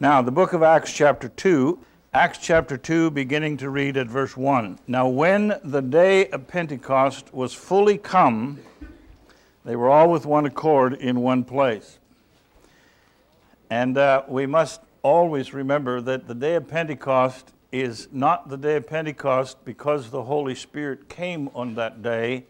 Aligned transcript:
Now, 0.00 0.22
the 0.22 0.30
book 0.30 0.52
of 0.52 0.62
Acts, 0.62 0.92
chapter 0.92 1.28
2, 1.28 1.76
Acts 2.14 2.38
chapter 2.38 2.76
2, 2.76 3.10
beginning 3.10 3.56
to 3.56 3.68
read 3.68 3.96
at 3.96 4.06
verse 4.06 4.36
1. 4.36 4.78
Now, 4.86 5.08
when 5.08 5.58
the 5.64 5.82
day 5.82 6.28
of 6.28 6.46
Pentecost 6.46 7.34
was 7.34 7.52
fully 7.52 7.98
come, 7.98 8.60
they 9.64 9.74
were 9.74 9.90
all 9.90 10.08
with 10.08 10.24
one 10.24 10.46
accord 10.46 10.94
in 10.94 11.20
one 11.20 11.42
place. 11.42 11.98
And 13.70 13.98
uh, 13.98 14.22
we 14.28 14.46
must 14.46 14.82
always 15.02 15.52
remember 15.52 16.00
that 16.00 16.28
the 16.28 16.34
day 16.34 16.54
of 16.54 16.68
Pentecost 16.68 17.52
is 17.72 18.06
not 18.12 18.48
the 18.50 18.56
day 18.56 18.76
of 18.76 18.86
Pentecost 18.86 19.64
because 19.64 20.10
the 20.10 20.22
Holy 20.22 20.54
Spirit 20.54 21.08
came 21.08 21.50
on 21.56 21.74
that 21.74 22.04
day, 22.04 22.44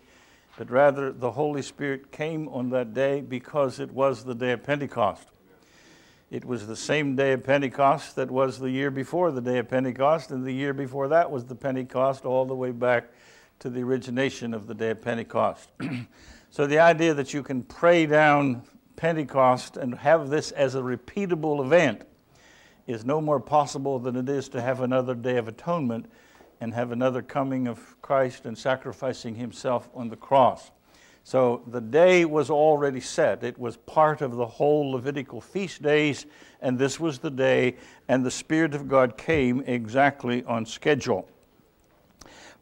but 0.58 0.70
rather 0.70 1.12
the 1.12 1.30
Holy 1.30 1.62
Spirit 1.62 2.12
came 2.12 2.46
on 2.48 2.68
that 2.68 2.92
day 2.92 3.22
because 3.22 3.80
it 3.80 3.90
was 3.90 4.24
the 4.24 4.34
day 4.34 4.52
of 4.52 4.62
Pentecost. 4.62 5.28
It 6.30 6.44
was 6.44 6.66
the 6.66 6.76
same 6.76 7.16
day 7.16 7.32
of 7.32 7.42
Pentecost 7.42 8.16
that 8.16 8.30
was 8.30 8.58
the 8.58 8.68
year 8.68 8.90
before 8.90 9.32
the 9.32 9.40
day 9.40 9.56
of 9.56 9.68
Pentecost, 9.68 10.30
and 10.30 10.44
the 10.44 10.52
year 10.52 10.74
before 10.74 11.08
that 11.08 11.30
was 11.30 11.46
the 11.46 11.54
Pentecost, 11.54 12.26
all 12.26 12.44
the 12.44 12.54
way 12.54 12.70
back 12.70 13.10
to 13.60 13.70
the 13.70 13.82
origination 13.82 14.52
of 14.52 14.66
the 14.66 14.74
day 14.74 14.90
of 14.90 15.00
Pentecost. 15.00 15.70
so 16.50 16.66
the 16.66 16.80
idea 16.80 17.14
that 17.14 17.32
you 17.32 17.42
can 17.42 17.62
pray 17.62 18.04
down 18.04 18.62
Pentecost 18.96 19.78
and 19.78 19.94
have 19.94 20.28
this 20.28 20.50
as 20.50 20.74
a 20.74 20.82
repeatable 20.82 21.64
event 21.64 22.02
is 22.86 23.06
no 23.06 23.22
more 23.22 23.40
possible 23.40 23.98
than 23.98 24.14
it 24.14 24.28
is 24.28 24.50
to 24.50 24.60
have 24.60 24.82
another 24.82 25.14
day 25.14 25.38
of 25.38 25.48
atonement 25.48 26.10
and 26.60 26.74
have 26.74 26.92
another 26.92 27.22
coming 27.22 27.66
of 27.66 28.00
Christ 28.02 28.44
and 28.44 28.58
sacrificing 28.58 29.36
himself 29.36 29.88
on 29.94 30.10
the 30.10 30.16
cross. 30.16 30.72
So 31.28 31.60
the 31.66 31.82
day 31.82 32.24
was 32.24 32.48
already 32.48 33.00
set. 33.00 33.44
It 33.44 33.58
was 33.58 33.76
part 33.76 34.22
of 34.22 34.36
the 34.36 34.46
whole 34.46 34.92
Levitical 34.92 35.42
feast 35.42 35.82
days, 35.82 36.24
and 36.62 36.78
this 36.78 36.98
was 36.98 37.18
the 37.18 37.30
day, 37.30 37.76
and 38.08 38.24
the 38.24 38.30
Spirit 38.30 38.74
of 38.74 38.88
God 38.88 39.18
came 39.18 39.60
exactly 39.66 40.42
on 40.44 40.64
schedule. 40.64 41.28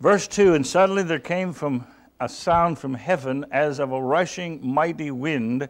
Verse 0.00 0.26
2 0.26 0.54
And 0.54 0.66
suddenly 0.66 1.04
there 1.04 1.20
came 1.20 1.52
from 1.52 1.86
a 2.18 2.28
sound 2.28 2.80
from 2.80 2.94
heaven 2.94 3.46
as 3.52 3.78
of 3.78 3.92
a 3.92 4.02
rushing 4.02 4.58
mighty 4.66 5.12
wind, 5.12 5.68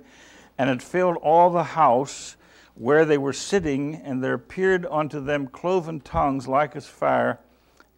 and 0.56 0.70
it 0.70 0.80
filled 0.80 1.18
all 1.18 1.50
the 1.50 1.64
house 1.64 2.36
where 2.76 3.04
they 3.04 3.18
were 3.18 3.34
sitting, 3.34 3.96
and 3.96 4.24
there 4.24 4.32
appeared 4.32 4.86
unto 4.90 5.20
them 5.20 5.48
cloven 5.48 6.00
tongues 6.00 6.48
like 6.48 6.74
as 6.74 6.86
fire, 6.86 7.40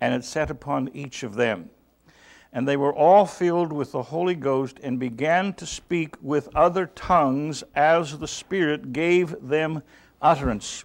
and 0.01 0.13
it 0.13 0.25
sat 0.25 0.51
upon 0.51 0.89
each 0.93 1.23
of 1.23 1.37
them 1.37 1.71
and 2.53 2.67
they 2.67 2.77
were 2.77 2.95
all 2.95 3.27
filled 3.27 3.73
with 3.73 3.93
the 3.93 4.03
Holy 4.03 4.35
Ghost 4.35 4.79
and 4.83 4.99
began 4.99 5.53
to 5.55 5.67
speak 5.67 6.17
with 6.23 6.55
other 6.57 6.87
tongues 6.87 7.63
as 7.75 8.19
the 8.19 8.29
Spirit 8.29 8.93
gave 8.93 9.35
them 9.47 9.83
utterance. 10.23 10.85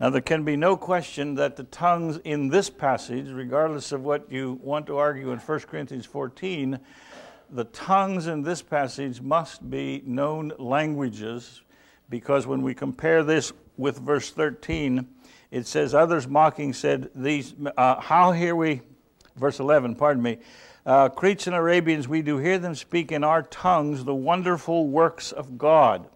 Now, 0.00 0.10
there 0.10 0.20
can 0.20 0.44
be 0.44 0.56
no 0.56 0.76
question 0.76 1.34
that 1.34 1.56
the 1.56 1.64
tongues 1.64 2.18
in 2.18 2.48
this 2.48 2.70
passage, 2.70 3.30
regardless 3.30 3.90
of 3.90 4.04
what 4.04 4.30
you 4.30 4.60
want 4.62 4.86
to 4.86 4.96
argue 4.96 5.32
in 5.32 5.40
1 5.40 5.60
Corinthians 5.60 6.06
14, 6.06 6.78
the 7.50 7.64
tongues 7.64 8.28
in 8.28 8.42
this 8.42 8.62
passage 8.62 9.20
must 9.20 9.68
be 9.68 10.02
known 10.06 10.52
languages 10.58 11.62
because 12.08 12.46
when 12.46 12.62
we 12.62 12.74
compare 12.74 13.24
this 13.24 13.52
with 13.76 13.98
verse 13.98 14.30
13, 14.30 15.06
it 15.50 15.66
says, 15.66 15.94
Others 15.94 16.28
mocking 16.28 16.72
said, 16.72 17.10
These, 17.14 17.54
uh, 17.76 18.00
How 18.00 18.30
hear 18.30 18.54
we 18.54 18.82
verse 19.38 19.60
11, 19.60 19.94
pardon 19.94 20.22
me. 20.22 20.38
Uh, 20.84 21.08
Cretes 21.08 21.46
and 21.46 21.54
Arabians, 21.54 22.08
we 22.08 22.22
do 22.22 22.38
hear 22.38 22.58
them 22.58 22.74
speak 22.74 23.12
in 23.12 23.22
our 23.22 23.42
tongues 23.42 24.04
the 24.04 24.14
wonderful 24.14 24.88
works 24.88 25.32
of 25.32 25.58
God. 25.58 26.08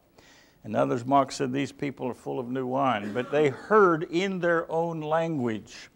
And 0.64 0.76
others, 0.76 1.04
Mark 1.04 1.32
said, 1.32 1.52
these 1.52 1.72
people 1.72 2.06
are 2.08 2.14
full 2.14 2.38
of 2.38 2.48
new 2.48 2.66
wine. 2.66 3.12
But 3.12 3.30
they 3.30 3.48
heard 3.48 4.04
in 4.04 4.38
their 4.38 4.70
own 4.70 5.00
language. 5.00 5.90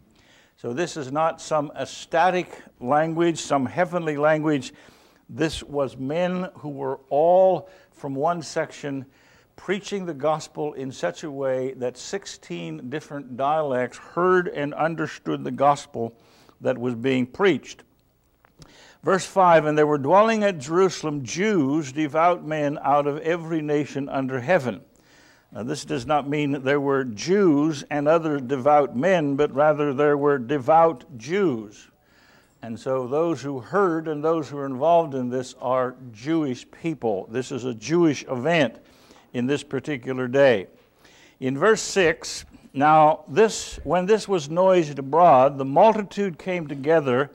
So 0.57 0.73
this 0.73 0.97
is 0.97 1.13
not 1.13 1.41
some 1.41 1.71
ecstatic 1.79 2.63
language, 2.81 3.39
some 3.39 3.67
heavenly 3.67 4.17
language. 4.17 4.73
This 5.29 5.63
was 5.63 5.97
men 5.97 6.49
who 6.55 6.71
were 6.71 7.01
all 7.09 7.69
from 7.93 8.15
one 8.15 8.43
section 8.43 9.07
preaching 9.57 10.07
the 10.07 10.15
gospel 10.15 10.75
in 10.75 10.93
such 10.93 11.25
a 11.25 11.31
way 11.31 11.73
that 11.75 11.97
16 11.97 12.91
different 12.91 13.37
dialects 13.37 13.99
heard 13.99 14.49
and 14.49 14.75
understood 14.75 15.45
the 15.45 15.51
gospel 15.51 16.15
that 16.61 16.79
was 16.79 16.95
being 16.95 17.27
preached. 17.27 17.83
Verse 19.03 19.25
5 19.25 19.67
And 19.67 19.79
there 19.79 19.87
were 19.87 19.99
dwelling 19.99 20.43
at 20.43 20.59
Jerusalem 20.59 21.25
Jews, 21.25 21.93
devout 21.93 22.45
men 22.45 22.79
out 22.83 23.07
of 23.07 23.19
every 23.19 23.63
nation 23.63 24.09
under 24.09 24.41
heaven. 24.41 24.81
Now, 25.53 25.63
this 25.63 25.85
does 25.85 26.07
not 26.07 26.29
mean 26.29 26.53
that 26.53 26.65
there 26.65 26.81
were 26.81 27.05
Jews 27.05 27.85
and 27.89 28.09
other 28.09 28.41
devout 28.41 28.97
men, 28.97 29.37
but 29.37 29.55
rather 29.55 29.95
there 29.95 30.17
were 30.17 30.39
devout 30.39 31.05
Jews. 31.17 31.89
And 32.63 32.79
so 32.79 33.07
those 33.07 33.43
who 33.43 33.61
heard 33.61 34.09
and 34.09 34.25
those 34.25 34.49
who 34.49 34.59
are 34.59 34.67
involved 34.67 35.15
in 35.15 35.31
this 35.31 35.55
are 35.61 35.95
Jewish 36.13 36.69
people. 36.71 37.29
This 37.31 37.53
is 37.53 37.65
a 37.65 37.75
Jewish 37.75 38.25
event 38.25 38.77
in 39.33 39.47
this 39.47 39.63
particular 39.63 40.27
day. 40.27 40.67
In 41.39 41.57
verse 41.57 41.83
6, 41.83 42.45
now, 42.77 43.25
this, 43.27 43.81
when 43.85 44.05
this 44.05 44.29
was 44.29 44.51
noised 44.51 44.99
abroad, 44.99 45.57
the 45.57 45.65
multitude 45.65 46.39
came 46.39 46.67
together 46.67 47.31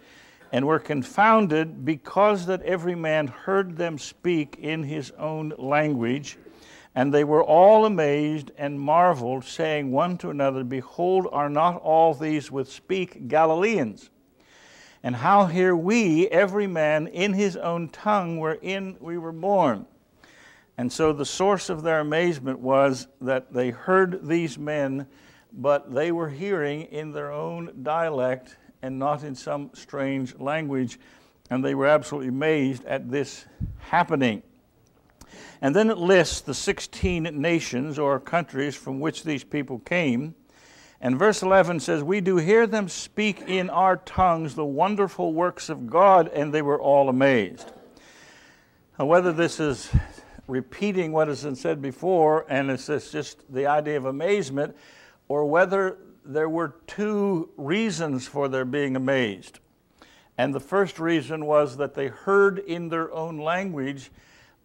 and 0.51 0.67
were 0.67 0.77
confounded 0.77 1.83
because 1.83 2.45
that 2.45 2.61
every 2.61 2.93
man 2.93 3.25
heard 3.25 3.75
them 3.75 3.97
speak 3.97 4.57
in 4.59 4.83
his 4.83 5.09
own 5.17 5.51
language. 5.57 6.37
And 6.93 7.11
they 7.11 7.23
were 7.23 7.43
all 7.43 7.85
amazed 7.85 8.51
and 8.55 8.79
marveled, 8.79 9.43
saying 9.43 9.91
one 9.91 10.15
to 10.19 10.29
another, 10.29 10.63
Behold, 10.63 11.27
are 11.31 11.49
not 11.49 11.81
all 11.81 12.13
these 12.13 12.51
which 12.51 12.67
speak 12.67 13.27
Galileans? 13.27 14.11
And 15.01 15.15
how 15.15 15.47
hear 15.47 15.75
we, 15.75 16.27
every 16.27 16.67
man 16.67 17.07
in 17.07 17.33
his 17.33 17.57
own 17.57 17.89
tongue 17.89 18.39
wherein 18.39 18.95
we 18.99 19.17
were 19.17 19.31
born? 19.31 19.87
And 20.77 20.93
so 20.93 21.13
the 21.13 21.25
source 21.25 21.71
of 21.71 21.81
their 21.81 21.99
amazement 21.99 22.59
was 22.59 23.07
that 23.21 23.51
they 23.51 23.71
heard 23.71 24.27
these 24.27 24.59
men 24.59 25.07
but 25.53 25.93
they 25.93 26.11
were 26.11 26.29
hearing 26.29 26.83
in 26.83 27.11
their 27.11 27.31
own 27.31 27.83
dialect 27.83 28.57
and 28.81 28.97
not 28.97 29.23
in 29.23 29.35
some 29.35 29.69
strange 29.73 30.37
language, 30.39 30.99
and 31.49 31.63
they 31.63 31.75
were 31.75 31.87
absolutely 31.87 32.29
amazed 32.29 32.85
at 32.85 33.11
this 33.11 33.45
happening. 33.79 34.41
And 35.61 35.75
then 35.75 35.89
it 35.89 35.97
lists 35.97 36.41
the 36.41 36.53
16 36.53 37.23
nations 37.23 37.99
or 37.99 38.19
countries 38.19 38.75
from 38.75 38.99
which 38.99 39.23
these 39.23 39.43
people 39.43 39.79
came. 39.79 40.33
And 40.99 41.17
verse 41.17 41.41
11 41.41 41.79
says, 41.79 42.03
We 42.03 42.21
do 42.21 42.37
hear 42.37 42.65
them 42.65 42.87
speak 42.87 43.41
in 43.47 43.69
our 43.69 43.97
tongues 43.97 44.55
the 44.55 44.65
wonderful 44.65 45.33
works 45.33 45.69
of 45.69 45.87
God, 45.87 46.29
and 46.29 46.53
they 46.53 46.61
were 46.61 46.79
all 46.79 47.09
amazed. 47.09 47.71
Now, 48.97 49.05
whether 49.05 49.31
this 49.31 49.59
is 49.59 49.91
repeating 50.47 51.11
what 51.11 51.27
has 51.27 51.43
been 51.43 51.55
said 51.55 51.81
before, 51.81 52.45
and 52.49 52.69
it's 52.69 52.87
just 52.87 53.51
the 53.51 53.67
idea 53.67 53.97
of 53.97 54.05
amazement, 54.05 54.75
or 55.31 55.45
whether 55.45 55.97
there 56.25 56.49
were 56.49 56.75
two 56.87 57.49
reasons 57.55 58.27
for 58.27 58.49
their 58.49 58.65
being 58.65 58.97
amazed. 58.97 59.59
And 60.37 60.53
the 60.53 60.59
first 60.59 60.99
reason 60.99 61.45
was 61.45 61.77
that 61.77 61.93
they 61.93 62.07
heard 62.07 62.59
in 62.59 62.89
their 62.89 63.09
own 63.13 63.37
language, 63.37 64.11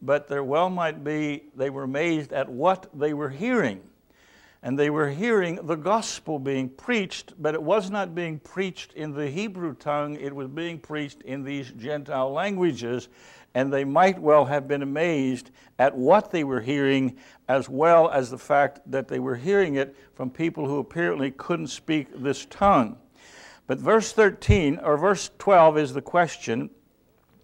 but 0.03 0.27
there 0.27 0.43
well 0.43 0.69
might 0.69 1.05
be 1.05 1.45
they 1.55 1.71
were 1.71 1.85
amazed 1.85 2.33
at 2.33 2.49
what 2.49 2.89
they 2.93 3.15
were 3.15 3.29
hearing. 3.29 3.81
And 4.61 4.77
they 4.77 4.91
were 4.91 5.09
hearing 5.09 5.61
the 5.63 5.77
gospel 5.77 6.41
being 6.41 6.69
preached, 6.69 7.41
but 7.41 7.55
it 7.55 7.63
was 7.63 7.89
not 7.89 8.17
being 8.17 8.41
preached 8.41 8.93
in 8.95 9.13
the 9.13 9.31
Hebrew 9.31 9.73
tongue, 9.73 10.17
it 10.17 10.35
was 10.35 10.49
being 10.49 10.81
preached 10.81 11.23
in 11.23 11.45
these 11.45 11.71
Gentile 11.71 12.33
languages 12.33 13.09
and 13.57 13.73
they 13.73 13.85
might 13.85 14.19
well 14.19 14.45
have 14.45 14.69
been 14.69 14.83
amazed 14.83 15.51
at 15.79 15.97
what 15.97 16.31
they 16.31 16.45
were 16.45 16.61
hearing, 16.61 17.17
as 17.49 17.71
well 17.71 18.11
as 18.11 18.31
the 18.31 18.37
fact 18.37 18.81
that 18.85 19.09
they 19.09 19.19
were 19.19 19.35
hearing 19.35 19.77
it 19.77 19.97
from 20.13 20.29
people 20.29 20.69
who 20.69 20.79
apparently 20.79 21.31
couldn't 21.31 21.69
speak 21.69 22.09
this 22.15 22.45
tongue. 22.51 22.99
But 23.67 23.79
verse 23.79 24.13
13, 24.13 24.81
or 24.83 24.99
verse 24.99 25.31
12, 25.39 25.79
is 25.79 25.95
the 25.95 26.03
question, 26.03 26.69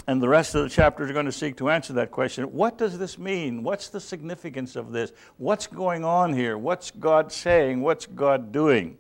and 0.07 0.23
the 0.23 0.29
rest 0.29 0.55
of 0.55 0.65
the 0.65 0.69
chapter 0.69 1.03
is 1.03 1.13
going 1.13 1.25
to 1.25 1.33
seek 1.33 1.57
to 1.57 1.71
answer 1.71 1.95
that 1.95 2.11
question. 2.11 2.45
What 2.53 2.77
does 2.77 2.99
this 2.99 3.19
mean? 3.19 3.63
What's 3.63 3.89
the 3.89 3.99
significance 3.99 4.77
of 4.77 4.93
this? 4.93 5.13
What's 5.39 5.67
going 5.67 6.05
on 6.05 6.35
here? 6.35 6.59
What's 6.59 6.91
God 6.91 7.33
saying? 7.33 7.81
What's 7.81 8.05
God 8.05 8.53
doing? 8.53 8.99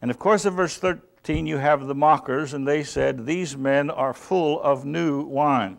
And 0.00 0.08
of 0.08 0.20
course, 0.20 0.44
in 0.44 0.54
verse 0.54 0.76
13, 0.76 1.48
you 1.48 1.56
have 1.56 1.88
the 1.88 1.96
mockers, 1.96 2.54
and 2.54 2.64
they 2.64 2.84
said, 2.84 3.26
These 3.26 3.56
men 3.56 3.90
are 3.90 4.14
full 4.14 4.62
of 4.62 4.84
new 4.84 5.22
wine 5.24 5.78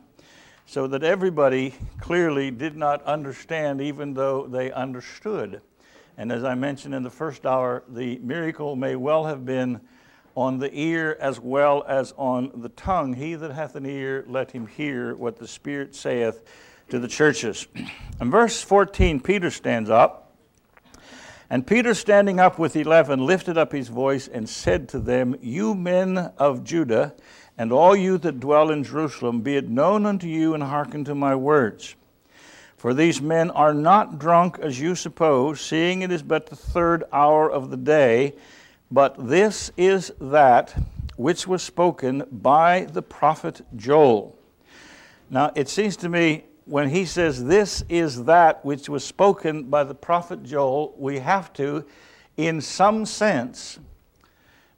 so 0.69 0.85
that 0.85 1.03
everybody 1.03 1.73
clearly 1.99 2.51
did 2.51 2.77
not 2.77 3.03
understand, 3.03 3.81
even 3.81 4.13
though 4.13 4.45
they 4.45 4.71
understood. 4.71 5.61
And 6.15 6.31
as 6.31 6.43
I 6.43 6.53
mentioned 6.53 6.93
in 6.93 7.01
the 7.01 7.09
first 7.09 7.43
hour, 7.43 7.83
the 7.89 8.19
miracle 8.19 8.75
may 8.75 8.95
well 8.95 9.25
have 9.25 9.47
been 9.47 9.81
on 10.35 10.59
the 10.59 10.69
ear 10.71 11.17
as 11.19 11.39
well 11.39 11.83
as 11.87 12.13
on 12.17 12.51
the 12.61 12.69
tongue. 12.69 13.13
He 13.13 13.33
that 13.33 13.49
hath 13.49 13.75
an 13.75 13.87
ear, 13.87 14.23
let 14.27 14.51
him 14.51 14.67
hear 14.67 15.15
what 15.15 15.37
the 15.37 15.47
Spirit 15.47 15.95
saith 15.95 16.43
to 16.89 16.99
the 16.99 17.07
churches. 17.07 17.65
In 18.21 18.29
verse 18.29 18.61
14, 18.61 19.21
Peter 19.21 19.49
stands 19.49 19.89
up 19.89 20.35
And 21.49 21.65
Peter, 21.65 21.95
standing 21.95 22.39
up 22.39 22.59
with 22.59 22.75
eleven, 22.75 23.25
lifted 23.25 23.57
up 23.57 23.71
his 23.71 23.87
voice 23.87 24.27
and 24.27 24.47
said 24.47 24.87
to 24.89 24.99
them, 24.99 25.35
You 25.41 25.73
men 25.73 26.15
of 26.37 26.63
Judah, 26.63 27.15
and 27.59 27.73
all 27.73 27.93
you 27.93 28.17
that 28.17 28.39
dwell 28.39 28.71
in 28.71 28.85
Jerusalem, 28.85 29.41
be 29.41 29.57
it 29.57 29.67
known 29.67 30.05
unto 30.05 30.27
you, 30.27 30.53
and 30.53 30.63
hearken 30.63 31.03
to 31.03 31.13
my 31.13 31.35
words. 31.35 31.93
For 32.77 32.93
these 32.93 33.21
men 33.21 33.51
are 33.51 33.73
not 33.73 34.17
drunk 34.17 34.57
as 34.59 34.79
you 34.79 34.95
suppose, 34.95 35.59
seeing 35.59 36.01
it 36.01 36.09
is 36.09 36.23
but 36.23 36.47
the 36.47 36.55
third 36.55 37.03
hour 37.11 37.51
of 37.51 37.69
the 37.69 37.77
day, 37.77 38.33
but 38.89 39.27
this 39.27 39.73
is 39.75 40.13
that 40.21 40.73
which 41.17 41.45
was 41.45 41.61
spoken 41.61 42.23
by 42.31 42.85
the 42.85 43.01
prophet 43.01 43.61
Joel. 43.75 44.39
Now, 45.29 45.51
it 45.53 45.67
seems 45.67 45.97
to 45.97 46.07
me 46.07 46.45
when 46.63 46.87
he 46.87 47.03
says, 47.03 47.43
This 47.43 47.83
is 47.89 48.23
that 48.23 48.63
which 48.63 48.87
was 48.87 49.03
spoken 49.03 49.63
by 49.63 49.83
the 49.83 49.93
prophet 49.93 50.43
Joel, 50.43 50.95
we 50.97 51.19
have 51.19 51.51
to, 51.53 51.83
in 52.37 52.61
some 52.61 53.05
sense, 53.05 53.79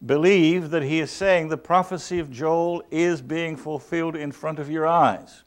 believe 0.06 0.70
that 0.72 0.84
he 0.84 1.00
is 1.00 1.12
saying 1.12 1.50
the 1.50 1.58
prophecy 1.58 2.20
of 2.20 2.32
Joel 2.32 2.84
is 2.92 3.22
being 3.22 3.56
fulfilled 3.56 4.16
in 4.16 4.32
front 4.32 4.60
of 4.60 4.70
your 4.70 4.88
eyes. 4.88 5.44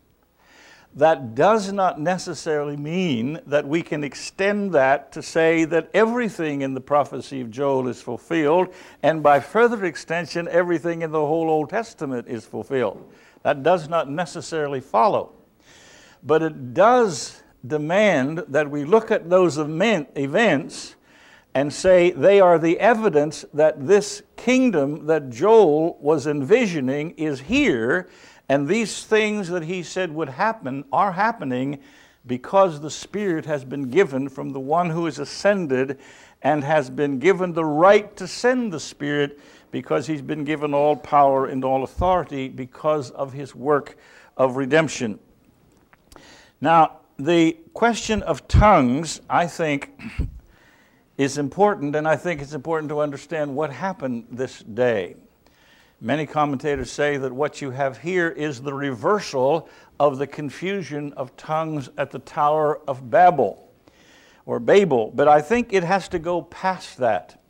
That 0.97 1.35
does 1.35 1.73
not 1.73 2.01
necessarily 2.01 2.77
mean 2.77 3.41
that 3.47 3.67
we 3.67 3.83
can 3.83 4.05
extend 4.05 4.73
that 4.73 5.11
to 5.13 5.23
say 5.23 5.65
that 5.65 5.91
everything 5.93 6.63
in 6.63 6.75
the 6.75 6.81
prophecy 6.81 7.41
of 7.41 7.51
Joel 7.51 7.89
is 7.89 8.01
fulfilled, 8.01 8.73
and 9.03 9.23
by 9.23 9.41
further 9.41 9.85
extension, 9.85 10.47
everything 10.49 11.03
in 11.03 11.11
the 11.11 11.27
whole 11.27 11.51
Old 11.51 11.71
Testament 11.71 12.29
is 12.29 12.47
fulfilled. 12.47 13.13
That 13.43 13.65
does 13.65 13.89
not 13.89 14.09
necessarily 14.09 14.81
follow 14.81 15.33
but 16.25 16.43
it 16.43 16.75
does 16.75 17.43
demand 17.67 18.45
that 18.49 18.71
we 18.71 18.85
look 18.85 19.11
at 19.11 19.29
those 19.29 19.59
events 19.59 20.97
and 21.55 21.73
say 21.73 22.11
they 22.11 22.41
are 22.41 22.59
the 22.59 22.79
evidence 22.81 23.45
that 23.55 23.87
this 23.87 24.23
kingdom 24.37 25.07
that 25.07 25.31
Joel 25.31 25.97
was 26.01 26.27
envisioning 26.27 27.13
is 27.13 27.41
here, 27.41 28.09
and 28.49 28.67
these 28.67 29.05
things 29.05 29.49
that 29.49 29.63
he 29.63 29.83
said 29.83 30.13
would 30.13 30.31
happen 30.31 30.85
are 30.93 31.13
happening 31.13 31.79
because 32.27 32.81
the 32.81 32.91
Spirit 32.91 33.45
has 33.47 33.65
been 33.65 33.91
given 33.91 34.29
from 34.29 34.53
the 34.53 34.61
one 34.61 34.91
who 34.91 35.07
is 35.07 35.19
ascended 35.19 35.99
and 36.43 36.65
has 36.65 36.91
been 36.91 37.19
given 37.19 37.53
the 37.53 37.65
right 37.65 38.17
to 38.17 38.27
send 38.27 38.73
the 38.73 38.81
Spirit 38.81 39.39
because 39.71 40.07
he's 40.07 40.23
been 40.23 40.45
given 40.45 40.75
all 40.75 40.97
power 40.97 41.47
and 41.47 41.65
all 41.65 41.85
authority 41.85 42.49
because 42.49 43.11
of 43.11 43.33
his 43.33 43.55
work 43.55 43.97
of 44.37 44.57
redemption. 44.57 45.19
Now, 46.61 46.99
the 47.19 47.57
question 47.73 48.23
of 48.23 48.47
tongues, 48.49 49.21
I 49.29 49.47
think, 49.47 49.91
is 51.17 51.39
important, 51.39 51.95
and 51.95 52.09
I 52.09 52.17
think 52.17 52.43
it's 52.43 52.55
important 52.55 52.89
to 52.89 53.01
understand 53.01 53.55
what 53.55 53.73
happened 53.73 54.27
this 54.31 54.61
day. 54.61 55.17
Many 56.01 56.27
commentators 56.27 56.91
say 56.91 57.17
that 57.17 57.33
what 57.33 57.63
you 57.63 57.71
have 57.71 57.99
here 57.99 58.29
is 58.29 58.61
the 58.61 58.75
reversal 58.75 59.69
of 60.01 60.19
the 60.19 60.27
confusion 60.27 61.13
of 61.15 61.37
tongues 61.37 61.89
at 61.97 62.11
the 62.11 62.19
Tower 62.19 62.81
of 62.89 63.11
Babel 63.11 63.71
or 64.45 64.59
Babel, 64.59 65.13
but 65.15 65.29
I 65.29 65.41
think 65.41 65.73
it 65.73 65.85
has 65.85 66.09
to 66.09 66.19
go 66.19 66.43
past 66.43 66.99
that. 66.99 67.41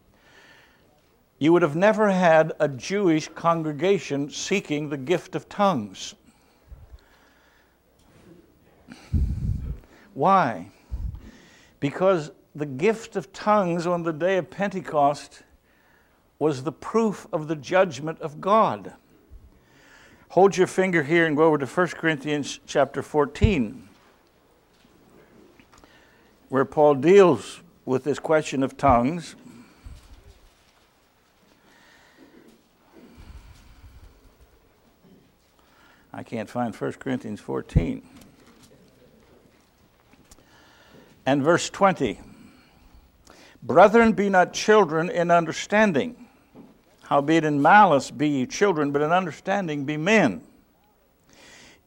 You 1.38 1.52
would 1.52 1.62
have 1.62 1.74
never 1.74 2.10
had 2.10 2.52
a 2.60 2.68
Jewish 2.68 3.28
congregation 3.28 4.30
seeking 4.30 4.88
the 4.88 4.96
gift 4.96 5.34
of 5.34 5.48
tongues. 5.48 6.14
Why? 10.12 10.68
Because 11.80 12.30
the 12.54 12.66
gift 12.66 13.16
of 13.16 13.32
tongues 13.32 13.86
on 13.86 14.02
the 14.02 14.12
day 14.12 14.36
of 14.36 14.50
Pentecost 14.50 15.42
was 16.38 16.62
the 16.62 16.72
proof 16.72 17.26
of 17.32 17.48
the 17.48 17.56
judgment 17.56 18.20
of 18.20 18.40
God. 18.40 18.94
Hold 20.30 20.56
your 20.56 20.66
finger 20.66 21.02
here 21.02 21.26
and 21.26 21.36
go 21.36 21.44
over 21.44 21.58
to 21.58 21.66
1 21.66 21.88
Corinthians 21.88 22.60
chapter 22.66 23.02
14, 23.02 23.88
where 26.48 26.64
Paul 26.64 26.96
deals 26.96 27.60
with 27.84 28.04
this 28.04 28.18
question 28.18 28.62
of 28.62 28.76
tongues. 28.76 29.36
I 36.12 36.22
can't 36.22 36.48
find 36.48 36.74
1 36.74 36.92
Corinthians 36.94 37.40
14. 37.40 38.02
and 41.26 41.42
verse 41.42 41.70
20. 41.70 42.20
Brethren, 43.64 44.12
be 44.12 44.28
not 44.28 44.52
children 44.52 45.08
in 45.08 45.30
understanding. 45.30 46.26
Howbeit 47.04 47.44
in 47.44 47.62
malice 47.62 48.10
be 48.10 48.28
ye 48.28 48.46
children, 48.46 48.92
but 48.92 49.00
in 49.00 49.10
understanding 49.10 49.86
be 49.86 49.96
men. 49.96 50.42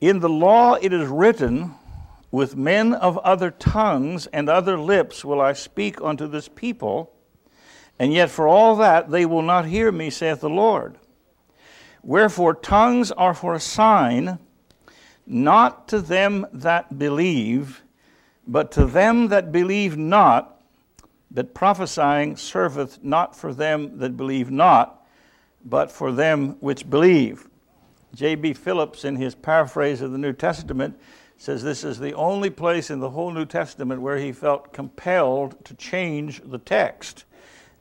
In 0.02 0.20
the 0.20 0.30
law 0.30 0.74
it 0.74 0.92
is 0.92 1.08
written, 1.08 1.76
With 2.32 2.56
men 2.56 2.94
of 2.96 3.20
other 3.20 3.52
tongues 3.52 4.26
and 4.28 4.50
other 4.50 4.80
lips 4.80 5.24
will 5.24 5.40
I 5.40 5.54
speak 5.54 6.02
unto 6.02 6.26
this 6.26 6.48
people, 6.48 7.14
and 8.00 8.12
yet 8.12 8.32
for 8.32 8.48
all 8.48 8.76
that 8.78 9.12
they 9.12 9.28
will 9.28 9.44
not 9.44 9.66
hear 9.66 9.92
me, 9.92 10.10
saith 10.10 10.42
the 10.42 10.50
Lord. 10.50 10.98
Wherefore 12.02 12.56
tongues 12.56 13.12
are 13.12 13.36
for 13.36 13.54
a 13.54 13.60
sign, 13.60 14.40
not 15.28 15.88
to 15.90 16.02
them 16.02 16.48
that 16.54 16.98
believe, 16.98 17.84
but 18.48 18.72
to 18.72 18.86
them 18.88 19.28
that 19.28 19.52
believe 19.52 19.96
not, 19.96 20.57
that 21.32 21.54
prophesying 21.54 22.36
serveth 22.36 23.04
not 23.04 23.36
for 23.36 23.54
them 23.54 23.98
that 24.00 24.16
believe 24.16 24.50
not, 24.50 25.06
but 25.66 25.92
for 25.92 26.12
them 26.12 26.56
which 26.60 26.90
believe. 26.90 27.48
J.B. 28.16 28.54
Phillips, 28.54 29.04
in 29.04 29.16
his 29.16 29.36
paraphrase 29.36 30.02
of 30.02 30.12
the 30.12 30.18
New 30.18 30.34
Testament, 30.34 30.98
says 31.38 31.62
this 31.62 31.84
is 31.84 32.00
the 32.00 32.14
only 32.14 32.50
place 32.50 32.90
in 32.90 33.00
the 33.00 33.10
whole 33.10 33.32
New 33.32 33.46
Testament 33.46 34.02
where 34.02 34.18
he 34.18 34.32
felt 34.32 34.74
compelled 34.74 35.64
to 35.66 35.74
change 35.76 36.42
the 36.44 36.58
text. 36.58 37.26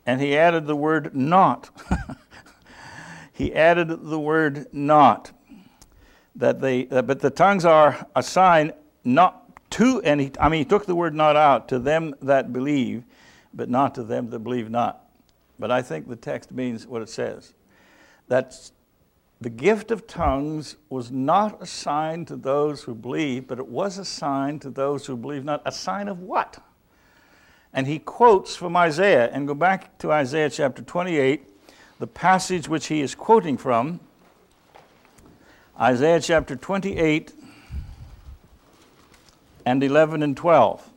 And 0.04 0.20
he 0.20 0.36
added 0.36 0.66
the 0.66 0.76
word 0.76 1.16
not. 1.16 1.70
he 3.32 3.54
added 3.54 3.88
the 3.88 4.20
word 4.20 4.66
not. 4.72 5.32
That 6.34 6.60
they, 6.60 6.84
but 6.84 7.20
the 7.20 7.30
tongues 7.30 7.64
are 7.64 8.06
a 8.14 8.22
sign 8.22 8.72
not 9.04 9.70
to, 9.70 10.00
he, 10.00 10.32
I 10.38 10.48
mean, 10.48 10.58
he 10.58 10.64
took 10.64 10.86
the 10.86 10.94
word 10.94 11.14
not 11.14 11.34
out, 11.34 11.68
to 11.68 11.78
them 11.78 12.14
that 12.22 12.52
believe, 12.52 13.04
but 13.56 13.70
not 13.70 13.94
to 13.94 14.04
them 14.04 14.30
that 14.30 14.40
believe 14.40 14.70
not. 14.70 15.08
But 15.58 15.70
I 15.70 15.82
think 15.82 16.08
the 16.08 16.16
text 16.16 16.52
means 16.52 16.86
what 16.86 17.02
it 17.02 17.08
says. 17.08 17.54
That 18.28 18.70
the 19.40 19.50
gift 19.50 19.90
of 19.90 20.06
tongues 20.06 20.76
was 20.90 21.10
not 21.10 21.62
a 21.62 21.66
sign 21.66 22.26
to 22.26 22.36
those 22.36 22.82
who 22.82 22.94
believe, 22.94 23.48
but 23.48 23.58
it 23.58 23.66
was 23.66 23.98
a 23.98 24.04
sign 24.04 24.58
to 24.60 24.70
those 24.70 25.06
who 25.06 25.16
believe 25.16 25.44
not. 25.44 25.62
A 25.64 25.72
sign 25.72 26.08
of 26.08 26.20
what? 26.20 26.62
And 27.72 27.86
he 27.86 27.98
quotes 27.98 28.54
from 28.54 28.76
Isaiah, 28.76 29.30
and 29.32 29.46
go 29.46 29.54
back 29.54 29.98
to 29.98 30.12
Isaiah 30.12 30.50
chapter 30.50 30.82
28, 30.82 31.48
the 31.98 32.06
passage 32.06 32.68
which 32.68 32.86
he 32.86 33.00
is 33.00 33.14
quoting 33.14 33.56
from. 33.56 34.00
Isaiah 35.78 36.20
chapter 36.20 36.56
28 36.56 37.32
and 39.66 39.82
11 39.82 40.22
and 40.22 40.36
12. 40.36 40.90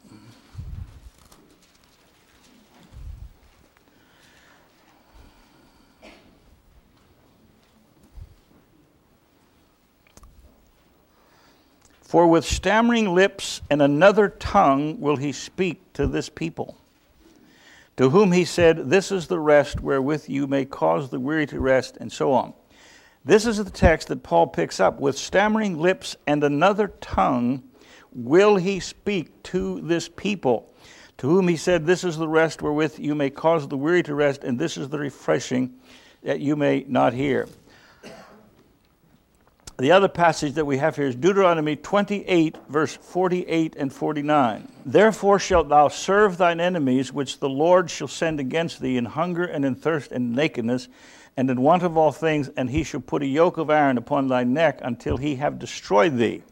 For 12.10 12.26
with 12.26 12.44
stammering 12.44 13.14
lips 13.14 13.62
and 13.70 13.84
another 13.84 14.30
tongue 14.30 15.00
will 15.00 15.18
he 15.18 15.32
speak 15.32 15.94
to 15.94 16.08
this 16.08 16.28
people, 16.28 16.76
to 17.98 18.10
whom 18.10 18.32
he 18.32 18.46
said, 18.46 18.90
This 18.90 19.12
is 19.12 19.28
the 19.28 19.40
rest 19.40 19.80
wherewith 19.80 20.28
you 20.28 20.48
may 20.48 20.66
cause 20.66 21.12
the 21.12 21.20
weary 21.20 21.46
to 21.46 21.60
rest, 21.60 21.98
and 21.98 22.12
so 22.12 22.34
on. 22.34 22.56
This 23.24 23.46
is 23.46 23.64
the 23.64 23.70
text 23.70 24.08
that 24.08 24.24
Paul 24.24 24.48
picks 24.48 24.80
up. 24.80 25.00
With 25.00 25.20
stammering 25.20 25.78
lips 25.78 26.16
and 26.26 26.44
another 26.44 26.88
tongue 27.00 27.62
will 28.12 28.56
he 28.56 28.80
speak 28.80 29.44
to 29.44 29.80
this 29.82 30.10
people, 30.10 30.74
to 31.20 31.30
whom 31.30 31.48
he 31.48 31.58
said, 31.58 31.86
This 31.86 32.04
is 32.04 32.18
the 32.18 32.28
rest 32.28 32.64
wherewith 32.64 32.98
you 32.98 33.14
may 33.14 33.30
cause 33.30 33.68
the 33.68 33.78
weary 33.78 34.02
to 34.02 34.16
rest, 34.16 34.44
and 34.44 34.58
this 34.58 34.78
is 34.78 34.90
the 34.90 34.98
refreshing 34.98 35.76
that 36.24 36.40
you 36.40 36.56
may 36.56 36.86
not 36.88 37.14
hear. 37.14 37.48
The 39.80 39.94
other 39.94 40.10
passage 40.10 40.56
that 40.56 40.66
we 40.66 40.78
have 40.80 40.98
here 40.98 41.08
is 41.08 41.16
Deuteronomy 41.16 41.78
28, 41.78 42.58
verse 42.68 42.98
48 42.98 43.78
and 43.78 43.94
49. 43.94 44.68
Therefore 44.86 45.40
shalt 45.40 45.70
thou 45.70 45.88
serve 45.88 46.36
thine 46.36 46.60
enemies, 46.60 47.14
which 47.14 47.40
the 47.40 47.48
Lord 47.48 47.90
shall 47.90 48.10
send 48.10 48.42
against 48.42 48.82
thee 48.82 48.98
in 48.98 49.06
hunger 49.06 49.46
and 49.46 49.64
in 49.64 49.76
thirst 49.76 50.12
and 50.12 50.36
nakedness 50.36 50.90
and 51.38 51.50
in 51.50 51.62
want 51.62 51.84
of 51.84 51.96
all 51.96 52.12
things, 52.12 52.50
and 52.58 52.70
he 52.70 52.84
shall 52.84 53.00
put 53.00 53.24
a 53.24 53.26
yoke 53.26 53.58
of 53.58 53.70
iron 53.70 53.98
upon 53.98 54.28
thy 54.28 54.44
neck 54.44 54.82
until 54.84 55.16
he 55.16 55.38
have 55.38 55.60
destroyed 55.60 56.18
thee. 56.18 56.44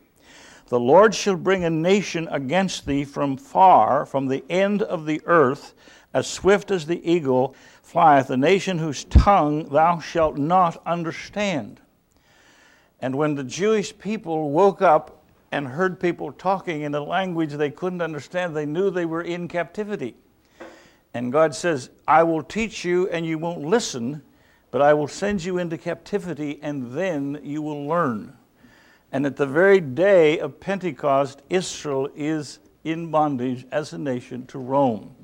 The 0.68 0.80
Lord 0.80 1.14
shall 1.14 1.36
bring 1.36 1.66
a 1.66 1.70
nation 1.70 2.30
against 2.32 2.86
thee 2.86 3.04
from 3.04 3.36
far, 3.36 4.06
from 4.06 4.28
the 4.28 4.46
end 4.50 4.82
of 4.82 5.06
the 5.06 5.22
earth, 5.26 5.74
as 6.14 6.28
swift 6.28 6.72
as 6.72 6.86
the 6.86 7.06
eagle 7.06 7.56
flieth, 7.84 8.30
a 8.30 8.38
nation 8.38 8.78
whose 8.78 9.04
tongue 9.04 9.66
thou 9.66 10.00
shalt 10.00 10.38
not 10.38 10.82
understand. 10.86 11.82
And 13.00 13.16
when 13.16 13.36
the 13.36 13.44
Jewish 13.44 13.98
people 13.98 14.50
woke 14.50 14.82
up 14.82 15.24
and 15.51 15.68
heard 15.68 16.00
people 16.00 16.32
talking 16.32 16.82
in 16.82 16.94
a 16.96 17.04
language 17.04 17.54
they 17.54 17.72
couldn't 17.72 18.01
understand, 18.01 18.56
they 18.56 18.66
knew 18.66 18.89
they 18.89 19.06
were 19.06 19.22
in 19.22 19.48
captivity. 19.48 20.16
And 21.13 21.32
God 21.32 21.56
says, 21.56 21.89
I 22.08 22.24
will 22.24 22.44
teach 22.44 22.84
you 22.84 23.08
and 23.10 23.25
you 23.25 23.38
won't 23.38 23.62
listen, 23.62 24.22
but 24.72 24.82
I 24.82 24.94
will 24.94 25.08
send 25.08 25.44
you 25.44 25.58
into 25.58 25.77
captivity 25.77 26.60
and 26.62 26.92
then 26.92 27.39
you 27.44 27.62
will 27.62 27.88
learn. 27.88 28.34
And 29.12 29.25
at 29.25 29.38
the 29.38 29.46
very 29.46 29.80
day 29.80 30.39
of 30.39 30.60
Pentecost, 30.60 31.42
Israel 31.50 32.10
is 32.16 32.60
in 32.84 33.10
bondage 33.10 33.66
as 33.72 33.94
a 33.94 33.98
nation 33.98 34.46
to 34.48 34.60
Rome. 34.60 35.16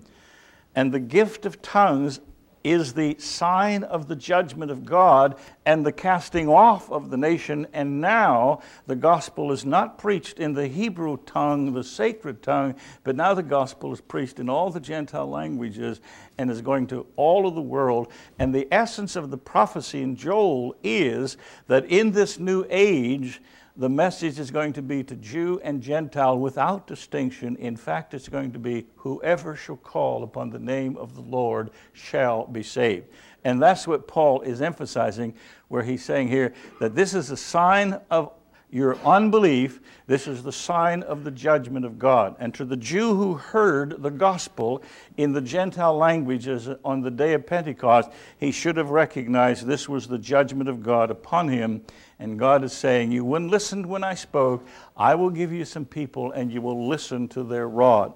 And 0.75 0.91
the 0.91 0.99
gift 0.99 1.45
of 1.45 1.61
tongues 1.61 2.19
is 2.63 2.93
the 2.93 3.15
sign 3.19 3.83
of 3.83 4.07
the 4.07 4.15
judgment 4.15 4.71
of 4.71 4.85
God 4.85 5.35
and 5.65 5.85
the 5.85 5.91
casting 5.91 6.47
off 6.47 6.89
of 6.91 7.09
the 7.09 7.17
nation. 7.17 7.67
And 7.73 7.99
now 7.99 8.61
the 8.87 8.95
gospel 8.95 9.51
is 9.51 9.65
not 9.65 9.97
preached 9.97 10.39
in 10.39 10.53
the 10.53 10.67
Hebrew 10.67 11.17
tongue, 11.25 11.73
the 11.73 11.83
sacred 11.83 12.41
tongue, 12.41 12.75
but 13.03 13.15
now 13.15 13.33
the 13.33 13.43
gospel 13.43 13.91
is 13.91 14.01
preached 14.01 14.39
in 14.39 14.49
all 14.49 14.69
the 14.69 14.79
Gentile 14.79 15.29
languages 15.29 15.99
and 16.37 16.49
is 16.49 16.61
going 16.61 16.87
to 16.87 17.05
all 17.15 17.47
of 17.47 17.55
the 17.55 17.61
world. 17.61 18.07
And 18.39 18.55
the 18.55 18.67
essence 18.71 19.15
of 19.15 19.29
the 19.29 19.37
prophecy 19.37 20.01
in 20.01 20.15
Joel 20.15 20.75
is 20.83 21.37
that 21.67 21.85
in 21.85 22.11
this 22.11 22.39
new 22.39 22.65
age, 22.69 23.41
the 23.75 23.89
message 23.89 24.37
is 24.37 24.51
going 24.51 24.73
to 24.73 24.81
be 24.81 25.03
to 25.03 25.15
Jew 25.15 25.59
and 25.63 25.81
Gentile 25.81 26.37
without 26.37 26.85
distinction. 26.85 27.55
In 27.55 27.75
fact, 27.75 28.13
it's 28.13 28.29
going 28.29 28.51
to 28.51 28.59
be 28.59 28.85
whoever 28.97 29.55
shall 29.55 29.77
call 29.77 30.23
upon 30.23 30.51
the 30.51 30.59
name 30.59 30.95
of 30.97 31.15
the 31.15 31.21
Lord 31.21 31.71
shall 31.91 32.45
be 32.45 32.61
saved. 32.61 33.07
And 33.43 33.61
that's 33.61 33.87
what 33.87 34.07
Paul 34.07 34.41
is 34.41 34.61
emphasizing, 34.61 35.33
where 35.69 35.83
he's 35.83 36.05
saying 36.05 36.27
here 36.27 36.53
that 36.79 36.95
this 36.95 37.13
is 37.15 37.31
a 37.31 37.37
sign 37.37 37.99
of 38.11 38.31
your 38.73 38.97
unbelief, 39.05 39.79
this 40.07 40.27
is 40.27 40.41
the 40.41 40.51
sign 40.51 41.03
of 41.03 41.23
the 41.23 41.29
judgment 41.29 41.85
of 41.85 41.99
God. 41.99 42.35
And 42.39 42.53
to 42.55 42.65
the 42.65 42.75
Jew 42.75 43.15
who 43.15 43.35
heard 43.35 44.01
the 44.01 44.09
gospel 44.09 44.81
in 45.15 45.31
the 45.31 45.41
Gentile 45.41 45.95
languages 45.95 46.67
on 46.83 47.01
the 47.01 47.11
day 47.11 47.33
of 47.33 47.45
Pentecost, 47.45 48.09
he 48.39 48.51
should 48.51 48.77
have 48.77 48.89
recognized 48.89 49.67
this 49.67 49.87
was 49.87 50.07
the 50.07 50.17
judgment 50.17 50.69
of 50.69 50.81
God 50.81 51.11
upon 51.11 51.49
him. 51.49 51.83
And 52.17 52.39
God 52.39 52.63
is 52.63 52.73
saying, 52.73 53.11
You 53.11 53.23
wouldn't 53.23 53.51
listen 53.51 53.87
when 53.87 54.03
I 54.03 54.15
spoke. 54.15 54.65
I 54.97 55.13
will 55.13 55.29
give 55.29 55.53
you 55.53 55.65
some 55.65 55.85
people, 55.85 56.31
and 56.31 56.51
you 56.51 56.61
will 56.61 56.87
listen 56.87 57.27
to 57.29 57.43
their 57.43 57.69
rod. 57.69 58.13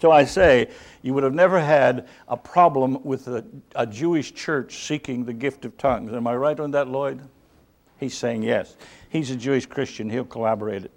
So 0.00 0.10
I 0.10 0.24
say, 0.24 0.70
you 1.02 1.14
would 1.14 1.24
have 1.24 1.34
never 1.34 1.60
had 1.60 2.08
a 2.26 2.36
problem 2.36 3.04
with 3.04 3.28
a, 3.28 3.44
a 3.76 3.86
Jewish 3.86 4.34
church 4.34 4.86
seeking 4.86 5.26
the 5.26 5.34
gift 5.34 5.64
of 5.64 5.76
tongues. 5.76 6.12
Am 6.12 6.26
I 6.26 6.34
right 6.34 6.58
on 6.58 6.70
that, 6.72 6.88
Lloyd? 6.88 7.20
He's 8.00 8.16
saying 8.16 8.42
yes. 8.42 8.76
He's 9.10 9.30
a 9.30 9.36
Jewish 9.36 9.66
Christian, 9.66 10.08
he'll 10.08 10.24
collaborate 10.24 10.84
it. 10.84 10.92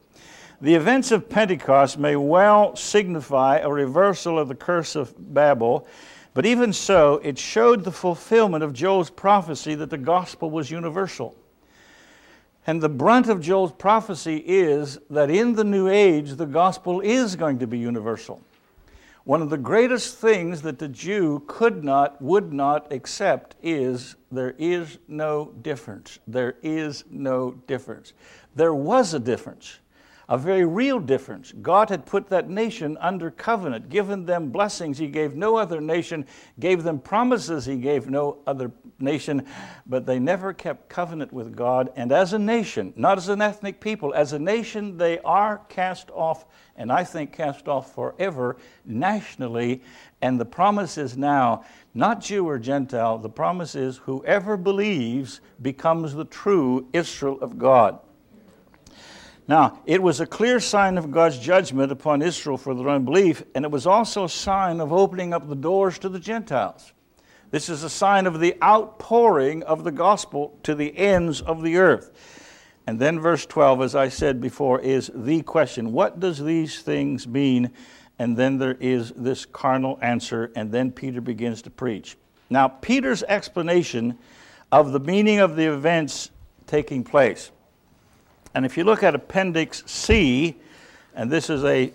The 0.61 0.75
events 0.75 1.11
of 1.11 1.29
Pentecost 1.29 1.97
may 1.97 2.15
well 2.15 2.77
signify 2.77 3.57
a 3.57 3.69
reversal 3.69 4.39
of 4.39 4.47
the 4.47 4.55
curse 4.55 4.95
of 4.95 5.13
Babel, 5.33 5.85
but 6.33 6.45
even 6.45 6.71
so, 6.71 7.19
it 7.21 7.37
showed 7.37 7.83
the 7.83 7.91
fulfillment 7.91 8.63
of 8.63 8.71
Joel's 8.71 9.09
prophecy 9.09 9.75
that 9.75 9.89
the 9.89 9.97
gospel 9.97 10.49
was 10.49 10.71
universal. 10.71 11.35
And 12.65 12.81
the 12.81 12.89
brunt 12.89 13.27
of 13.27 13.41
Joel's 13.41 13.73
prophecy 13.73 14.37
is 14.37 14.97
that 15.09 15.29
in 15.29 15.53
the 15.53 15.65
new 15.65 15.89
age, 15.89 16.35
the 16.35 16.45
gospel 16.45 17.01
is 17.01 17.35
going 17.35 17.59
to 17.59 17.67
be 17.67 17.77
universal. 17.77 18.41
One 19.25 19.41
of 19.41 19.49
the 19.49 19.57
greatest 19.57 20.17
things 20.17 20.63
that 20.63 20.79
the 20.79 20.89
Jew 20.89 21.43
could 21.47 21.83
not, 21.83 22.21
would 22.21 22.51
not 22.51 22.91
accept 22.91 23.55
is 23.63 24.15
there 24.31 24.53
is 24.57 24.97
no 25.07 25.53
difference. 25.61 26.19
There 26.27 26.55
is 26.61 27.05
no 27.09 27.51
difference. 27.67 28.11
There 28.55 28.73
was 28.73 29.13
a 29.13 29.19
difference 29.19 29.79
a 30.29 30.37
very 30.37 30.65
real 30.65 30.99
difference. 30.99 31.53
God 31.61 31.89
had 31.89 32.05
put 32.05 32.29
that 32.29 32.49
nation 32.49 32.97
under 32.99 33.29
covenant, 33.29 33.89
given 33.89 34.25
them 34.25 34.49
blessings 34.49 34.97
he 34.97 35.07
gave 35.07 35.35
no 35.35 35.57
other 35.57 35.81
nation, 35.81 36.25
gave 36.59 36.83
them 36.83 36.99
promises 36.99 37.65
he 37.65 37.75
gave 37.75 38.09
no 38.09 38.39
other 38.47 38.71
nation, 38.99 39.45
but 39.85 40.05
they 40.05 40.19
never 40.19 40.53
kept 40.53 40.89
covenant 40.89 41.33
with 41.33 41.55
God. 41.55 41.91
And 41.95 42.11
as 42.11 42.33
a 42.33 42.39
nation, 42.39 42.93
not 42.95 43.17
as 43.17 43.29
an 43.29 43.41
ethnic 43.41 43.81
people, 43.81 44.13
as 44.13 44.33
a 44.33 44.39
nation, 44.39 44.97
they 44.97 45.19
are 45.19 45.61
cast 45.69 46.09
off, 46.11 46.45
and 46.75 46.91
I 46.91 47.03
think 47.03 47.33
cast 47.33 47.67
off 47.67 47.93
forever 47.93 48.57
nationally. 48.85 49.81
And 50.21 50.39
the 50.39 50.45
promise 50.45 50.97
is 50.97 51.17
now 51.17 51.65
not 51.93 52.21
Jew 52.21 52.47
or 52.47 52.57
Gentile, 52.57 53.17
the 53.17 53.29
promise 53.29 53.75
is 53.75 53.97
whoever 53.97 54.57
believes 54.57 55.41
becomes 55.61 56.13
the 56.13 56.25
true 56.25 56.87
Israel 56.93 57.37
of 57.41 57.57
God. 57.57 57.99
Now, 59.47 59.81
it 59.85 60.01
was 60.01 60.21
a 60.21 60.25
clear 60.25 60.59
sign 60.59 60.97
of 60.97 61.11
God's 61.11 61.37
judgment 61.37 61.91
upon 61.91 62.21
Israel 62.21 62.57
for 62.57 62.73
their 62.73 62.89
unbelief, 62.89 63.43
and 63.53 63.65
it 63.65 63.71
was 63.71 63.85
also 63.85 64.23
a 64.23 64.29
sign 64.29 64.79
of 64.79 64.93
opening 64.93 65.33
up 65.33 65.49
the 65.49 65.55
doors 65.55 65.99
to 65.99 66.09
the 66.09 66.19
Gentiles. 66.19 66.93
This 67.51 67.69
is 67.69 67.83
a 67.83 67.89
sign 67.89 68.25
of 68.25 68.39
the 68.39 68.55
outpouring 68.63 69.61
of 69.63 69.83
the 69.83 69.91
gospel 69.91 70.57
to 70.63 70.73
the 70.73 70.97
ends 70.97 71.41
of 71.41 71.61
the 71.61 71.77
earth. 71.77 72.32
And 72.85 72.99
then, 72.99 73.19
verse 73.19 73.45
12, 73.45 73.81
as 73.81 73.95
I 73.95 74.09
said 74.09 74.41
before, 74.41 74.79
is 74.79 75.09
the 75.13 75.41
question 75.41 75.93
What 75.93 76.19
does 76.19 76.43
these 76.43 76.81
things 76.81 77.27
mean? 77.27 77.71
And 78.19 78.37
then 78.37 78.57
there 78.59 78.77
is 78.79 79.11
this 79.15 79.45
carnal 79.45 79.97
answer, 80.01 80.51
and 80.55 80.71
then 80.71 80.91
Peter 80.91 81.19
begins 81.19 81.61
to 81.63 81.69
preach. 81.69 82.15
Now, 82.49 82.67
Peter's 82.67 83.23
explanation 83.23 84.17
of 84.71 84.91
the 84.91 84.99
meaning 84.99 85.39
of 85.39 85.55
the 85.55 85.71
events 85.71 86.29
taking 86.67 87.03
place 87.03 87.51
and 88.55 88.65
if 88.65 88.77
you 88.77 88.83
look 88.83 89.01
at 89.01 89.15
Appendix 89.15 89.83
C, 89.87 90.55
and 91.15 91.31
this 91.31 91.49
is 91.49 91.63
a 91.63 91.91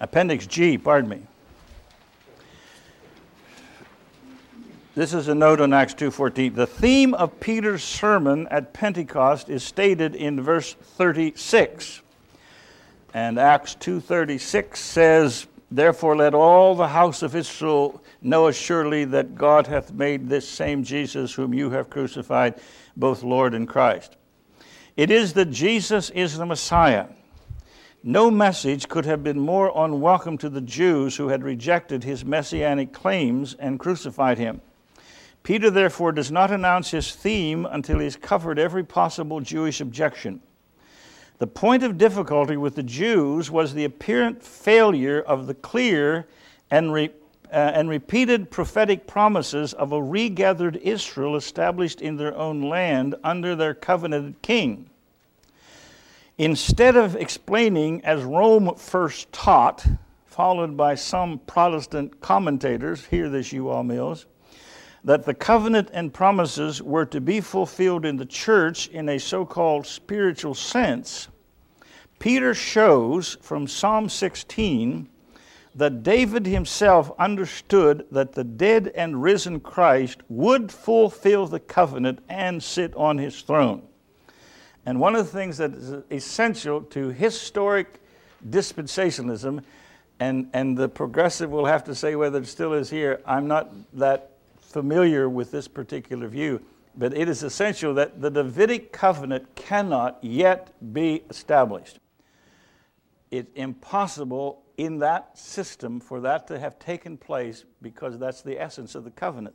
Appendix 0.00 0.46
G, 0.46 0.78
pardon 0.78 1.10
me. 1.10 1.22
This 5.00 5.14
is 5.14 5.28
a 5.28 5.34
note 5.34 5.62
on 5.62 5.72
Acts 5.72 5.94
2:14. 5.94 6.52
The 6.52 6.66
theme 6.66 7.14
of 7.14 7.40
Peter's 7.40 7.82
sermon 7.82 8.46
at 8.50 8.74
Pentecost 8.74 9.48
is 9.48 9.62
stated 9.62 10.14
in 10.14 10.42
verse 10.42 10.74
36. 10.74 12.02
And 13.14 13.38
Acts 13.38 13.74
2:36 13.76 14.78
says 14.78 15.46
Therefore, 15.70 16.16
let 16.16 16.34
all 16.34 16.74
the 16.74 16.88
house 16.88 17.22
of 17.22 17.34
Israel 17.34 18.02
know 18.20 18.46
assuredly 18.48 19.06
that 19.06 19.36
God 19.36 19.68
hath 19.68 19.90
made 19.90 20.28
this 20.28 20.46
same 20.46 20.84
Jesus, 20.84 21.32
whom 21.32 21.54
you 21.54 21.70
have 21.70 21.88
crucified, 21.88 22.60
both 22.94 23.22
Lord 23.22 23.54
and 23.54 23.66
Christ. 23.66 24.18
It 24.98 25.10
is 25.10 25.32
that 25.32 25.50
Jesus 25.50 26.10
is 26.10 26.36
the 26.36 26.44
Messiah. 26.44 27.06
No 28.04 28.30
message 28.30 28.86
could 28.86 29.06
have 29.06 29.24
been 29.24 29.40
more 29.40 29.72
unwelcome 29.74 30.36
to 30.36 30.50
the 30.50 30.60
Jews 30.60 31.16
who 31.16 31.28
had 31.28 31.42
rejected 31.42 32.04
his 32.04 32.22
messianic 32.22 32.92
claims 32.92 33.54
and 33.54 33.80
crucified 33.80 34.36
him. 34.36 34.60
Peter, 35.42 35.70
therefore, 35.70 36.12
does 36.12 36.30
not 36.30 36.50
announce 36.50 36.90
his 36.90 37.14
theme 37.14 37.66
until 37.66 37.98
he 37.98 38.04
has 38.04 38.16
covered 38.16 38.58
every 38.58 38.84
possible 38.84 39.40
Jewish 39.40 39.80
objection. 39.80 40.40
The 41.38 41.46
point 41.46 41.82
of 41.82 41.96
difficulty 41.96 42.58
with 42.58 42.74
the 42.74 42.82
Jews 42.82 43.50
was 43.50 43.72
the 43.72 43.84
apparent 43.84 44.42
failure 44.42 45.22
of 45.22 45.46
the 45.46 45.54
clear 45.54 46.28
and, 46.70 46.92
re, 46.92 47.08
uh, 47.50 47.54
and 47.54 47.88
repeated 47.88 48.50
prophetic 48.50 49.06
promises 49.06 49.72
of 49.72 49.92
a 49.92 50.02
regathered 50.02 50.76
Israel 50.76 51.36
established 51.36 52.02
in 52.02 52.16
their 52.18 52.36
own 52.36 52.60
land 52.60 53.14
under 53.24 53.56
their 53.56 53.72
covenanted 53.72 54.42
king. 54.42 54.90
Instead 56.36 56.96
of 56.96 57.16
explaining 57.16 58.04
as 58.04 58.22
Rome 58.22 58.74
first 58.74 59.32
taught, 59.32 59.86
followed 60.26 60.76
by 60.76 60.94
some 60.94 61.38
Protestant 61.40 62.20
commentators, 62.20 63.06
hear 63.06 63.30
this, 63.30 63.52
you 63.52 63.70
all 63.70 63.82
mills, 63.82 64.26
that 65.04 65.24
the 65.24 65.34
covenant 65.34 65.88
and 65.92 66.12
promises 66.12 66.82
were 66.82 67.06
to 67.06 67.20
be 67.20 67.40
fulfilled 67.40 68.04
in 68.04 68.16
the 68.16 68.26
church 68.26 68.88
in 68.88 69.08
a 69.08 69.18
so 69.18 69.44
called 69.46 69.86
spiritual 69.86 70.54
sense, 70.54 71.28
Peter 72.18 72.54
shows 72.54 73.38
from 73.40 73.66
Psalm 73.66 74.08
16 74.08 75.08
that 75.74 76.02
David 76.02 76.46
himself 76.46 77.12
understood 77.18 78.04
that 78.10 78.32
the 78.32 78.44
dead 78.44 78.92
and 78.94 79.22
risen 79.22 79.60
Christ 79.60 80.20
would 80.28 80.70
fulfill 80.70 81.46
the 81.46 81.60
covenant 81.60 82.18
and 82.28 82.62
sit 82.62 82.94
on 82.94 83.18
his 83.18 83.40
throne. 83.40 83.82
And 84.84 85.00
one 85.00 85.14
of 85.14 85.24
the 85.24 85.32
things 85.32 85.58
that 85.58 85.72
is 85.72 86.02
essential 86.10 86.82
to 86.82 87.08
historic 87.10 88.00
dispensationalism, 88.48 89.62
and, 90.18 90.50
and 90.52 90.76
the 90.76 90.88
progressive 90.88 91.50
will 91.50 91.66
have 91.66 91.84
to 91.84 91.94
say 91.94 92.16
whether 92.16 92.38
it 92.38 92.46
still 92.46 92.72
is 92.72 92.90
here, 92.90 93.20
I'm 93.24 93.46
not 93.46 93.72
that 93.94 94.32
familiar 94.70 95.28
with 95.28 95.50
this 95.50 95.68
particular 95.68 96.28
view. 96.28 96.62
But 96.96 97.16
it 97.16 97.28
is 97.28 97.42
essential 97.42 97.94
that 97.94 98.20
the 98.20 98.30
Davidic 98.30 98.92
covenant 98.92 99.54
cannot 99.54 100.18
yet 100.22 100.72
be 100.92 101.22
established. 101.28 101.98
It's 103.30 103.50
impossible 103.54 104.62
in 104.76 104.98
that 104.98 105.36
system 105.38 106.00
for 106.00 106.20
that 106.20 106.46
to 106.48 106.58
have 106.58 106.78
taken 106.78 107.16
place 107.16 107.64
because 107.82 108.18
that's 108.18 108.42
the 108.42 108.60
essence 108.60 108.94
of 108.94 109.04
the 109.04 109.10
covenant. 109.10 109.54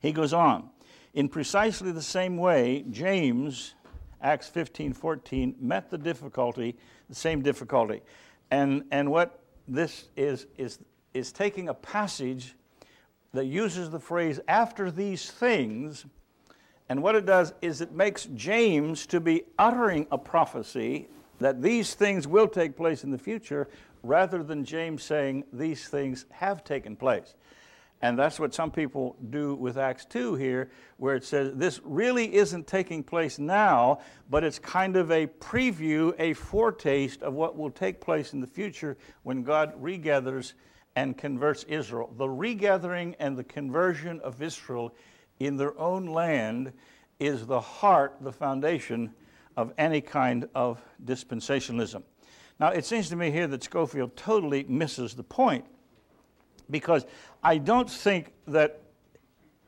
He 0.00 0.12
goes 0.12 0.32
on. 0.32 0.70
In 1.14 1.28
precisely 1.28 1.92
the 1.92 2.02
same 2.02 2.36
way, 2.36 2.84
James, 2.90 3.74
Acts 4.22 4.48
15 4.48 4.92
14, 4.92 5.56
met 5.60 5.90
the 5.90 5.98
difficulty, 5.98 6.76
the 7.08 7.14
same 7.14 7.42
difficulty. 7.42 8.02
And, 8.50 8.84
and 8.90 9.10
what 9.10 9.40
this 9.66 10.08
is, 10.16 10.46
is, 10.58 10.78
is 11.14 11.32
taking 11.32 11.68
a 11.68 11.74
passage 11.74 12.54
that 13.32 13.46
uses 13.46 13.90
the 13.90 14.00
phrase 14.00 14.40
after 14.48 14.90
these 14.90 15.30
things, 15.30 16.06
and 16.88 17.02
what 17.02 17.14
it 17.14 17.24
does 17.24 17.54
is 17.62 17.80
it 17.80 17.92
makes 17.92 18.26
James 18.34 19.06
to 19.06 19.20
be 19.20 19.44
uttering 19.58 20.06
a 20.10 20.18
prophecy 20.18 21.08
that 21.38 21.62
these 21.62 21.94
things 21.94 22.26
will 22.26 22.48
take 22.48 22.76
place 22.76 23.04
in 23.04 23.10
the 23.10 23.18
future 23.18 23.68
rather 24.02 24.42
than 24.42 24.64
James 24.64 25.02
saying 25.02 25.44
these 25.52 25.88
things 25.88 26.26
have 26.30 26.64
taken 26.64 26.96
place. 26.96 27.34
And 28.02 28.18
that's 28.18 28.40
what 28.40 28.54
some 28.54 28.70
people 28.70 29.14
do 29.28 29.54
with 29.54 29.76
Acts 29.76 30.06
2 30.06 30.34
here, 30.34 30.70
where 30.96 31.14
it 31.14 31.24
says 31.24 31.52
this 31.54 31.80
really 31.84 32.34
isn't 32.34 32.66
taking 32.66 33.02
place 33.02 33.38
now, 33.38 34.00
but 34.30 34.42
it's 34.42 34.58
kind 34.58 34.96
of 34.96 35.10
a 35.10 35.26
preview, 35.26 36.14
a 36.18 36.32
foretaste 36.32 37.22
of 37.22 37.34
what 37.34 37.58
will 37.58 37.70
take 37.70 38.00
place 38.00 38.32
in 38.32 38.40
the 38.40 38.46
future 38.46 38.96
when 39.22 39.42
God 39.42 39.74
regathers 39.76 40.54
and 40.96 41.16
converts 41.16 41.64
Israel. 41.68 42.12
The 42.16 42.28
regathering 42.28 43.14
and 43.18 43.36
the 43.36 43.44
conversion 43.44 44.20
of 44.20 44.42
Israel 44.42 44.94
in 45.38 45.56
their 45.56 45.78
own 45.78 46.06
land 46.06 46.72
is 47.18 47.46
the 47.46 47.60
heart, 47.60 48.16
the 48.20 48.32
foundation 48.32 49.12
of 49.56 49.72
any 49.78 50.00
kind 50.00 50.48
of 50.54 50.82
dispensationalism. 51.04 52.02
Now, 52.58 52.68
it 52.68 52.84
seems 52.84 53.08
to 53.08 53.16
me 53.16 53.30
here 53.30 53.46
that 53.46 53.62
Scofield 53.62 54.16
totally 54.16 54.64
misses 54.64 55.14
the 55.14 55.22
point 55.22 55.64
because 56.70 57.06
I 57.42 57.58
don't 57.58 57.90
think 57.90 58.32
that 58.46 58.82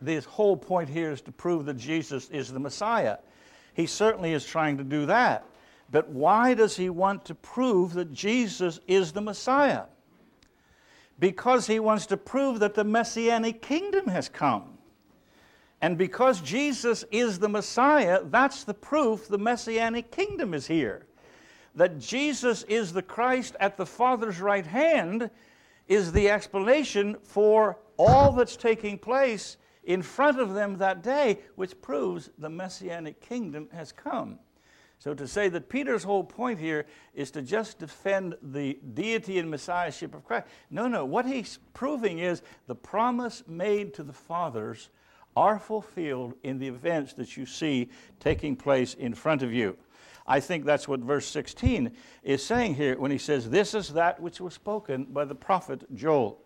this 0.01 0.25
whole 0.25 0.57
point 0.57 0.89
here 0.89 1.11
is 1.11 1.21
to 1.23 1.33
prove 1.33 1.65
that 1.67 1.77
Jesus 1.77 2.29
is 2.31 2.53
the 2.53 2.61
Messiah. 2.61 3.19
He 3.75 3.87
certainly 3.87 4.33
is 4.33 4.45
trying 4.45 4.77
to 4.79 4.85
do 4.85 5.07
that. 5.07 5.47
But 5.91 6.09
why 6.09 6.55
does 6.55 6.77
he 6.77 6.91
want 6.91 7.25
to 7.27 7.35
prove 7.35 7.95
that 7.95 8.13
Jesus 8.13 8.81
is 8.87 9.13
the 9.13 9.21
Messiah? 9.21 9.85
Because 11.23 11.69
he 11.69 11.79
wants 11.79 12.07
to 12.07 12.17
prove 12.17 12.59
that 12.59 12.75
the 12.75 12.83
Messianic 12.83 13.63
kingdom 13.63 14.09
has 14.09 14.29
come. 14.29 14.77
And 15.81 15.97
because 15.97 16.41
Jesus 16.41 17.05
is 17.13 17.39
the 17.39 17.49
Messiah, 17.49 18.23
that's 18.25 18.65
the 18.65 18.75
proof 18.75 19.29
the 19.29 19.39
Messianic 19.39 20.11
kingdom 20.11 20.53
is 20.53 20.67
here. 20.67 21.07
That 21.77 22.01
Jesus 22.01 22.65
is 22.65 22.93
the 22.93 23.03
Christ 23.03 23.55
at 23.61 23.77
the 23.77 23.87
Father's 23.87 24.41
right 24.41 24.67
hand 24.67 25.31
is 25.87 26.11
the 26.11 26.29
explanation 26.29 27.17
for 27.23 27.79
all 27.97 28.33
that's 28.33 28.57
taking 28.57 28.99
place 28.99 29.59
in 29.85 30.03
front 30.03 30.41
of 30.41 30.55
them 30.55 30.79
that 30.79 31.05
day, 31.05 31.39
which 31.55 31.81
proves 31.81 32.31
the 32.37 32.51
Messianic 32.51 33.21
kingdom 33.21 33.69
has 33.73 33.93
come. 33.93 34.41
So 35.03 35.15
to 35.15 35.27
say 35.27 35.49
that 35.49 35.69
Peter's 35.69 36.05
whole 36.05 36.23
point 36.23 36.61
here 36.61 36.87
is 37.13 37.33
to 37.33 37.43
just 37.43 37.81
defend 37.81 38.37
the 38.41 38.79
deity 38.95 39.41
and 39.41 39.51
messiahship 39.51 40.15
of 40.15 40.25
Christ. 40.25 40.47
No, 40.71 40.87
no. 40.87 41.05
What 41.05 41.27
he's 41.27 41.59
proving 41.75 42.21
is 42.21 42.41
the 42.69 42.77
promise 42.77 43.43
made 43.49 43.95
to 43.95 44.05
the 44.05 44.13
fathers 44.13 44.91
are 45.35 45.59
fulfilled 45.59 46.35
in 46.45 46.61
the 46.61 46.69
events 46.69 47.15
that 47.15 47.37
you 47.37 47.47
see 47.47 47.91
taking 48.21 48.55
place 48.55 48.95
in 48.95 49.13
front 49.13 49.43
of 49.43 49.53
you. 49.53 49.77
I 50.25 50.39
think 50.39 50.65
that's 50.65 50.87
what 50.87 51.01
verse 51.01 51.27
16 51.27 51.91
is 52.23 52.47
saying 52.47 52.77
here 52.77 52.97
when 52.97 53.11
he 53.11 53.19
says, 53.19 53.51
This 53.51 53.75
is 53.75 53.95
that 53.95 54.21
which 54.21 54.41
was 54.41 54.55
spoken 54.55 55.07
by 55.07 55.25
the 55.25 55.35
prophet 55.35 55.83
Joel. 55.97 56.39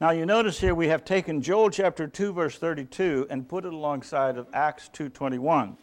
Now 0.00 0.12
you 0.12 0.24
notice 0.24 0.58
here 0.58 0.74
we 0.74 0.88
have 0.88 1.04
taken 1.04 1.42
Joel 1.42 1.68
chapter 1.68 2.06
2 2.06 2.32
verse 2.32 2.56
32 2.56 3.26
and 3.28 3.46
put 3.46 3.66
it 3.66 3.74
alongside 3.74 4.38
of 4.38 4.46
Acts 4.54 4.88
2:21. 4.94 5.76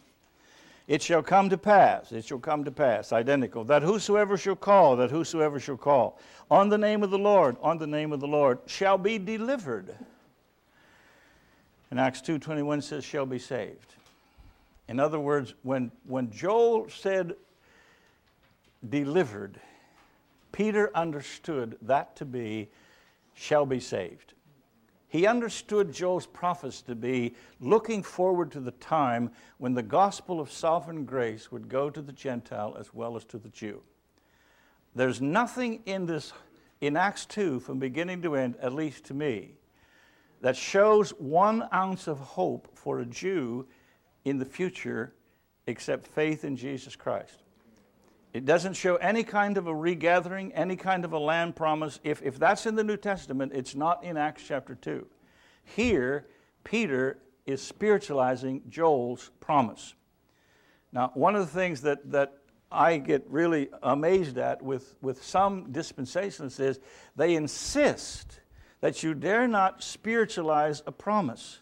It 0.88 1.02
shall 1.02 1.24
come 1.24 1.50
to 1.50 1.58
pass, 1.58 2.12
it 2.12 2.26
shall 2.26 2.40
come 2.40 2.64
to 2.66 2.72
pass, 2.72 3.14
identical, 3.14 3.64
that 3.66 3.84
whosoever 3.84 4.36
shall 4.38 4.56
call, 4.56 4.96
that 4.98 5.12
whosoever 5.12 5.60
shall 5.60 5.78
call 5.78 6.20
on 6.50 6.70
the 6.70 6.78
name 6.78 7.04
of 7.04 7.12
the 7.12 7.20
Lord, 7.20 7.56
on 7.62 7.78
the 7.78 7.88
name 7.88 8.12
of 8.12 8.20
the 8.20 8.28
Lord 8.28 8.60
shall 8.66 8.98
be 8.98 9.18
delivered. 9.18 9.96
And 11.92 12.00
Acts 12.00 12.22
2:21 12.22 12.82
says 12.82 13.04
shall 13.04 13.26
be 13.26 13.40
saved. 13.40 13.96
In 14.88 15.00
other 15.00 15.20
words, 15.20 15.54
when, 15.64 15.92
when 16.06 16.32
Joel 16.32 16.90
said 16.90 17.36
delivered, 18.90 19.60
Peter 20.52 20.92
understood 20.96 21.78
that 21.82 22.16
to 22.18 22.26
be 22.26 22.70
shall 23.34 23.66
be 23.66 23.80
saved. 23.80 24.34
He 25.12 25.28
understood 25.28 25.92
Joel's 25.92 26.26
prophecy 26.26 26.84
to 26.88 26.96
be 26.96 27.36
looking 27.60 28.02
forward 28.02 28.50
to 28.54 28.62
the 28.62 28.72
time 28.72 29.30
when 29.58 29.74
the 29.74 29.84
gospel 29.84 30.40
of 30.40 30.50
sovereign 30.50 31.04
grace 31.04 31.52
would 31.52 31.68
go 31.68 31.90
to 31.90 32.02
the 32.02 32.14
Gentile 32.14 32.78
as 32.80 32.94
well 32.94 33.18
as 33.18 33.26
to 33.26 33.38
the 33.38 33.50
Jew. 33.50 33.82
There's 34.96 35.20
nothing 35.20 35.82
in 35.86 36.06
this, 36.06 36.32
in 36.80 36.96
Acts 36.96 37.26
2, 37.26 37.60
from 37.60 37.78
beginning 37.78 38.22
to 38.22 38.36
end, 38.36 38.56
at 38.62 38.72
least 38.72 39.04
to 39.08 39.14
me, 39.14 39.56
that 40.40 40.56
shows 40.56 41.10
one 41.20 41.68
ounce 41.74 42.08
of 42.08 42.18
hope 42.18 42.70
for 42.74 43.02
a 43.02 43.06
Jew 43.06 43.68
in 44.24 44.40
the 44.40 44.46
future 44.46 45.14
except 45.68 46.08
faith 46.08 46.46
in 46.46 46.56
Jesus 46.56 46.96
Christ. 46.96 47.44
It 48.34 48.46
doesn't 48.46 48.76
show 48.76 48.96
any 48.96 49.24
kind 49.24 49.58
of 49.58 49.68
a 49.68 49.76
regathering, 49.76 50.54
any 50.54 50.78
kind 50.78 51.04
of 51.04 51.12
a 51.12 51.20
land 51.20 51.56
promise. 51.56 52.00
If, 52.04 52.22
if 52.22 52.40
that's 52.40 52.66
in 52.66 52.76
the 52.76 52.84
New 52.84 52.98
Testament, 52.98 53.52
it's 53.54 53.76
not 53.76 54.04
in 54.04 54.16
Acts 54.16 54.44
chapter 54.48 54.76
2. 54.76 55.06
Here, 55.64 56.28
Peter 56.64 57.20
is 57.46 57.62
spiritualizing 57.62 58.64
Joel's 58.70 59.32
promise. 59.42 59.96
Now, 60.94 61.12
one 61.14 61.36
of 61.36 61.42
the 61.42 61.52
things 61.52 61.82
that, 61.82 62.12
that 62.12 62.38
I 62.72 62.98
get 62.98 63.26
really 63.30 63.70
amazed 63.84 64.38
at 64.38 64.62
with, 64.62 64.96
with 65.02 65.24
some 65.24 65.68
dispensationalists 65.74 66.60
is 66.60 66.80
they 67.16 67.36
insist 67.36 68.40
that 68.80 69.04
you 69.04 69.14
dare 69.14 69.48
not 69.48 69.84
spiritualize 69.84 70.82
a 70.88 70.92
promise. 70.92 71.60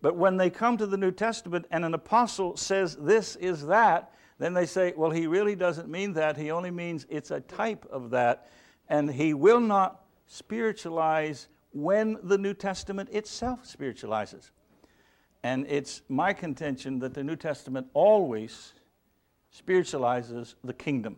But 0.00 0.16
when 0.16 0.36
they 0.36 0.50
come 0.50 0.76
to 0.78 0.86
the 0.86 0.96
New 0.96 1.12
Testament 1.12 1.66
and 1.70 1.84
an 1.84 1.94
apostle 1.94 2.56
says 2.56 2.96
this 2.96 3.36
is 3.36 3.66
that, 3.66 4.12
then 4.42 4.54
they 4.54 4.66
say, 4.66 4.92
well, 4.96 5.10
he 5.10 5.26
really 5.26 5.54
doesn't 5.54 5.88
mean 5.88 6.14
that. 6.14 6.36
He 6.36 6.50
only 6.50 6.70
means 6.70 7.06
it's 7.08 7.30
a 7.30 7.40
type 7.40 7.86
of 7.90 8.10
that. 8.10 8.50
And 8.88 9.10
he 9.10 9.34
will 9.34 9.60
not 9.60 10.04
spiritualize 10.26 11.48
when 11.72 12.18
the 12.22 12.36
New 12.36 12.54
Testament 12.54 13.08
itself 13.10 13.64
spiritualizes. 13.64 14.50
And 15.42 15.66
it's 15.68 16.02
my 16.08 16.32
contention 16.32 16.98
that 17.00 17.14
the 17.14 17.22
New 17.22 17.36
Testament 17.36 17.86
always 17.94 18.72
spiritualizes 19.50 20.54
the 20.64 20.72
kingdom. 20.72 21.16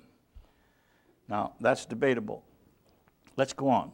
Now, 1.28 1.52
that's 1.60 1.86
debatable. 1.86 2.44
Let's 3.36 3.52
go 3.52 3.68
on. 3.68 3.92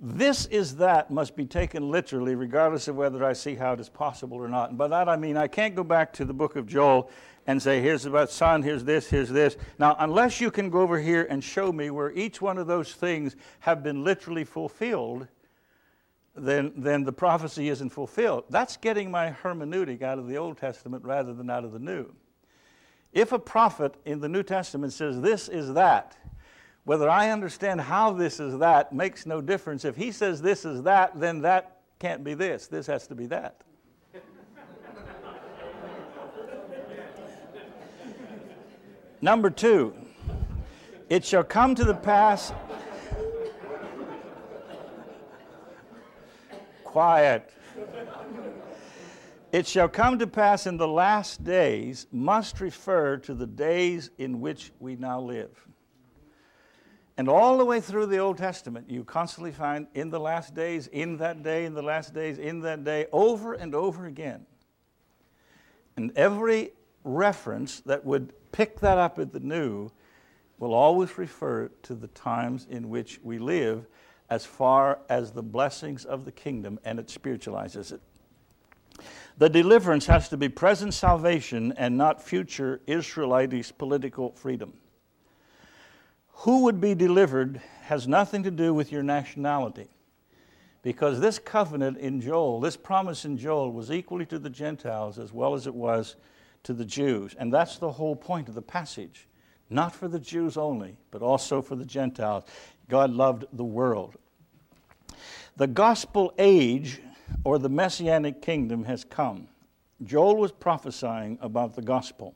This 0.00 0.46
is 0.46 0.76
that 0.76 1.10
must 1.10 1.36
be 1.36 1.46
taken 1.46 1.90
literally, 1.90 2.34
regardless 2.34 2.88
of 2.88 2.96
whether 2.96 3.24
I 3.24 3.32
see 3.32 3.54
how 3.54 3.72
it 3.72 3.80
is 3.80 3.88
possible 3.88 4.36
or 4.36 4.48
not. 4.48 4.70
And 4.70 4.78
by 4.78 4.88
that 4.88 5.08
I 5.08 5.16
mean 5.16 5.36
I 5.36 5.46
can't 5.46 5.74
go 5.74 5.84
back 5.84 6.12
to 6.14 6.24
the 6.24 6.34
book 6.34 6.56
of 6.56 6.66
Joel 6.66 7.10
and 7.46 7.60
say, 7.60 7.80
here's 7.80 8.06
about 8.06 8.30
sun, 8.30 8.62
here's 8.62 8.84
this, 8.84 9.08
here's 9.08 9.28
this. 9.28 9.56
Now, 9.78 9.96
unless 9.98 10.40
you 10.40 10.50
can 10.50 10.70
go 10.70 10.80
over 10.80 10.98
here 10.98 11.26
and 11.28 11.42
show 11.44 11.72
me 11.72 11.90
where 11.90 12.10
each 12.12 12.40
one 12.40 12.58
of 12.58 12.66
those 12.66 12.92
things 12.92 13.36
have 13.60 13.82
been 13.82 14.02
literally 14.02 14.44
fulfilled, 14.44 15.28
then, 16.34 16.72
then 16.76 17.04
the 17.04 17.12
prophecy 17.12 17.68
isn't 17.68 17.90
fulfilled. 17.90 18.44
That's 18.50 18.76
getting 18.76 19.10
my 19.10 19.34
hermeneutic 19.42 20.02
out 20.02 20.18
of 20.18 20.26
the 20.26 20.36
Old 20.36 20.58
Testament 20.58 21.04
rather 21.04 21.34
than 21.34 21.50
out 21.50 21.64
of 21.64 21.72
the 21.72 21.78
New. 21.78 22.14
If 23.12 23.32
a 23.32 23.38
prophet 23.38 23.94
in 24.04 24.20
the 24.20 24.28
New 24.28 24.42
Testament 24.42 24.92
says 24.92 25.20
this 25.20 25.48
is 25.48 25.74
that, 25.74 26.16
whether 26.84 27.08
I 27.08 27.30
understand 27.30 27.80
how 27.80 28.12
this 28.12 28.40
is 28.40 28.58
that 28.58 28.92
makes 28.92 29.24
no 29.26 29.40
difference. 29.40 29.84
If 29.84 29.96
he 29.96 30.10
says 30.10 30.42
this 30.42 30.64
is 30.64 30.82
that, 30.82 31.18
then 31.18 31.40
that 31.42 31.78
can't 31.98 32.24
be 32.24 32.34
this. 32.34 32.66
This 32.66 32.86
has 32.88 33.06
to 33.06 33.14
be 33.14 33.26
that. 33.26 33.62
Number 39.24 39.48
two, 39.48 39.94
it 41.08 41.24
shall 41.24 41.44
come 41.44 41.74
to 41.76 41.82
the 41.82 41.94
pass. 41.94 42.52
Quiet. 46.84 47.50
It 49.50 49.66
shall 49.66 49.88
come 49.88 50.18
to 50.18 50.26
pass 50.26 50.66
in 50.66 50.76
the 50.76 50.86
last 50.86 51.42
days 51.42 52.06
must 52.12 52.60
refer 52.60 53.16
to 53.16 53.32
the 53.32 53.46
days 53.46 54.10
in 54.18 54.42
which 54.42 54.72
we 54.78 54.94
now 54.94 55.22
live. 55.22 55.58
And 57.16 57.26
all 57.26 57.56
the 57.56 57.64
way 57.64 57.80
through 57.80 58.08
the 58.08 58.18
Old 58.18 58.36
Testament, 58.36 58.90
you 58.90 59.04
constantly 59.04 59.52
find 59.52 59.86
in 59.94 60.10
the 60.10 60.20
last 60.20 60.54
days, 60.54 60.86
in 60.88 61.16
that 61.16 61.42
day, 61.42 61.64
in 61.64 61.72
the 61.72 61.82
last 61.82 62.12
days, 62.12 62.36
in 62.36 62.60
that 62.60 62.84
day, 62.84 63.06
over 63.10 63.54
and 63.54 63.74
over 63.74 64.04
again. 64.04 64.44
And 65.96 66.12
every 66.14 66.72
reference 67.04 67.80
that 67.80 68.04
would 68.04 68.32
pick 68.50 68.80
that 68.80 68.98
up 68.98 69.18
at 69.18 69.32
the 69.32 69.40
new 69.40 69.90
will 70.58 70.74
always 70.74 71.16
refer 71.18 71.68
to 71.82 71.94
the 71.94 72.08
times 72.08 72.66
in 72.68 72.88
which 72.88 73.20
we 73.22 73.38
live 73.38 73.86
as 74.30 74.46
far 74.46 74.98
as 75.08 75.32
the 75.32 75.42
blessings 75.42 76.04
of 76.04 76.24
the 76.24 76.32
kingdom, 76.32 76.78
and 76.84 76.98
it 76.98 77.10
spiritualizes 77.10 77.92
it. 77.92 78.00
The 79.36 79.48
deliverance 79.48 80.06
has 80.06 80.28
to 80.30 80.36
be 80.36 80.48
present 80.48 80.94
salvation 80.94 81.74
and 81.76 81.98
not 81.98 82.22
future 82.22 82.80
Israelitish 82.86 83.76
political 83.76 84.32
freedom. 84.32 84.72
Who 86.38 86.62
would 86.64 86.80
be 86.80 86.94
delivered 86.94 87.60
has 87.82 88.08
nothing 88.08 88.42
to 88.44 88.50
do 88.50 88.72
with 88.72 88.92
your 88.92 89.02
nationality. 89.02 89.88
Because 90.82 91.20
this 91.20 91.38
covenant 91.38 91.98
in 91.98 92.20
Joel, 92.20 92.60
this 92.60 92.76
promise 92.76 93.24
in 93.24 93.38
Joel, 93.38 93.72
was 93.72 93.90
equally 93.90 94.26
to 94.26 94.38
the 94.38 94.50
Gentiles 94.50 95.18
as 95.18 95.32
well 95.32 95.54
as 95.54 95.66
it 95.66 95.74
was 95.74 96.16
to 96.64 96.72
the 96.72 96.84
Jews. 96.84 97.34
And 97.38 97.52
that's 97.52 97.78
the 97.78 97.92
whole 97.92 98.16
point 98.16 98.48
of 98.48 98.54
the 98.54 98.62
passage. 98.62 99.28
Not 99.70 99.94
for 99.94 100.08
the 100.08 100.18
Jews 100.18 100.56
only, 100.56 100.96
but 101.10 101.22
also 101.22 101.62
for 101.62 101.76
the 101.76 101.84
Gentiles. 101.84 102.44
God 102.88 103.10
loved 103.10 103.46
the 103.52 103.64
world. 103.64 104.16
The 105.56 105.66
gospel 105.66 106.34
age 106.38 107.00
or 107.44 107.58
the 107.58 107.68
messianic 107.68 108.42
kingdom 108.42 108.84
has 108.84 109.04
come. 109.04 109.48
Joel 110.02 110.36
was 110.36 110.52
prophesying 110.52 111.38
about 111.40 111.76
the 111.76 111.82
gospel. 111.82 112.34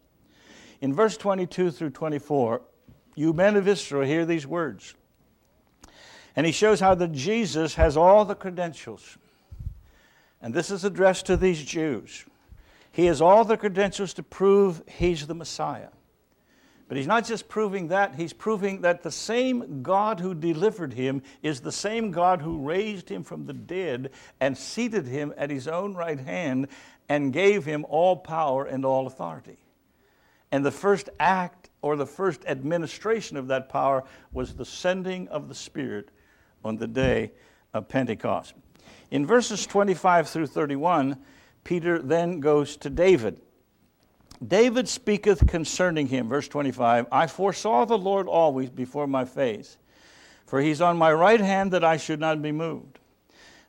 In 0.81 0.95
verse 0.95 1.17
22 1.17 1.71
through 1.71 1.91
24, 1.91 2.63
you 3.17 3.33
men 3.33 3.57
of 3.57 3.67
Israel, 3.67 4.07
hear 4.07 4.25
these 4.25 4.47
words. 4.47 4.95
And 6.37 6.47
he 6.47 6.53
shows 6.53 6.79
how 6.79 6.95
that 6.95 7.13
Jesus 7.13 7.75
has 7.75 7.97
all 7.97 8.25
the 8.25 8.37
credentials. 8.37 9.19
And 10.41 10.55
this 10.55 10.71
is 10.71 10.85
addressed 10.85 11.27
to 11.27 11.37
these 11.37 11.65
Jews. 11.65 12.25
He 12.93 13.07
has 13.07 13.21
all 13.21 13.45
the 13.45 13.57
credentials 13.57 14.15
to 14.15 14.23
prove 14.23 14.83
he's 14.87 15.27
the 15.27 15.35
Messiah. 15.35 15.89
But 16.89 16.97
he's 16.97 17.07
not 17.07 17.27
just 17.27 17.49
proving 17.49 17.89
that, 17.89 18.15
he's 18.15 18.33
proving 18.33 18.81
that 18.81 19.03
the 19.03 19.11
same 19.11 19.83
God 19.83 20.21
who 20.21 20.35
delivered 20.35 20.95
him 20.95 21.23
is 21.43 21.61
the 21.61 21.71
same 21.71 22.11
God 22.11 22.41
who 22.41 22.65
raised 22.67 23.11
him 23.11 23.25
from 23.25 23.45
the 23.45 23.53
dead 23.53 24.11
and 24.41 24.57
seated 24.57 25.07
him 25.07 25.35
at 25.37 25.51
his 25.51 25.69
own 25.69 25.95
right 25.95 26.19
hand 26.19 26.69
and 27.09 27.33
gave 27.33 27.67
him 27.67 27.85
all 27.91 28.17
power 28.17 28.65
and 28.65 28.87
all 28.87 29.07
authority. 29.07 29.59
And 30.51 30.65
the 30.65 30.71
first 30.71 31.11
act 31.21 31.69
or 31.83 31.95
the 31.95 32.07
first 32.07 32.45
administration 32.47 33.37
of 33.37 33.49
that 33.49 33.69
power 33.69 34.05
was 34.33 34.55
the 34.55 34.65
sending 34.65 35.29
of 35.29 35.49
the 35.49 35.55
Spirit 35.55 36.09
on 36.65 36.77
the 36.77 36.87
day 36.87 37.33
of 37.75 37.89
Pentecost. 37.89 38.55
In 39.11 39.27
verses 39.27 39.67
25 39.67 40.29
through 40.29 40.47
31, 40.47 41.19
Peter 41.65 42.01
then 42.01 42.41
goes 42.41 42.77
to 42.77 42.91
David 42.91 43.41
David 44.47 44.89
speaketh 44.89 45.47
concerning 45.49 46.07
him, 46.07 46.29
verse 46.29 46.49
25 46.49 47.07
I 47.11 47.27
foresaw 47.27 47.85
the 47.85 47.99
Lord 47.99 48.29
always 48.29 48.71
before 48.71 49.07
my 49.07 49.25
face, 49.25 49.79
for 50.47 50.61
he's 50.61 50.81
on 50.81 50.97
my 50.97 51.13
right 51.13 51.41
hand 51.41 51.73
that 51.73 51.85
I 51.85 51.97
should 51.97 52.21
not 52.21 52.41
be 52.41 52.53
moved. 52.53 53.01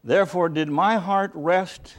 Therefore 0.03 0.47
did 0.47 0.69
my 0.69 0.97
heart 0.97 1.31
rest, 1.33 1.95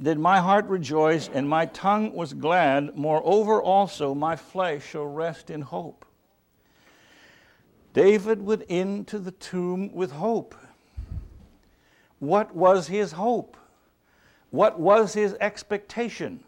did 0.00 0.18
my 0.18 0.38
heart 0.38 0.66
rejoice, 0.66 1.28
and 1.28 1.48
my 1.48 1.66
tongue 1.66 2.14
was 2.14 2.32
glad. 2.32 2.96
Moreover, 2.96 3.60
also 3.60 4.14
my 4.14 4.36
flesh 4.36 4.86
shall 4.86 5.06
rest 5.06 5.50
in 5.50 5.60
hope. 5.60 6.04
David 7.92 8.42
went 8.42 8.62
into 8.62 9.18
the 9.18 9.32
tomb 9.32 9.92
with 9.92 10.12
hope. 10.12 10.54
What 12.18 12.54
was 12.54 12.88
his 12.88 13.12
hope? 13.12 13.56
What 14.54 14.78
was 14.78 15.14
his 15.14 15.34
expectation? 15.40 16.44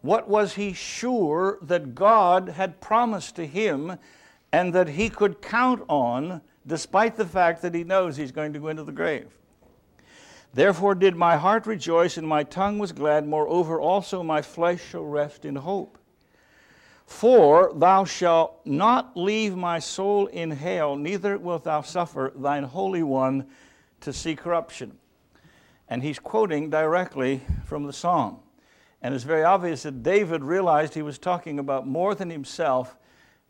What 0.00 0.28
was 0.28 0.54
he 0.54 0.72
sure 0.72 1.58
that 1.60 1.96
God 1.96 2.50
had 2.50 2.80
promised 2.80 3.34
to 3.34 3.48
him 3.48 3.98
and 4.52 4.72
that 4.72 4.90
he 4.90 5.10
could 5.10 5.42
count 5.42 5.82
on 5.88 6.40
despite 6.64 7.16
the 7.16 7.26
fact 7.26 7.62
that 7.62 7.74
he 7.74 7.82
knows 7.82 8.16
he's 8.16 8.30
going 8.30 8.52
to 8.52 8.60
go 8.60 8.68
into 8.68 8.84
the 8.84 8.92
grave? 8.92 9.26
Therefore 10.54 10.94
did 10.94 11.16
my 11.16 11.36
heart 11.36 11.66
rejoice 11.66 12.16
and 12.16 12.28
my 12.28 12.44
tongue 12.44 12.78
was 12.78 12.92
glad. 12.92 13.26
Moreover, 13.26 13.80
also 13.80 14.22
my 14.22 14.40
flesh 14.40 14.80
shall 14.80 15.04
rest 15.04 15.44
in 15.44 15.56
hope. 15.56 15.98
For 17.06 17.72
thou 17.74 18.04
shalt 18.04 18.60
not 18.64 19.16
leave 19.16 19.56
my 19.56 19.80
soul 19.80 20.28
in 20.28 20.52
hell, 20.52 20.94
neither 20.94 21.36
wilt 21.38 21.64
thou 21.64 21.80
suffer 21.80 22.32
thine 22.36 22.62
Holy 22.62 23.02
One 23.02 23.48
to 24.02 24.12
see 24.12 24.36
corruption. 24.36 24.99
And 25.90 26.02
he's 26.02 26.18
quoting 26.18 26.70
directly 26.70 27.42
from 27.66 27.84
the 27.84 27.92
Psalm. 27.92 28.38
And 29.02 29.14
it's 29.14 29.24
very 29.24 29.44
obvious 29.44 29.82
that 29.82 30.02
David 30.02 30.44
realized 30.44 30.94
he 30.94 31.02
was 31.02 31.18
talking 31.18 31.58
about 31.58 31.86
more 31.86 32.14
than 32.14 32.30
himself 32.30 32.96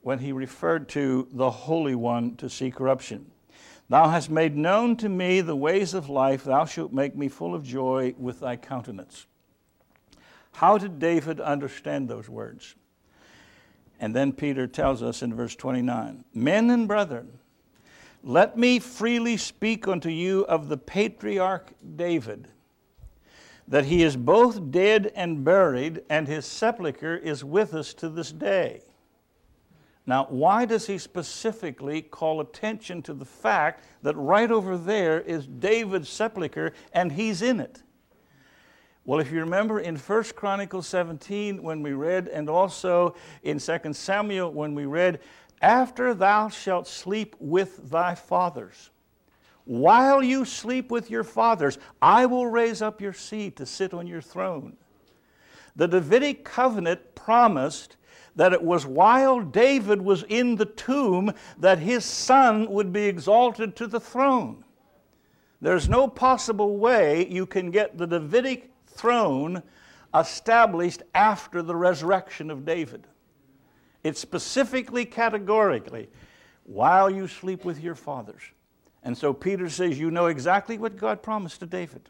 when 0.01 0.21
he 0.21 0.33
referred 0.33 0.89
to 0.89 1.29
the 1.33 1.51
Holy 1.51 1.95
One 1.95 2.37
to 2.37 2.49
see 2.49 2.71
corruption. 2.71 3.31
Thou 3.91 4.09
hast 4.09 4.31
made 4.31 4.57
known 4.57 4.97
to 4.97 5.09
me 5.09 5.41
the 5.41 5.57
ways 5.57 5.95
of 5.95 6.09
life, 6.09 6.45
thou 6.45 6.65
shalt 6.65 6.93
make 6.93 7.17
me 7.17 7.29
full 7.29 7.55
of 7.55 7.65
joy 7.65 8.15
with 8.17 8.41
thy 8.41 8.57
countenance. 8.57 9.27
How 10.53 10.79
did 10.79 10.99
David 11.01 11.41
understand 11.41 12.09
those 12.09 12.29
words? 12.29 12.77
And 13.99 14.15
then 14.15 14.33
Peter 14.33 14.67
tells 14.69 15.03
us 15.03 15.23
in 15.23 15.35
verse 15.35 15.57
29 15.57 16.25
Men 16.33 16.71
and 16.71 16.87
brethren, 16.87 17.40
let 18.23 18.57
me 18.57 18.79
freely 18.79 19.37
speak 19.37 19.89
unto 19.89 20.09
you 20.09 20.45
of 20.47 20.69
the 20.69 20.77
patriarch 20.77 21.73
David 21.97 22.49
that 23.71 23.85
he 23.85 24.03
is 24.03 24.17
both 24.17 24.73
dead 24.73 25.13
and 25.15 25.45
buried, 25.45 26.03
and 26.11 26.27
his 26.27 26.45
sepulchre 26.45 27.17
is 27.17 27.45
with 27.45 27.73
us 27.73 27.95
to 27.95 28.09
this 28.09 28.33
day. 28.33 28.83
Now, 30.07 30.27
why 30.29 30.65
does 30.65 30.89
he 30.89 30.99
specifically 30.99 32.03
call 32.03 32.41
attention 32.41 33.01
to 33.03 33.15
the 33.15 33.25
fact 33.25 33.85
that 34.03 34.17
right 34.17 34.51
over 34.51 34.77
there 34.77 35.21
is 35.21 35.47
David's 35.47 36.09
sepulchre 36.09 36.73
and 36.93 37.13
he's 37.13 37.43
in 37.43 37.61
it? 37.61 37.85
Well, 39.05 39.21
if 39.21 39.31
you 39.31 39.39
remember 39.39 39.79
in 39.79 39.97
1 39.97 40.25
Chronicles 40.35 40.89
17 40.89 41.63
when 41.63 41.81
we 41.81 41.93
read, 41.93 42.27
and 42.27 42.51
also 42.51 43.15
in 43.45 43.61
2 43.61 43.93
Samuel 43.93 44.53
when 44.53 44.75
we 44.75 44.85
read, 44.85 45.21
After 45.61 46.15
thou 46.15 46.49
shalt 46.49 46.87
sleep 46.87 47.37
with 47.39 47.91
thy 47.91 48.15
fathers, 48.15 48.91
while 49.65 50.23
you 50.23 50.45
sleep 50.45 50.91
with 50.91 51.11
your 51.11 51.25
fathers, 51.25 51.79
I 52.01 52.27
will 52.27 52.47
raise 52.47 52.81
up 52.81 53.01
your 53.01 53.13
seed 53.13 53.57
to 53.57 53.67
sit 53.67 53.93
on 53.93 54.07
your 54.07 54.23
throne. 54.23 54.77
The 55.77 55.87
Davidic 55.87 56.45
covenant 56.45 57.15
promised 57.15 57.97
that 58.37 58.53
it 58.53 58.63
was 58.63 58.87
while 58.87 59.41
David 59.41 60.01
was 60.03 60.25
in 60.25 60.57
the 60.57 60.65
tomb 60.65 61.33
that 61.59 61.79
his 61.79 62.05
son 62.05 62.71
would 62.71 62.93
be 62.93 63.05
exalted 63.05 63.77
to 63.77 63.87
the 63.87 64.01
throne. 64.01 64.65
There's 65.61 65.89
no 65.89 66.09
possible 66.09 66.79
way 66.79 67.29
you 67.29 67.45
can 67.45 67.71
get 67.71 67.99
the 67.99 68.07
Davidic 68.07 68.71
throne 68.87 69.63
established 70.15 71.03
after 71.15 71.63
the 71.63 71.77
resurrection 71.77 72.51
of 72.51 72.65
David. 72.65 73.07
It's 74.03 74.21
specifically, 74.21 75.05
categorically, 75.05 76.09
while 76.65 77.11
you 77.11 77.29
sleep 77.29 77.65
with 77.65 77.83
your 77.83 77.95
fathers. 77.95 78.43
And 79.03 79.17
so 79.17 79.33
Peter 79.33 79.69
says, 79.69 79.99
You 79.99 80.11
know 80.11 80.27
exactly 80.27 80.79
what 80.79 80.97
God 80.97 81.23
promised 81.23 81.61
to 81.61 81.67
David. 81.67 82.09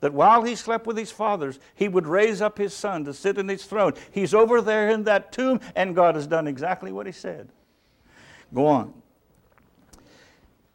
That 0.00 0.12
while 0.12 0.42
he 0.42 0.54
slept 0.54 0.86
with 0.86 0.98
his 0.98 1.10
fathers, 1.10 1.58
he 1.74 1.88
would 1.88 2.06
raise 2.06 2.42
up 2.42 2.58
his 2.58 2.74
son 2.74 3.04
to 3.04 3.14
sit 3.14 3.38
in 3.38 3.48
his 3.48 3.64
throne. 3.64 3.94
He's 4.10 4.34
over 4.34 4.60
there 4.60 4.90
in 4.90 5.04
that 5.04 5.32
tomb, 5.32 5.60
and 5.74 5.94
God 5.94 6.14
has 6.14 6.26
done 6.26 6.46
exactly 6.46 6.92
what 6.92 7.06
he 7.06 7.12
said. 7.12 7.48
Go 8.52 8.66
on. 8.66 8.92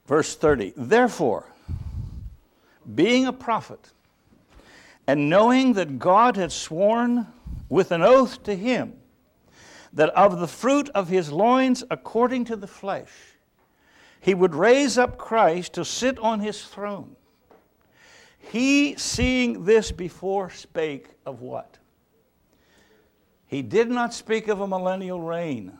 Verse 0.07 0.35
30 0.35 0.73
Therefore, 0.75 1.45
being 2.95 3.27
a 3.27 3.33
prophet, 3.33 3.91
and 5.05 5.29
knowing 5.29 5.73
that 5.73 5.99
God 5.99 6.35
had 6.35 6.51
sworn 6.51 7.27
with 7.67 7.91
an 7.91 8.01
oath 8.01 8.41
to 8.43 8.55
him 8.55 8.98
that 9.93 10.09
of 10.09 10.39
the 10.39 10.47
fruit 10.47 10.89
of 10.89 11.09
his 11.09 11.31
loins 11.31 11.83
according 11.89 12.45
to 12.45 12.55
the 12.55 12.67
flesh, 12.67 13.11
he 14.19 14.33
would 14.33 14.53
raise 14.53 14.97
up 14.97 15.17
Christ 15.17 15.73
to 15.73 15.85
sit 15.85 16.19
on 16.19 16.39
his 16.39 16.63
throne. 16.63 17.15
He, 18.37 18.95
seeing 18.95 19.65
this 19.65 19.91
before, 19.91 20.49
spake 20.49 21.09
of 21.25 21.41
what? 21.41 21.77
He 23.47 23.61
did 23.61 23.89
not 23.89 24.13
speak 24.13 24.47
of 24.47 24.61
a 24.61 24.67
millennial 24.67 25.21
reign. 25.21 25.77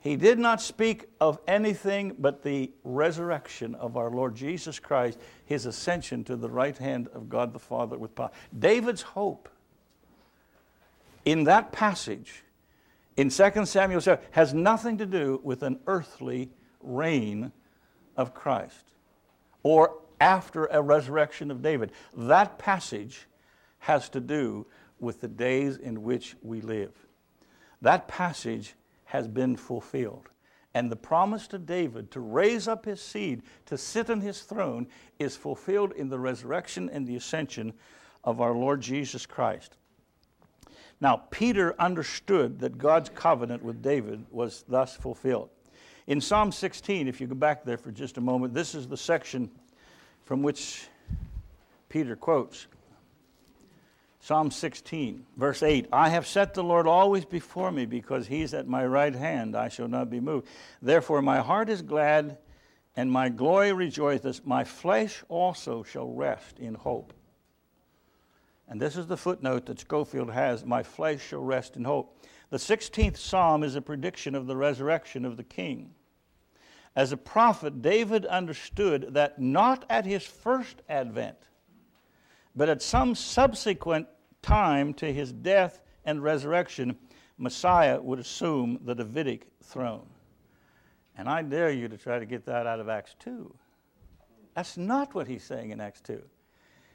He 0.00 0.16
did 0.16 0.38
not 0.38 0.62
speak 0.62 1.08
of 1.20 1.38
anything 1.46 2.16
but 2.18 2.42
the 2.42 2.70
resurrection 2.84 3.74
of 3.74 3.96
our 3.96 4.10
Lord 4.10 4.34
Jesus 4.34 4.78
Christ, 4.78 5.18
his 5.44 5.66
ascension 5.66 6.24
to 6.24 6.36
the 6.36 6.48
right 6.48 6.76
hand 6.76 7.08
of 7.14 7.28
God 7.28 7.52
the 7.52 7.58
Father 7.58 7.98
with 7.98 8.14
power. 8.14 8.30
David's 8.58 9.02
hope 9.02 9.48
in 11.24 11.44
that 11.44 11.70
passage 11.70 12.44
in 13.20 13.28
2 13.28 13.66
Samuel 13.66 14.00
7 14.00 14.24
has 14.30 14.54
nothing 14.54 14.96
to 14.96 15.04
do 15.04 15.40
with 15.42 15.62
an 15.62 15.78
earthly 15.86 16.50
reign 16.80 17.52
of 18.16 18.32
Christ 18.32 18.92
or 19.62 19.98
after 20.22 20.64
a 20.64 20.80
resurrection 20.80 21.50
of 21.50 21.60
David. 21.60 21.92
That 22.16 22.58
passage 22.58 23.26
has 23.80 24.08
to 24.10 24.20
do 24.20 24.66
with 25.00 25.20
the 25.20 25.28
days 25.28 25.76
in 25.76 26.02
which 26.02 26.34
we 26.40 26.62
live. 26.62 26.92
That 27.82 28.08
passage 28.08 28.74
has 29.04 29.28
been 29.28 29.54
fulfilled. 29.54 30.30
And 30.72 30.90
the 30.90 30.96
promise 30.96 31.46
to 31.48 31.58
David 31.58 32.10
to 32.12 32.20
raise 32.20 32.68
up 32.68 32.86
his 32.86 33.02
seed 33.02 33.42
to 33.66 33.76
sit 33.76 34.08
on 34.08 34.22
his 34.22 34.40
throne 34.40 34.86
is 35.18 35.36
fulfilled 35.36 35.92
in 35.92 36.08
the 36.08 36.18
resurrection 36.18 36.88
and 36.88 37.06
the 37.06 37.16
ascension 37.16 37.74
of 38.24 38.40
our 38.40 38.54
Lord 38.54 38.80
Jesus 38.80 39.26
Christ. 39.26 39.76
Now, 41.00 41.22
Peter 41.30 41.74
understood 41.80 42.60
that 42.60 42.76
God's 42.76 43.08
covenant 43.08 43.62
with 43.62 43.82
David 43.82 44.24
was 44.30 44.64
thus 44.68 44.96
fulfilled. 44.96 45.48
In 46.06 46.20
Psalm 46.20 46.52
16, 46.52 47.08
if 47.08 47.20
you 47.20 47.26
go 47.26 47.34
back 47.34 47.64
there 47.64 47.78
for 47.78 47.90
just 47.90 48.18
a 48.18 48.20
moment, 48.20 48.52
this 48.52 48.74
is 48.74 48.86
the 48.86 48.96
section 48.96 49.50
from 50.24 50.42
which 50.42 50.88
Peter 51.88 52.16
quotes. 52.16 52.66
Psalm 54.22 54.50
16, 54.50 55.24
verse 55.38 55.62
8 55.62 55.88
I 55.92 56.10
have 56.10 56.26
set 56.26 56.52
the 56.52 56.62
Lord 56.62 56.86
always 56.86 57.24
before 57.24 57.72
me 57.72 57.86
because 57.86 58.26
he's 58.26 58.52
at 58.52 58.68
my 58.68 58.84
right 58.84 59.14
hand, 59.14 59.56
I 59.56 59.68
shall 59.70 59.88
not 59.88 60.10
be 60.10 60.20
moved. 60.20 60.46
Therefore, 60.82 61.22
my 61.22 61.38
heart 61.38 61.70
is 61.70 61.80
glad 61.80 62.36
and 62.96 63.10
my 63.10 63.30
glory 63.30 63.72
rejoiceth. 63.72 64.44
My 64.44 64.64
flesh 64.64 65.24
also 65.28 65.82
shall 65.82 66.08
rest 66.08 66.58
in 66.58 66.74
hope. 66.74 67.14
And 68.70 68.80
this 68.80 68.96
is 68.96 69.08
the 69.08 69.16
footnote 69.16 69.66
that 69.66 69.80
Scofield 69.80 70.30
has 70.30 70.64
My 70.64 70.84
flesh 70.84 71.20
shall 71.20 71.42
rest 71.42 71.76
in 71.76 71.84
hope. 71.84 72.16
The 72.50 72.56
16th 72.56 73.16
psalm 73.16 73.64
is 73.64 73.74
a 73.74 73.82
prediction 73.82 74.36
of 74.36 74.46
the 74.46 74.56
resurrection 74.56 75.24
of 75.24 75.36
the 75.36 75.42
king. 75.42 75.90
As 76.94 77.10
a 77.10 77.16
prophet, 77.16 77.82
David 77.82 78.24
understood 78.26 79.08
that 79.10 79.40
not 79.40 79.84
at 79.90 80.06
his 80.06 80.24
first 80.24 80.82
advent, 80.88 81.36
but 82.54 82.68
at 82.68 82.80
some 82.80 83.14
subsequent 83.14 84.06
time 84.40 84.94
to 84.94 85.12
his 85.12 85.32
death 85.32 85.82
and 86.04 86.22
resurrection, 86.22 86.96
Messiah 87.38 88.00
would 88.00 88.20
assume 88.20 88.78
the 88.84 88.94
Davidic 88.94 89.48
throne. 89.62 90.06
And 91.16 91.28
I 91.28 91.42
dare 91.42 91.70
you 91.70 91.88
to 91.88 91.98
try 91.98 92.18
to 92.18 92.26
get 92.26 92.46
that 92.46 92.66
out 92.66 92.80
of 92.80 92.88
Acts 92.88 93.16
2. 93.18 93.52
That's 94.54 94.76
not 94.76 95.14
what 95.14 95.26
he's 95.26 95.44
saying 95.44 95.70
in 95.70 95.80
Acts 95.80 96.00
2. 96.02 96.22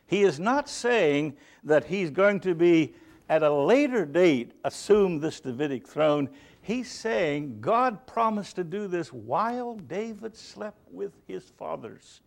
He 0.08 0.24
is 0.24 0.39
not 0.39 0.70
saying 0.70 1.36
that 1.63 1.86
he's 1.86 2.12
going 2.12 2.39
to 2.41 2.54
be 2.54 2.94
at 3.28 3.44
a 3.44 3.52
later 3.52 4.06
date 4.06 4.52
assume 4.63 5.20
this 5.20 5.39
Davidic 5.39 5.88
throne. 5.88 6.30
He's 6.62 6.91
saying 6.91 7.60
God 7.62 8.06
promised 8.06 8.56
to 8.58 8.63
do 8.63 8.88
this 8.88 9.12
while 9.12 9.76
David 9.76 10.36
slept 10.36 10.80
with 10.91 11.13
his 11.28 11.44
fathers. 11.58 12.22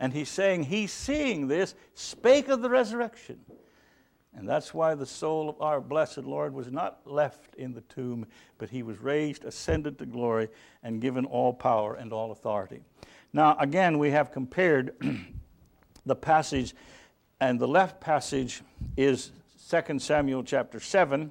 And 0.00 0.12
he's 0.12 0.28
saying 0.28 0.64
he's 0.64 0.92
seeing 0.92 1.46
this, 1.46 1.74
spake 1.94 2.48
of 2.48 2.62
the 2.62 2.70
resurrection. 2.70 3.38
And 4.36 4.48
that's 4.48 4.74
why 4.74 4.96
the 4.96 5.06
soul 5.06 5.48
of 5.48 5.60
our 5.60 5.80
blessed 5.80 6.18
Lord 6.18 6.52
was 6.52 6.70
not 6.70 7.00
left 7.04 7.54
in 7.54 7.72
the 7.72 7.82
tomb, 7.82 8.26
but 8.58 8.68
he 8.68 8.82
was 8.82 8.98
raised, 8.98 9.44
ascended 9.44 9.98
to 9.98 10.06
glory, 10.06 10.48
and 10.82 11.00
given 11.00 11.24
all 11.24 11.52
power 11.52 11.94
and 11.94 12.12
all 12.12 12.32
authority. 12.32 12.80
Now, 13.32 13.56
again, 13.58 13.98
we 13.98 14.10
have 14.10 14.32
compared 14.32 14.94
the 16.06 16.16
passage 16.16 16.74
and 17.44 17.60
the 17.60 17.68
left 17.68 18.00
passage 18.00 18.62
is 18.96 19.30
2 19.68 19.98
Samuel 19.98 20.42
chapter 20.42 20.80
7, 20.80 21.30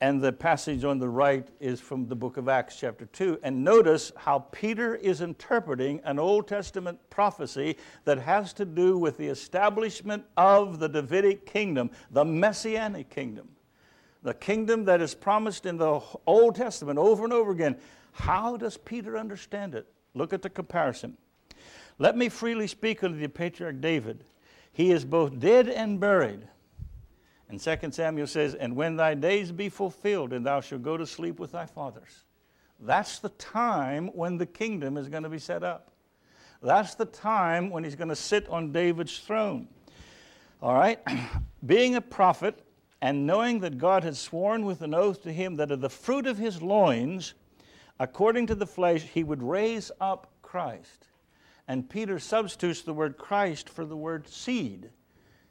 and 0.00 0.22
the 0.22 0.32
passage 0.32 0.84
on 0.84 1.00
the 1.00 1.08
right 1.08 1.48
is 1.58 1.80
from 1.80 2.06
the 2.06 2.14
book 2.14 2.36
of 2.36 2.48
Acts 2.48 2.78
chapter 2.78 3.06
2. 3.06 3.40
And 3.42 3.64
notice 3.64 4.12
how 4.16 4.38
Peter 4.52 4.94
is 4.94 5.20
interpreting 5.20 6.00
an 6.04 6.20
Old 6.20 6.46
Testament 6.46 7.00
prophecy 7.10 7.76
that 8.04 8.20
has 8.20 8.52
to 8.52 8.64
do 8.64 8.98
with 8.98 9.18
the 9.18 9.26
establishment 9.26 10.22
of 10.36 10.78
the 10.78 10.88
Davidic 10.88 11.44
kingdom, 11.44 11.90
the 12.12 12.24
Messianic 12.24 13.10
kingdom. 13.10 13.48
The 14.22 14.34
kingdom 14.34 14.84
that 14.84 15.00
is 15.00 15.12
promised 15.12 15.66
in 15.66 15.76
the 15.76 16.00
Old 16.24 16.54
Testament 16.54 17.00
over 17.00 17.24
and 17.24 17.32
over 17.32 17.50
again. 17.50 17.76
How 18.12 18.56
does 18.56 18.76
Peter 18.76 19.18
understand 19.18 19.74
it? 19.74 19.88
Look 20.14 20.32
at 20.32 20.42
the 20.42 20.50
comparison. 20.50 21.16
Let 21.98 22.16
me 22.16 22.28
freely 22.28 22.68
speak 22.68 23.02
unto 23.02 23.18
the 23.18 23.28
patriarch 23.28 23.80
David 23.80 24.22
he 24.72 24.90
is 24.90 25.04
both 25.04 25.38
dead 25.38 25.68
and 25.68 26.00
buried. 26.00 26.46
And 27.48 27.60
2 27.60 27.90
Samuel 27.90 28.26
says, 28.26 28.54
And 28.54 28.76
when 28.76 28.96
thy 28.96 29.14
days 29.14 29.50
be 29.50 29.68
fulfilled, 29.68 30.32
and 30.32 30.46
thou 30.46 30.60
shalt 30.60 30.82
go 30.82 30.96
to 30.96 31.06
sleep 31.06 31.40
with 31.40 31.52
thy 31.52 31.66
fathers. 31.66 32.24
That's 32.78 33.18
the 33.18 33.28
time 33.30 34.08
when 34.14 34.38
the 34.38 34.46
kingdom 34.46 34.96
is 34.96 35.08
going 35.08 35.24
to 35.24 35.28
be 35.28 35.38
set 35.38 35.62
up. 35.62 35.90
That's 36.62 36.94
the 36.94 37.06
time 37.06 37.70
when 37.70 37.84
he's 37.84 37.96
going 37.96 38.08
to 38.08 38.16
sit 38.16 38.48
on 38.48 38.72
David's 38.72 39.18
throne. 39.18 39.68
All 40.62 40.74
right? 40.74 40.98
Being 41.66 41.96
a 41.96 42.00
prophet 42.00 42.62
and 43.02 43.26
knowing 43.26 43.60
that 43.60 43.78
God 43.78 44.04
had 44.04 44.16
sworn 44.16 44.64
with 44.64 44.82
an 44.82 44.94
oath 44.94 45.22
to 45.22 45.32
him 45.32 45.56
that 45.56 45.70
of 45.70 45.80
the 45.80 45.88
fruit 45.88 46.26
of 46.26 46.38
his 46.38 46.60
loins, 46.60 47.34
according 47.98 48.46
to 48.48 48.54
the 48.54 48.66
flesh, 48.66 49.02
he 49.02 49.24
would 49.24 49.42
raise 49.42 49.90
up 50.00 50.28
Christ. 50.42 51.06
And 51.70 51.88
Peter 51.88 52.18
substitutes 52.18 52.82
the 52.82 52.92
word 52.92 53.16
Christ 53.16 53.68
for 53.68 53.84
the 53.84 53.96
word 53.96 54.26
seed, 54.26 54.90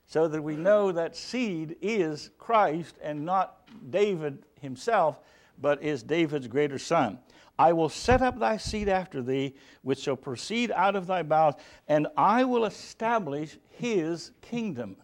so 0.05 0.27
that 0.27 0.41
we 0.41 0.57
know 0.57 0.91
that 0.91 1.15
seed 1.15 1.77
is 1.81 2.31
Christ 2.37 2.97
and 3.01 3.23
not 3.23 3.61
David 3.89 4.43
himself, 4.59 5.21
but 5.61 5.81
is 5.81 6.03
David's 6.03 6.49
greater 6.49 6.77
son. 6.77 7.19
I 7.57 7.71
will 7.71 7.87
set 7.87 8.21
up 8.21 8.37
thy 8.37 8.57
seed 8.57 8.89
after 8.89 9.21
thee, 9.21 9.55
which 9.81 9.99
shall 9.99 10.17
proceed 10.17 10.71
out 10.71 10.97
of 10.97 11.07
thy 11.07 11.23
bowels, 11.23 11.55
and 11.87 12.07
I 12.17 12.43
will 12.43 12.65
establish 12.65 13.57
his 13.69 14.31
kingdom. 14.41 14.97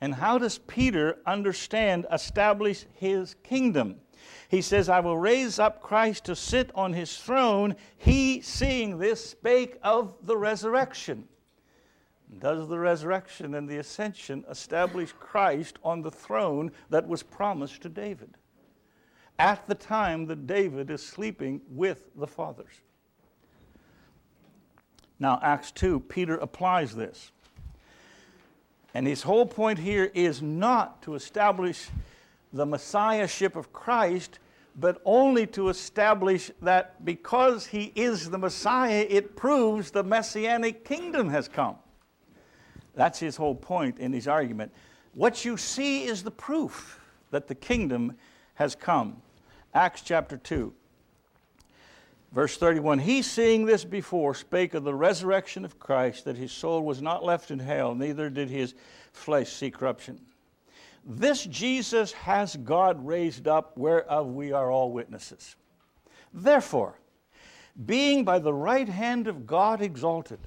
And 0.00 0.14
how 0.14 0.38
does 0.38 0.58
Peter 0.58 1.18
understand 1.26 2.06
establish 2.12 2.86
his 2.94 3.34
kingdom? 3.42 3.96
He 4.48 4.62
says, 4.62 4.88
I 4.88 5.00
will 5.00 5.18
raise 5.18 5.58
up 5.58 5.82
Christ 5.82 6.24
to 6.26 6.36
sit 6.36 6.70
on 6.74 6.92
his 6.92 7.16
throne. 7.16 7.76
He, 7.96 8.40
seeing 8.40 8.98
this, 8.98 9.30
spake 9.30 9.78
of 9.82 10.14
the 10.22 10.36
resurrection. 10.36 11.28
Does 12.38 12.68
the 12.68 12.78
resurrection 12.78 13.54
and 13.54 13.68
the 13.68 13.78
ascension 13.78 14.44
establish 14.50 15.12
Christ 15.12 15.78
on 15.84 16.02
the 16.02 16.10
throne 16.10 16.72
that 16.90 17.06
was 17.06 17.22
promised 17.22 17.82
to 17.82 17.88
David 17.88 18.36
at 19.38 19.66
the 19.66 19.74
time 19.74 20.26
that 20.26 20.46
David 20.46 20.90
is 20.90 21.04
sleeping 21.04 21.60
with 21.68 22.08
the 22.16 22.26
fathers? 22.26 22.80
Now, 25.18 25.38
Acts 25.42 25.70
2, 25.70 26.00
Peter 26.00 26.36
applies 26.36 26.94
this. 26.94 27.30
And 28.94 29.06
his 29.06 29.22
whole 29.22 29.46
point 29.46 29.78
here 29.78 30.10
is 30.14 30.40
not 30.40 31.02
to 31.02 31.14
establish 31.14 31.88
the 32.54 32.64
messiahship 32.64 33.56
of 33.56 33.72
Christ, 33.72 34.38
but 34.76 35.02
only 35.04 35.46
to 35.48 35.68
establish 35.68 36.50
that 36.62 37.04
because 37.04 37.66
he 37.66 37.92
is 37.96 38.30
the 38.30 38.38
Messiah, 38.38 39.06
it 39.10 39.36
proves 39.36 39.90
the 39.90 40.04
messianic 40.04 40.84
kingdom 40.84 41.28
has 41.28 41.48
come. 41.48 41.76
That's 42.94 43.18
his 43.18 43.36
whole 43.36 43.56
point 43.56 43.98
in 43.98 44.12
his 44.12 44.28
argument. 44.28 44.72
What 45.14 45.44
you 45.44 45.56
see 45.56 46.04
is 46.04 46.22
the 46.22 46.30
proof 46.30 47.00
that 47.30 47.48
the 47.48 47.54
kingdom 47.56 48.16
has 48.54 48.76
come. 48.76 49.16
Acts 49.74 50.02
chapter 50.02 50.36
2, 50.36 50.72
verse 52.32 52.56
31 52.56 53.00
He, 53.00 53.22
seeing 53.22 53.66
this 53.66 53.84
before, 53.84 54.32
spake 54.34 54.74
of 54.74 54.84
the 54.84 54.94
resurrection 54.94 55.64
of 55.64 55.80
Christ, 55.80 56.24
that 56.24 56.36
his 56.36 56.52
soul 56.52 56.82
was 56.82 57.02
not 57.02 57.24
left 57.24 57.50
in 57.50 57.58
hell, 57.58 57.96
neither 57.96 58.30
did 58.30 58.48
his 58.48 58.74
flesh 59.12 59.52
see 59.52 59.72
corruption. 59.72 60.20
This 61.06 61.44
Jesus 61.44 62.12
has 62.12 62.56
God 62.56 63.06
raised 63.06 63.46
up, 63.46 63.76
whereof 63.76 64.28
we 64.28 64.52
are 64.52 64.70
all 64.70 64.90
witnesses. 64.90 65.56
Therefore, 66.32 66.98
being 67.84 68.24
by 68.24 68.38
the 68.38 68.54
right 68.54 68.88
hand 68.88 69.28
of 69.28 69.46
God 69.46 69.82
exalted, 69.82 70.40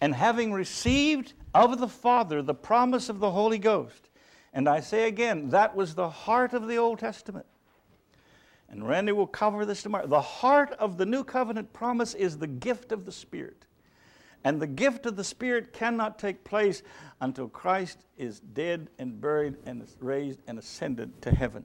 and 0.00 0.14
having 0.14 0.52
received 0.52 1.32
of 1.54 1.78
the 1.78 1.88
Father 1.88 2.42
the 2.42 2.54
promise 2.54 3.08
of 3.08 3.20
the 3.20 3.30
Holy 3.30 3.58
Ghost, 3.58 4.10
and 4.52 4.68
I 4.68 4.80
say 4.80 5.08
again, 5.08 5.48
that 5.50 5.74
was 5.74 5.94
the 5.94 6.10
heart 6.10 6.52
of 6.52 6.68
the 6.68 6.76
Old 6.76 6.98
Testament. 6.98 7.46
And 8.68 8.86
Randy 8.88 9.12
will 9.12 9.26
cover 9.26 9.64
this 9.64 9.82
tomorrow. 9.82 10.06
The 10.06 10.20
heart 10.20 10.72
of 10.72 10.96
the 10.96 11.06
new 11.06 11.24
covenant 11.24 11.72
promise 11.72 12.14
is 12.14 12.38
the 12.38 12.46
gift 12.46 12.90
of 12.90 13.04
the 13.04 13.12
Spirit. 13.12 13.64
And 14.44 14.60
the 14.60 14.66
gift 14.66 15.06
of 15.06 15.16
the 15.16 15.24
Spirit 15.24 15.72
cannot 15.72 16.18
take 16.18 16.44
place 16.44 16.82
until 17.20 17.48
Christ 17.48 17.98
is 18.16 18.40
dead 18.40 18.88
and 18.98 19.20
buried 19.20 19.56
and 19.66 19.86
raised 20.00 20.40
and 20.46 20.58
ascended 20.58 21.22
to 21.22 21.30
heaven. 21.32 21.64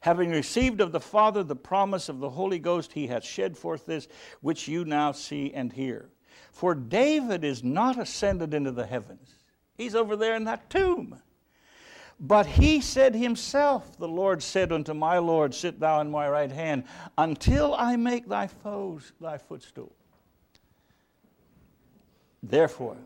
Having 0.00 0.30
received 0.30 0.80
of 0.80 0.92
the 0.92 1.00
Father 1.00 1.42
the 1.42 1.56
promise 1.56 2.08
of 2.08 2.20
the 2.20 2.30
Holy 2.30 2.58
Ghost, 2.58 2.92
he 2.92 3.06
hath 3.06 3.24
shed 3.24 3.56
forth 3.56 3.86
this 3.86 4.08
which 4.40 4.68
you 4.68 4.84
now 4.84 5.12
see 5.12 5.52
and 5.52 5.72
hear. 5.72 6.10
For 6.52 6.74
David 6.74 7.44
is 7.44 7.64
not 7.64 7.98
ascended 7.98 8.54
into 8.54 8.72
the 8.72 8.86
heavens, 8.86 9.34
he's 9.76 9.94
over 9.94 10.16
there 10.16 10.36
in 10.36 10.44
that 10.44 10.70
tomb. 10.70 11.20
But 12.18 12.46
he 12.46 12.80
said 12.80 13.14
himself, 13.14 13.98
The 13.98 14.08
Lord 14.08 14.42
said 14.42 14.72
unto 14.72 14.94
my 14.94 15.18
Lord, 15.18 15.54
Sit 15.54 15.80
thou 15.80 16.00
in 16.00 16.10
my 16.10 16.28
right 16.28 16.50
hand, 16.50 16.84
until 17.18 17.74
I 17.74 17.96
make 17.96 18.26
thy 18.26 18.46
foes 18.46 19.12
thy 19.20 19.36
footstool. 19.36 19.94
Therefore, 22.48 22.96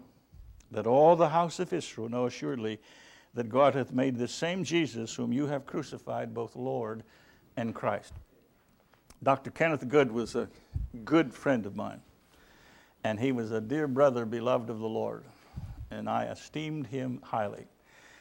that 0.70 0.86
all 0.86 1.16
the 1.16 1.28
house 1.28 1.58
of 1.58 1.72
Israel 1.72 2.08
know 2.08 2.26
assuredly 2.26 2.78
that 3.34 3.48
God 3.48 3.74
hath 3.74 3.92
made 3.92 4.16
this 4.16 4.32
same 4.32 4.64
Jesus, 4.64 5.14
whom 5.14 5.32
you 5.32 5.46
have 5.46 5.66
crucified, 5.66 6.34
both 6.34 6.56
Lord 6.56 7.02
and 7.56 7.74
Christ. 7.74 8.12
Dr. 9.22 9.50
Kenneth 9.50 9.88
Good 9.88 10.10
was 10.10 10.34
a 10.34 10.48
good 11.04 11.32
friend 11.32 11.66
of 11.66 11.76
mine, 11.76 12.00
and 13.04 13.20
he 13.20 13.32
was 13.32 13.50
a 13.50 13.60
dear 13.60 13.86
brother, 13.86 14.24
beloved 14.24 14.70
of 14.70 14.78
the 14.78 14.88
Lord, 14.88 15.24
and 15.90 16.08
I 16.08 16.24
esteemed 16.24 16.86
him 16.86 17.20
highly. 17.22 17.66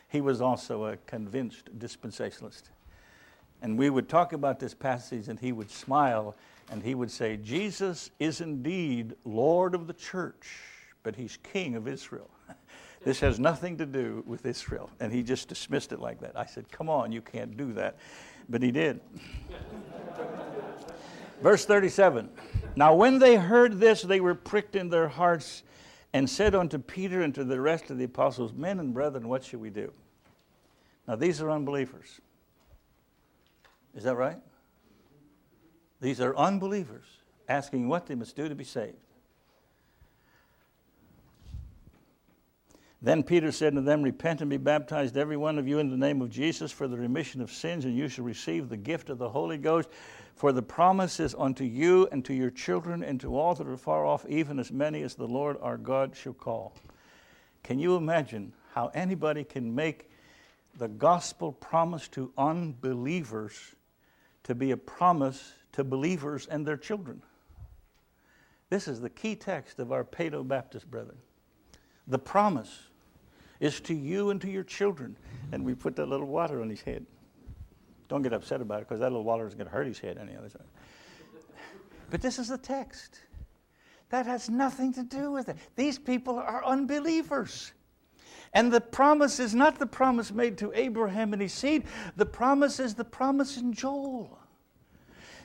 He 0.09 0.21
was 0.21 0.41
also 0.41 0.85
a 0.85 0.97
convinced 0.97 1.77
dispensationalist. 1.79 2.63
And 3.61 3.77
we 3.77 3.89
would 3.89 4.07
talk 4.07 4.33
about 4.33 4.59
this 4.59 4.73
passage, 4.73 5.27
and 5.27 5.39
he 5.39 5.51
would 5.51 5.69
smile 5.69 6.35
and 6.71 6.83
he 6.83 6.93
would 6.93 7.09
say, 7.09 7.35
Jesus 7.37 8.11
is 8.19 8.41
indeed 8.41 9.15
Lord 9.25 9.73
of 9.73 9.87
the 9.87 9.93
church, 9.93 10.47
but 11.03 11.15
he's 11.15 11.37
King 11.37 11.75
of 11.75 11.87
Israel. 11.87 12.29
this 13.03 13.19
has 13.19 13.39
nothing 13.39 13.77
to 13.77 13.85
do 13.85 14.23
with 14.25 14.45
Israel. 14.45 14.89
And 14.99 15.11
he 15.11 15.23
just 15.23 15.47
dismissed 15.47 15.91
it 15.91 15.99
like 15.99 16.19
that. 16.21 16.37
I 16.37 16.45
said, 16.45 16.71
Come 16.71 16.89
on, 16.89 17.11
you 17.11 17.21
can't 17.21 17.55
do 17.57 17.73
that. 17.73 17.97
But 18.47 18.61
he 18.61 18.71
did. 18.71 18.99
Verse 21.41 21.65
37 21.65 22.29
Now 22.75 22.95
when 22.95 23.19
they 23.19 23.35
heard 23.35 23.79
this, 23.79 24.01
they 24.01 24.19
were 24.19 24.35
pricked 24.35 24.75
in 24.75 24.89
their 24.89 25.07
hearts 25.07 25.63
and 26.13 26.29
said 26.29 26.55
unto 26.55 26.79
Peter 26.79 27.21
and 27.21 27.33
to 27.35 27.43
the 27.43 27.61
rest 27.61 27.89
of 27.89 27.97
the 27.97 28.05
apostles, 28.05 28.53
Men 28.53 28.79
and 28.79 28.93
brethren, 28.93 29.27
what 29.27 29.43
should 29.43 29.61
we 29.61 29.69
do? 29.69 29.91
Now, 31.07 31.15
these 31.15 31.41
are 31.41 31.49
unbelievers. 31.49 32.19
Is 33.95 34.03
that 34.03 34.15
right? 34.15 34.37
These 36.01 36.21
are 36.21 36.35
unbelievers 36.35 37.05
asking 37.47 37.87
what 37.87 38.05
they 38.05 38.15
must 38.15 38.35
do 38.35 38.47
to 38.47 38.55
be 38.55 38.63
saved. 38.63 38.97
Then 43.01 43.23
Peter 43.23 43.51
said 43.53 43.75
to 43.75 43.81
them, 43.81 44.03
Repent 44.03 44.41
and 44.41 44.49
be 44.49 44.57
baptized, 44.57 45.15
every 45.15 45.37
one 45.37 45.57
of 45.57 45.67
you, 45.67 45.79
in 45.79 45.89
the 45.89 45.95
name 45.95 46.21
of 46.21 46.29
Jesus 46.29 46.71
for 46.71 46.87
the 46.87 46.97
remission 46.97 47.39
of 47.39 47.49
sins, 47.49 47.85
and 47.85 47.95
you 47.95 48.09
shall 48.09 48.25
receive 48.25 48.67
the 48.67 48.75
gift 48.77 49.09
of 49.09 49.17
the 49.17 49.29
Holy 49.29 49.57
Ghost. 49.57 49.89
For 50.35 50.51
the 50.51 50.61
promise 50.61 51.19
is 51.19 51.33
unto 51.37 51.63
you 51.63 52.09
and 52.11 52.25
to 52.25 52.33
your 52.33 52.49
children 52.49 53.03
and 53.03 53.19
to 53.21 53.37
all 53.37 53.55
that 53.55 53.67
are 53.67 53.77
far 53.77 54.05
off, 54.05 54.25
even 54.27 54.59
as 54.59 54.71
many 54.71 55.01
as 55.03 55.15
the 55.15 55.27
Lord 55.27 55.57
our 55.61 55.77
God 55.77 56.13
shall 56.13 56.33
call. 56.33 56.73
Can 57.63 57.79
you 57.79 57.95
imagine 57.95 58.53
how 58.73 58.91
anybody 58.93 59.45
can 59.45 59.73
make 59.73 60.09
the 60.77 60.87
gospel 60.89 61.53
promise 61.53 62.07
to 62.09 62.33
unbelievers 62.37 63.75
to 64.43 64.55
be 64.55 64.71
a 64.71 64.77
promise 64.77 65.53
to 65.73 65.85
believers 65.85 66.47
and 66.47 66.65
their 66.65 66.77
children? 66.77 67.21
This 68.69 68.87
is 68.87 68.99
the 68.99 69.09
key 69.09 69.35
text 69.35 69.79
of 69.79 69.91
our 69.91 70.03
Paedo 70.03 70.45
Baptist 70.45 70.89
brethren. 70.91 71.17
The 72.07 72.19
promise 72.19 72.88
is 73.59 73.79
to 73.81 73.93
you 73.93 74.29
and 74.29 74.39
to 74.41 74.49
your 74.49 74.63
children. 74.63 75.17
And 75.51 75.65
we 75.65 75.73
put 75.75 75.95
that 75.97 76.07
little 76.07 76.27
water 76.27 76.61
on 76.61 76.69
his 76.69 76.81
head. 76.81 77.05
Don't 78.07 78.21
get 78.21 78.33
upset 78.33 78.61
about 78.61 78.81
it 78.81 78.87
because 78.87 78.99
that 78.99 79.11
little 79.11 79.23
water 79.23 79.45
is 79.45 79.53
going 79.53 79.67
to 79.67 79.71
hurt 79.71 79.87
his 79.87 79.99
head 79.99 80.17
any 80.17 80.35
other 80.35 80.49
time. 80.49 80.67
But 82.09 82.21
this 82.21 82.39
is 82.39 82.47
the 82.47 82.57
text. 82.57 83.19
That 84.09 84.25
has 84.25 84.49
nothing 84.49 84.91
to 84.93 85.03
do 85.03 85.31
with 85.31 85.49
it. 85.49 85.57
These 85.75 85.99
people 85.99 86.35
are 86.35 86.65
unbelievers. 86.65 87.73
And 88.53 88.71
the 88.71 88.81
promise 88.81 89.39
is 89.39 89.53
not 89.53 89.77
the 89.77 89.85
promise 89.85 90.31
made 90.31 90.57
to 90.57 90.71
Abraham 90.73 91.33
and 91.33 91.41
his 91.41 91.53
seed, 91.53 91.83
the 92.15 92.25
promise 92.25 92.79
is 92.79 92.95
the 92.95 93.05
promise 93.05 93.57
in 93.57 93.73
Joel. 93.73 94.39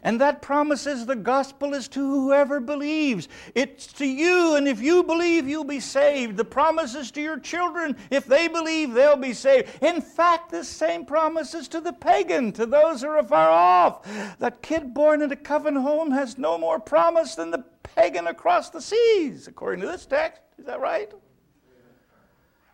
And 0.04 0.20
that 0.20 0.42
promises 0.42 1.06
the 1.06 1.16
gospel 1.16 1.72
is 1.72 1.88
to 1.88 2.00
whoever 2.00 2.60
believes. 2.60 3.26
It's 3.54 3.86
to 3.94 4.06
you, 4.06 4.54
and 4.54 4.68
if 4.68 4.80
you 4.80 5.02
believe, 5.02 5.48
you'll 5.48 5.64
be 5.64 5.80
saved. 5.80 6.36
The 6.36 6.44
promise 6.44 6.94
is 6.94 7.10
to 7.12 7.22
your 7.22 7.38
children. 7.38 7.96
If 8.10 8.26
they 8.26 8.46
believe, 8.46 8.92
they'll 8.92 9.16
be 9.16 9.32
saved. 9.32 9.82
In 9.82 10.02
fact, 10.02 10.50
this 10.50 10.68
same 10.68 11.06
promise 11.06 11.54
is 11.54 11.68
to 11.68 11.80
the 11.80 11.94
pagan, 11.94 12.52
to 12.52 12.66
those 12.66 13.00
who 13.00 13.08
are 13.08 13.22
far 13.22 13.48
off. 13.48 14.06
That 14.38 14.60
kid 14.60 14.92
born 14.92 15.22
in 15.22 15.32
a 15.32 15.36
covenant 15.36 15.82
home 15.84 16.10
has 16.10 16.36
no 16.36 16.58
more 16.58 16.78
promise 16.78 17.34
than 17.34 17.50
the 17.50 17.64
pagan 17.82 18.26
across 18.26 18.68
the 18.68 18.82
seas, 18.82 19.48
according 19.48 19.80
to 19.80 19.86
this 19.86 20.04
text. 20.04 20.42
Is 20.58 20.66
that 20.66 20.80
right? 20.80 21.10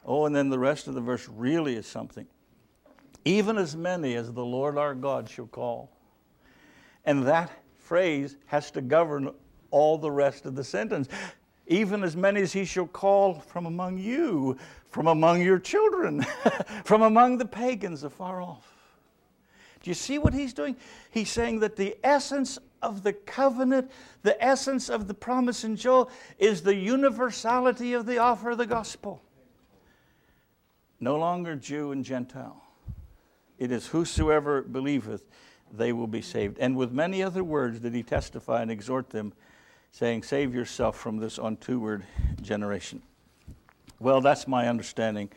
Oh, 0.05 0.27
and 0.27 0.35
then 0.35 0.49
the 0.49 0.59
rest 0.59 0.88
of 0.88 0.95
the 0.95 1.01
verse 1.01 1.29
really 1.29 1.77
is 1.77 1.87
something. 1.87 2.27
Even 3.25 3.57
as 3.57 3.77
many 3.77 4.16
as 4.16 4.33
the 4.33 4.45
Lord 4.45 4.77
our 4.77 4.95
God 4.95 5.29
shall 5.29 5.47
call. 5.47 5.93
And 7.11 7.27
that 7.27 7.51
phrase 7.77 8.37
has 8.46 8.70
to 8.70 8.81
govern 8.81 9.33
all 9.73 9.99
the 9.99 10.12
rest 10.12 10.46
of 10.46 10.55
the 10.55 10.62
sentence. 10.62 11.09
Even 11.66 12.05
as 12.05 12.14
many 12.14 12.40
as 12.40 12.53
he 12.53 12.64
shall 12.64 12.87
call 12.87 13.35
from 13.35 13.66
among 13.66 13.99
you, 13.99 14.57
from 14.90 15.09
among 15.09 15.42
your 15.42 15.59
children, 15.59 16.23
from 16.85 17.03
among 17.03 17.38
the 17.38 17.44
pagans 17.44 18.05
afar 18.05 18.40
off. 18.40 18.64
Do 19.83 19.90
you 19.90 19.94
see 19.94 20.18
what 20.18 20.33
he's 20.33 20.55
doing? 20.55 20.77
He's 21.11 21.31
saying 21.31 21.59
that 21.61 21.75
the 21.75 21.96
essence 22.05 22.61
of 22.81 23.03
the 23.03 23.12
covenant, 23.12 23.90
the 24.23 24.40
essence 24.40 24.88
of 24.88 25.09
the 25.09 25.14
promise 25.14 25.64
in 25.64 25.75
Joel, 25.75 26.12
is 26.38 26.62
the 26.62 26.77
universality 26.77 27.92
of 27.92 28.07
the 28.07 28.18
offer 28.18 28.51
of 28.51 28.59
the 28.59 28.66
gospel. 28.66 29.20
No 31.01 31.16
longer 31.16 31.57
Jew 31.57 31.90
and 31.90 32.05
Gentile. 32.05 32.62
It 33.59 33.73
is 33.73 33.88
whosoever 33.88 34.62
believeth 34.62 35.25
they 35.72 35.92
will 35.92 36.06
be 36.06 36.22
saved. 36.22 36.59
And 36.59 36.76
with 36.76 36.92
many 36.92 37.22
other 37.22 37.44
words 37.44 37.80
did 37.80 37.94
he 37.94 38.02
testify 38.02 38.62
and 38.62 38.70
exhort 38.70 39.11
them, 39.11 39.33
saying, 39.92 40.22
Save 40.22 40.54
yourself 40.54 40.96
from 40.96 41.18
this 41.18 41.38
untoward 41.38 42.04
generation. 42.42 43.02
Well, 43.98 44.20
that's 44.20 44.48
my 44.48 44.68
understanding 44.68 45.30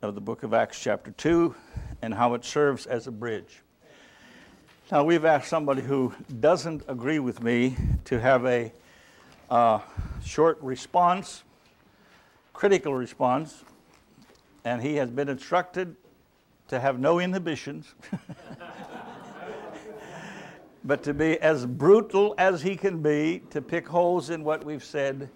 of 0.00 0.14
the 0.14 0.20
book 0.20 0.42
of 0.42 0.54
Acts, 0.54 0.80
chapter 0.80 1.10
2, 1.12 1.54
and 2.00 2.14
how 2.14 2.34
it 2.34 2.44
serves 2.44 2.86
as 2.86 3.06
a 3.06 3.12
bridge. 3.12 3.62
Now, 4.90 5.04
we've 5.04 5.24
asked 5.24 5.48
somebody 5.48 5.82
who 5.82 6.12
doesn't 6.40 6.82
agree 6.88 7.18
with 7.18 7.42
me 7.42 7.76
to 8.06 8.20
have 8.20 8.44
a 8.44 8.72
uh, 9.48 9.78
short 10.24 10.58
response, 10.60 11.44
critical 12.52 12.94
response, 12.94 13.64
and 14.64 14.82
he 14.82 14.96
has 14.96 15.10
been 15.10 15.28
instructed 15.28 15.96
to 16.68 16.80
have 16.80 16.98
no 16.98 17.20
inhibitions. 17.20 17.94
but 20.84 21.02
to 21.04 21.14
be 21.14 21.38
as 21.40 21.66
brutal 21.66 22.34
as 22.38 22.62
he 22.62 22.76
can 22.76 23.02
be, 23.02 23.42
to 23.50 23.62
pick 23.62 23.86
holes 23.86 24.30
in 24.30 24.42
what 24.44 24.64
we've 24.64 24.84
said, 24.84 25.30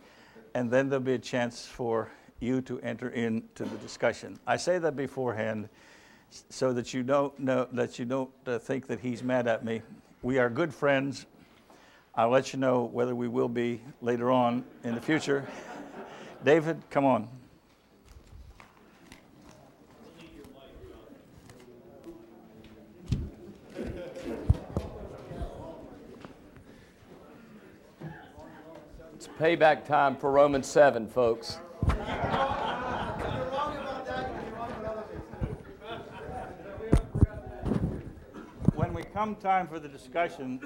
and 0.54 0.70
then 0.70 0.88
there'll 0.88 1.04
be 1.04 1.14
a 1.14 1.18
chance 1.18 1.66
for 1.66 2.11
you 2.40 2.61
to 2.62 2.80
enter 2.80 3.11
into 3.11 3.64
the 3.64 3.76
discussion. 3.78 4.38
I 4.46 4.56
say 4.56 4.78
that 4.78 4.96
beforehand 4.96 5.68
so 6.50 6.72
that 6.72 6.92
you 6.92 7.02
don't 7.02 7.38
know 7.38 7.68
that 7.72 7.98
you 7.98 8.04
don't 8.04 8.30
uh, 8.46 8.59
think 8.59 8.88
that 8.88 9.00
he's 9.00 9.22
mad 9.22 9.46
at 9.46 9.64
me. 9.64 9.82
We 10.22 10.38
are 10.38 10.50
good 10.50 10.74
friends. 10.74 11.26
I'll 12.14 12.30
let 12.30 12.52
you 12.52 12.59
know 12.59 12.85
whether 12.85 13.14
we 13.14 13.28
will 13.28 13.48
be 13.48 13.80
later 14.00 14.30
on 14.30 14.64
in 14.85 14.94
the 14.94 15.00
future. 15.00 15.46
David, 16.44 16.82
come 16.90 17.04
on. 17.04 17.28
Payback 29.38 29.85
time 29.85 30.16
for 30.16 30.31
Romans 30.31 30.66
7, 30.66 31.07
folks. 31.07 31.57
When 38.75 38.94
we 38.94 39.03
come 39.03 39.37
time 39.37 39.68
for 39.68 39.79
the 39.79 39.88
discussion, 39.88 40.59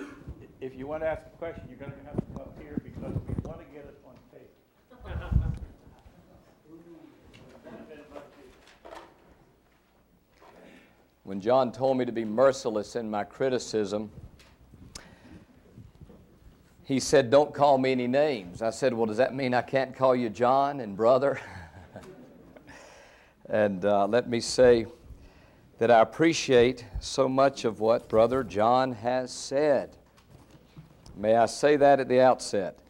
if 0.61 0.77
you 0.77 0.87
want 0.87 1.03
to 1.03 1.09
ask 1.09 1.23
a 1.27 1.37
question, 1.37 1.65
you're 1.69 1.79
going 1.79 1.91
to 1.91 1.99
have 2.07 2.15
to 2.15 2.23
come 2.33 2.43
up 2.43 2.57
here 2.63 2.81
because 2.85 3.13
we 3.27 3.35
want 3.43 3.59
to 3.59 3.67
get 3.75 3.87
it 3.87 4.01
on 4.07 4.15
tape. 4.31 4.55
When 11.25 11.41
John 11.41 11.73
told 11.73 11.99
me 11.99 12.05
to 12.05 12.13
be 12.13 12.25
merciless 12.25 12.95
in 12.95 13.11
my 13.11 13.25
criticism, 13.25 14.13
he 16.91 16.99
said, 16.99 17.31
Don't 17.31 17.55
call 17.55 17.79
me 17.79 17.93
any 17.93 18.09
names. 18.09 18.63
I 18.63 18.71
said, 18.71 18.93
Well, 18.93 19.07
does 19.07 19.19
that 19.19 19.33
mean 19.33 19.55
I 19.55 19.63
can't 19.63 19.95
call 19.95 20.17
you 20.17 20.29
John 20.29 20.81
and 20.81 20.97
brother? 20.97 21.41
and 23.49 23.85
uh, 23.85 24.09
let 24.09 24.29
me 24.29 24.41
say 24.41 24.87
that 25.79 25.93
I 25.93 26.01
appreciate 26.01 26.85
so 26.99 27.29
much 27.29 27.65
of 27.65 27.79
what 27.79 28.09
Brother 28.09 28.43
John 28.43 28.91
has 28.91 29.33
said. 29.33 29.97
May 31.17 31.37
I 31.37 31.47
say 31.47 31.77
that 31.77 32.01
at 32.01 32.09
the 32.09 32.21
outset? 32.21 32.81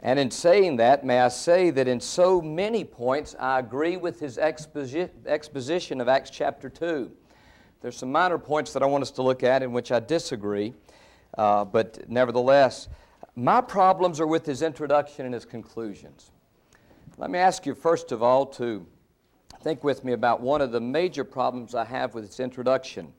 And 0.00 0.18
in 0.18 0.30
saying 0.30 0.76
that, 0.76 1.04
may 1.04 1.20
I 1.20 1.28
say 1.28 1.68
that 1.68 1.86
in 1.86 2.00
so 2.00 2.40
many 2.40 2.82
points 2.82 3.36
I 3.38 3.58
agree 3.58 3.98
with 3.98 4.20
his 4.20 4.38
exposi- 4.38 5.10
exposition 5.26 6.00
of 6.00 6.08
Acts 6.08 6.30
chapter 6.30 6.70
2. 6.70 7.12
There's 7.82 7.98
some 7.98 8.10
minor 8.10 8.38
points 8.38 8.72
that 8.72 8.82
I 8.82 8.86
want 8.86 9.02
us 9.02 9.10
to 9.10 9.22
look 9.22 9.42
at 9.42 9.62
in 9.62 9.72
which 9.72 9.92
I 9.92 10.00
disagree, 10.00 10.72
uh, 11.36 11.66
but 11.66 12.08
nevertheless, 12.08 12.88
my 13.36 13.60
problems 13.60 14.20
are 14.20 14.26
with 14.26 14.46
his 14.46 14.62
introduction 14.62 15.24
and 15.24 15.34
his 15.34 15.44
conclusions. 15.44 16.30
Let 17.16 17.30
me 17.30 17.38
ask 17.38 17.66
you, 17.66 17.74
first 17.74 18.12
of 18.12 18.22
all, 18.22 18.46
to 18.46 18.86
think 19.62 19.84
with 19.84 20.04
me 20.04 20.12
about 20.12 20.40
one 20.40 20.60
of 20.60 20.72
the 20.72 20.80
major 20.80 21.24
problems 21.24 21.74
I 21.74 21.84
have 21.84 22.14
with 22.14 22.26
his 22.26 22.40
introduction. 22.40 23.12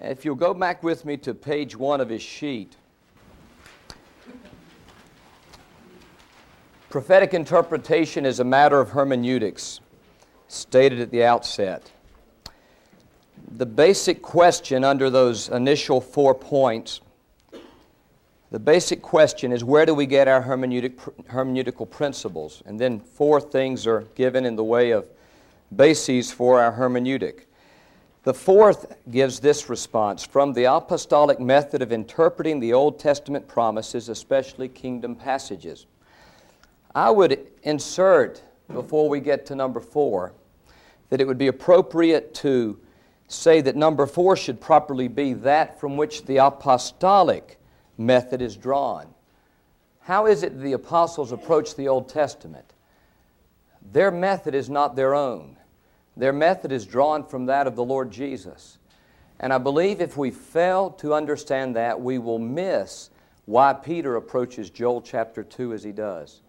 If 0.00 0.24
you'll 0.24 0.34
go 0.34 0.52
back 0.52 0.82
with 0.82 1.04
me 1.04 1.16
to 1.18 1.34
page 1.34 1.76
one 1.76 2.00
of 2.00 2.08
his 2.08 2.22
sheet, 2.22 2.76
prophetic 6.90 7.34
interpretation 7.34 8.26
is 8.26 8.40
a 8.40 8.44
matter 8.44 8.80
of 8.80 8.90
hermeneutics, 8.90 9.80
stated 10.48 11.00
at 11.00 11.10
the 11.10 11.24
outset. 11.24 11.90
The 13.56 13.66
basic 13.66 14.22
question 14.22 14.84
under 14.84 15.08
those 15.08 15.48
initial 15.48 16.00
four 16.00 16.34
points, 16.34 17.00
the 18.52 18.58
basic 18.58 19.00
question 19.00 19.50
is 19.50 19.64
where 19.64 19.86
do 19.86 19.94
we 19.94 20.04
get 20.04 20.28
our 20.28 20.42
hermeneutic, 20.42 20.96
hermeneutical 21.24 21.88
principles? 21.88 22.62
And 22.66 22.78
then 22.78 23.00
four 23.00 23.40
things 23.40 23.86
are 23.86 24.02
given 24.14 24.44
in 24.44 24.56
the 24.56 24.62
way 24.62 24.90
of 24.90 25.08
bases 25.74 26.30
for 26.30 26.60
our 26.60 26.70
hermeneutic. 26.70 27.46
The 28.24 28.34
fourth 28.34 28.94
gives 29.10 29.40
this 29.40 29.70
response 29.70 30.22
from 30.22 30.52
the 30.52 30.64
apostolic 30.64 31.40
method 31.40 31.80
of 31.80 31.92
interpreting 31.92 32.60
the 32.60 32.74
Old 32.74 32.98
Testament 32.98 33.48
promises, 33.48 34.10
especially 34.10 34.68
kingdom 34.68 35.16
passages. 35.16 35.86
I 36.94 37.10
would 37.10 37.46
insert, 37.62 38.42
before 38.70 39.08
we 39.08 39.20
get 39.20 39.46
to 39.46 39.54
number 39.54 39.80
four, 39.80 40.34
that 41.08 41.22
it 41.22 41.26
would 41.26 41.38
be 41.38 41.48
appropriate 41.48 42.34
to 42.34 42.78
say 43.28 43.62
that 43.62 43.76
number 43.76 44.06
four 44.06 44.36
should 44.36 44.60
properly 44.60 45.08
be 45.08 45.32
that 45.32 45.80
from 45.80 45.96
which 45.96 46.26
the 46.26 46.36
apostolic 46.36 47.58
method 47.98 48.42
is 48.42 48.56
drawn. 48.56 49.06
How 50.00 50.26
is 50.26 50.42
it 50.42 50.60
the 50.60 50.72
apostles 50.72 51.32
approach 51.32 51.76
the 51.76 51.88
Old 51.88 52.08
Testament? 52.08 52.72
Their 53.92 54.10
method 54.10 54.54
is 54.54 54.68
not 54.68 54.96
their 54.96 55.14
own. 55.14 55.56
Their 56.16 56.32
method 56.32 56.72
is 56.72 56.86
drawn 56.86 57.24
from 57.24 57.46
that 57.46 57.66
of 57.66 57.76
the 57.76 57.84
Lord 57.84 58.10
Jesus. 58.10 58.78
And 59.40 59.52
I 59.52 59.58
believe 59.58 60.00
if 60.00 60.16
we 60.16 60.30
fail 60.30 60.90
to 60.98 61.14
understand 61.14 61.76
that, 61.76 62.00
we 62.00 62.18
will 62.18 62.38
miss 62.38 63.10
why 63.44 63.72
Peter 63.72 64.16
approaches 64.16 64.70
Joel 64.70 65.02
chapter 65.02 65.42
2 65.42 65.72
as 65.72 65.82
he 65.82 65.92
does. 65.92 66.42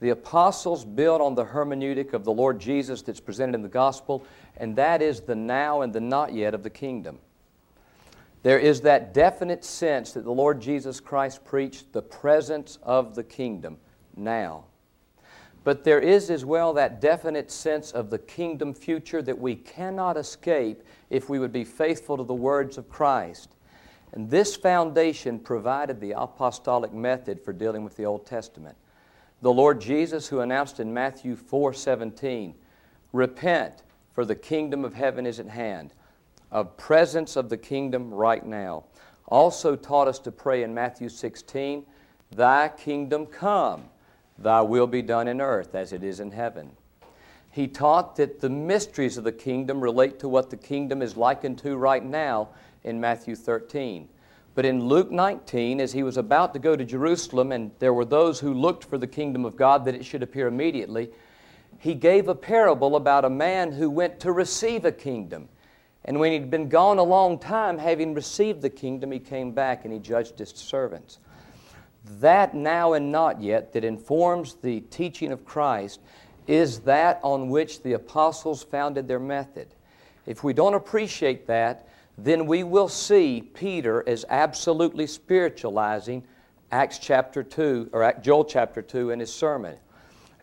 The 0.00 0.10
apostles 0.10 0.84
build 0.84 1.20
on 1.20 1.34
the 1.34 1.44
hermeneutic 1.44 2.12
of 2.12 2.24
the 2.24 2.32
Lord 2.32 2.60
Jesus 2.60 3.02
that's 3.02 3.20
presented 3.20 3.54
in 3.54 3.62
the 3.62 3.68
gospel, 3.68 4.24
and 4.56 4.76
that 4.76 5.02
is 5.02 5.20
the 5.20 5.34
now 5.34 5.80
and 5.80 5.92
the 5.92 6.00
not 6.00 6.32
yet 6.32 6.54
of 6.54 6.62
the 6.62 6.70
kingdom. 6.70 7.18
There 8.42 8.58
is 8.58 8.82
that 8.82 9.12
definite 9.12 9.64
sense 9.64 10.12
that 10.12 10.24
the 10.24 10.32
Lord 10.32 10.60
Jesus 10.60 11.00
Christ 11.00 11.44
preached 11.44 11.92
the 11.92 12.02
presence 12.02 12.78
of 12.82 13.14
the 13.14 13.24
kingdom 13.24 13.78
now. 14.16 14.64
But 15.64 15.84
there 15.84 16.00
is 16.00 16.30
as 16.30 16.44
well 16.44 16.72
that 16.74 17.00
definite 17.00 17.50
sense 17.50 17.90
of 17.90 18.10
the 18.10 18.18
kingdom 18.18 18.72
future 18.72 19.20
that 19.22 19.38
we 19.38 19.56
cannot 19.56 20.16
escape 20.16 20.82
if 21.10 21.28
we 21.28 21.38
would 21.38 21.52
be 21.52 21.64
faithful 21.64 22.16
to 22.16 22.24
the 22.24 22.32
words 22.32 22.78
of 22.78 22.88
Christ. 22.88 23.54
And 24.12 24.30
this 24.30 24.56
foundation 24.56 25.38
provided 25.38 26.00
the 26.00 26.12
apostolic 26.12 26.92
method 26.92 27.40
for 27.40 27.52
dealing 27.52 27.84
with 27.84 27.96
the 27.96 28.06
Old 28.06 28.24
Testament. 28.24 28.76
The 29.42 29.52
Lord 29.52 29.80
Jesus, 29.80 30.28
who 30.28 30.40
announced 30.40 30.80
in 30.80 30.94
Matthew 30.94 31.36
4 31.36 31.74
17, 31.74 32.54
Repent, 33.12 33.82
for 34.12 34.24
the 34.24 34.34
kingdom 34.34 34.84
of 34.84 34.94
heaven 34.94 35.26
is 35.26 35.38
at 35.38 35.48
hand, 35.48 35.92
a 36.50 36.64
presence 36.64 37.36
of 37.36 37.48
the 37.48 37.56
kingdom 37.56 38.12
right 38.12 38.44
now. 38.44 38.84
Also 39.26 39.76
taught 39.76 40.08
us 40.08 40.18
to 40.20 40.32
pray 40.32 40.62
in 40.62 40.74
Matthew 40.74 41.08
16, 41.08 41.84
Thy 42.30 42.68
kingdom 42.68 43.26
come 43.26 43.84
Thy 44.38 44.60
will 44.60 44.86
be 44.86 45.02
done 45.02 45.26
in 45.26 45.40
earth 45.40 45.74
as 45.74 45.92
it 45.92 46.04
is 46.04 46.20
in 46.20 46.30
heaven. 46.30 46.70
He 47.50 47.66
taught 47.66 48.16
that 48.16 48.40
the 48.40 48.50
mysteries 48.50 49.16
of 49.16 49.24
the 49.24 49.32
kingdom 49.32 49.80
relate 49.80 50.20
to 50.20 50.28
what 50.28 50.50
the 50.50 50.56
kingdom 50.56 51.02
is 51.02 51.16
likened 51.16 51.58
to 51.58 51.76
right 51.76 52.04
now 52.04 52.50
in 52.84 53.00
Matthew 53.00 53.34
13. 53.34 54.08
But 54.54 54.64
in 54.64 54.84
Luke 54.84 55.10
19, 55.10 55.80
as 55.80 55.92
he 55.92 56.02
was 56.02 56.16
about 56.16 56.52
to 56.52 56.60
go 56.60 56.76
to 56.76 56.84
Jerusalem, 56.84 57.52
and 57.52 57.72
there 57.78 57.92
were 57.92 58.04
those 58.04 58.38
who 58.38 58.54
looked 58.54 58.84
for 58.84 58.98
the 58.98 59.06
kingdom 59.06 59.44
of 59.44 59.56
God 59.56 59.84
that 59.84 59.94
it 59.94 60.04
should 60.04 60.22
appear 60.22 60.46
immediately, 60.46 61.10
he 61.78 61.94
gave 61.94 62.28
a 62.28 62.34
parable 62.34 62.96
about 62.96 63.24
a 63.24 63.30
man 63.30 63.72
who 63.72 63.90
went 63.90 64.20
to 64.20 64.32
receive 64.32 64.84
a 64.84 64.92
kingdom. 64.92 65.48
And 66.04 66.18
when 66.18 66.32
he'd 66.32 66.50
been 66.50 66.68
gone 66.68 66.98
a 66.98 67.02
long 67.02 67.38
time, 67.38 67.78
having 67.78 68.14
received 68.14 68.62
the 68.62 68.70
kingdom, 68.70 69.12
he 69.12 69.18
came 69.18 69.52
back 69.52 69.84
and 69.84 69.92
he 69.92 69.98
judged 69.98 70.38
his 70.38 70.50
servants 70.50 71.18
that 72.20 72.54
now 72.54 72.94
and 72.94 73.12
not 73.12 73.40
yet 73.40 73.72
that 73.72 73.84
informs 73.84 74.54
the 74.54 74.80
teaching 74.82 75.32
of 75.32 75.44
Christ 75.44 76.00
is 76.46 76.80
that 76.80 77.20
on 77.22 77.48
which 77.48 77.82
the 77.82 77.92
apostles 77.92 78.62
founded 78.62 79.06
their 79.06 79.18
method. 79.18 79.68
If 80.26 80.42
we 80.42 80.52
don't 80.52 80.74
appreciate 80.74 81.46
that, 81.46 81.88
then 82.16 82.46
we 82.46 82.64
will 82.64 82.88
see 82.88 83.42
Peter 83.54 84.06
as 84.08 84.24
absolutely 84.28 85.06
spiritualizing 85.06 86.24
Acts 86.70 86.98
chapter 86.98 87.42
2 87.42 87.90
or 87.92 88.12
Joel 88.20 88.44
chapter 88.44 88.82
2 88.82 89.10
in 89.10 89.20
his 89.20 89.32
sermon. 89.32 89.76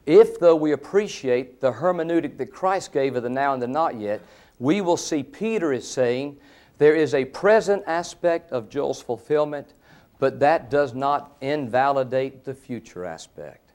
If, 0.05 0.39
though, 0.39 0.55
we 0.55 0.71
appreciate 0.71 1.59
the 1.61 1.71
hermeneutic 1.71 2.37
that 2.37 2.51
Christ 2.51 2.93
gave 2.93 3.15
of 3.15 3.23
the 3.23 3.29
now 3.29 3.53
and 3.53 3.61
the 3.61 3.67
not 3.67 3.99
yet, 3.99 4.21
we 4.59 4.81
will 4.81 4.97
see 4.97 5.23
Peter 5.23 5.73
is 5.73 5.89
saying 5.89 6.37
there 6.77 6.95
is 6.95 7.13
a 7.13 7.25
present 7.25 7.83
aspect 7.87 8.51
of 8.51 8.69
Joel's 8.69 9.01
fulfillment 9.01 9.73
but 10.19 10.39
that 10.39 10.69
does 10.69 10.93
not 10.93 11.35
invalidate 11.41 12.43
the 12.43 12.53
future 12.53 13.05
aspect. 13.05 13.71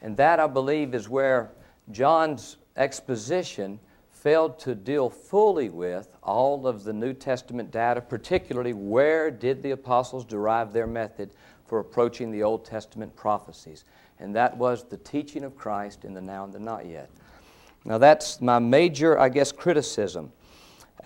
And 0.00 0.16
that, 0.16 0.40
I 0.40 0.46
believe, 0.46 0.94
is 0.94 1.08
where 1.08 1.50
John's 1.90 2.56
exposition 2.76 3.78
failed 4.10 4.58
to 4.60 4.74
deal 4.74 5.10
fully 5.10 5.68
with 5.68 6.08
all 6.22 6.66
of 6.66 6.84
the 6.84 6.92
New 6.92 7.12
Testament 7.12 7.70
data, 7.70 8.00
particularly 8.00 8.72
where 8.72 9.30
did 9.30 9.62
the 9.62 9.72
apostles 9.72 10.24
derive 10.24 10.72
their 10.72 10.86
method 10.86 11.30
for 11.66 11.78
approaching 11.80 12.30
the 12.30 12.42
Old 12.42 12.64
Testament 12.64 13.14
prophecies. 13.14 13.84
And 14.18 14.34
that 14.34 14.56
was 14.56 14.84
the 14.84 14.96
teaching 14.98 15.44
of 15.44 15.56
Christ 15.56 16.04
in 16.04 16.14
the 16.14 16.20
now 16.20 16.44
and 16.44 16.52
the 16.52 16.58
not 16.58 16.86
yet. 16.86 17.10
Now, 17.86 17.98
that's 17.98 18.40
my 18.40 18.58
major, 18.58 19.18
I 19.18 19.30
guess, 19.30 19.52
criticism 19.52 20.32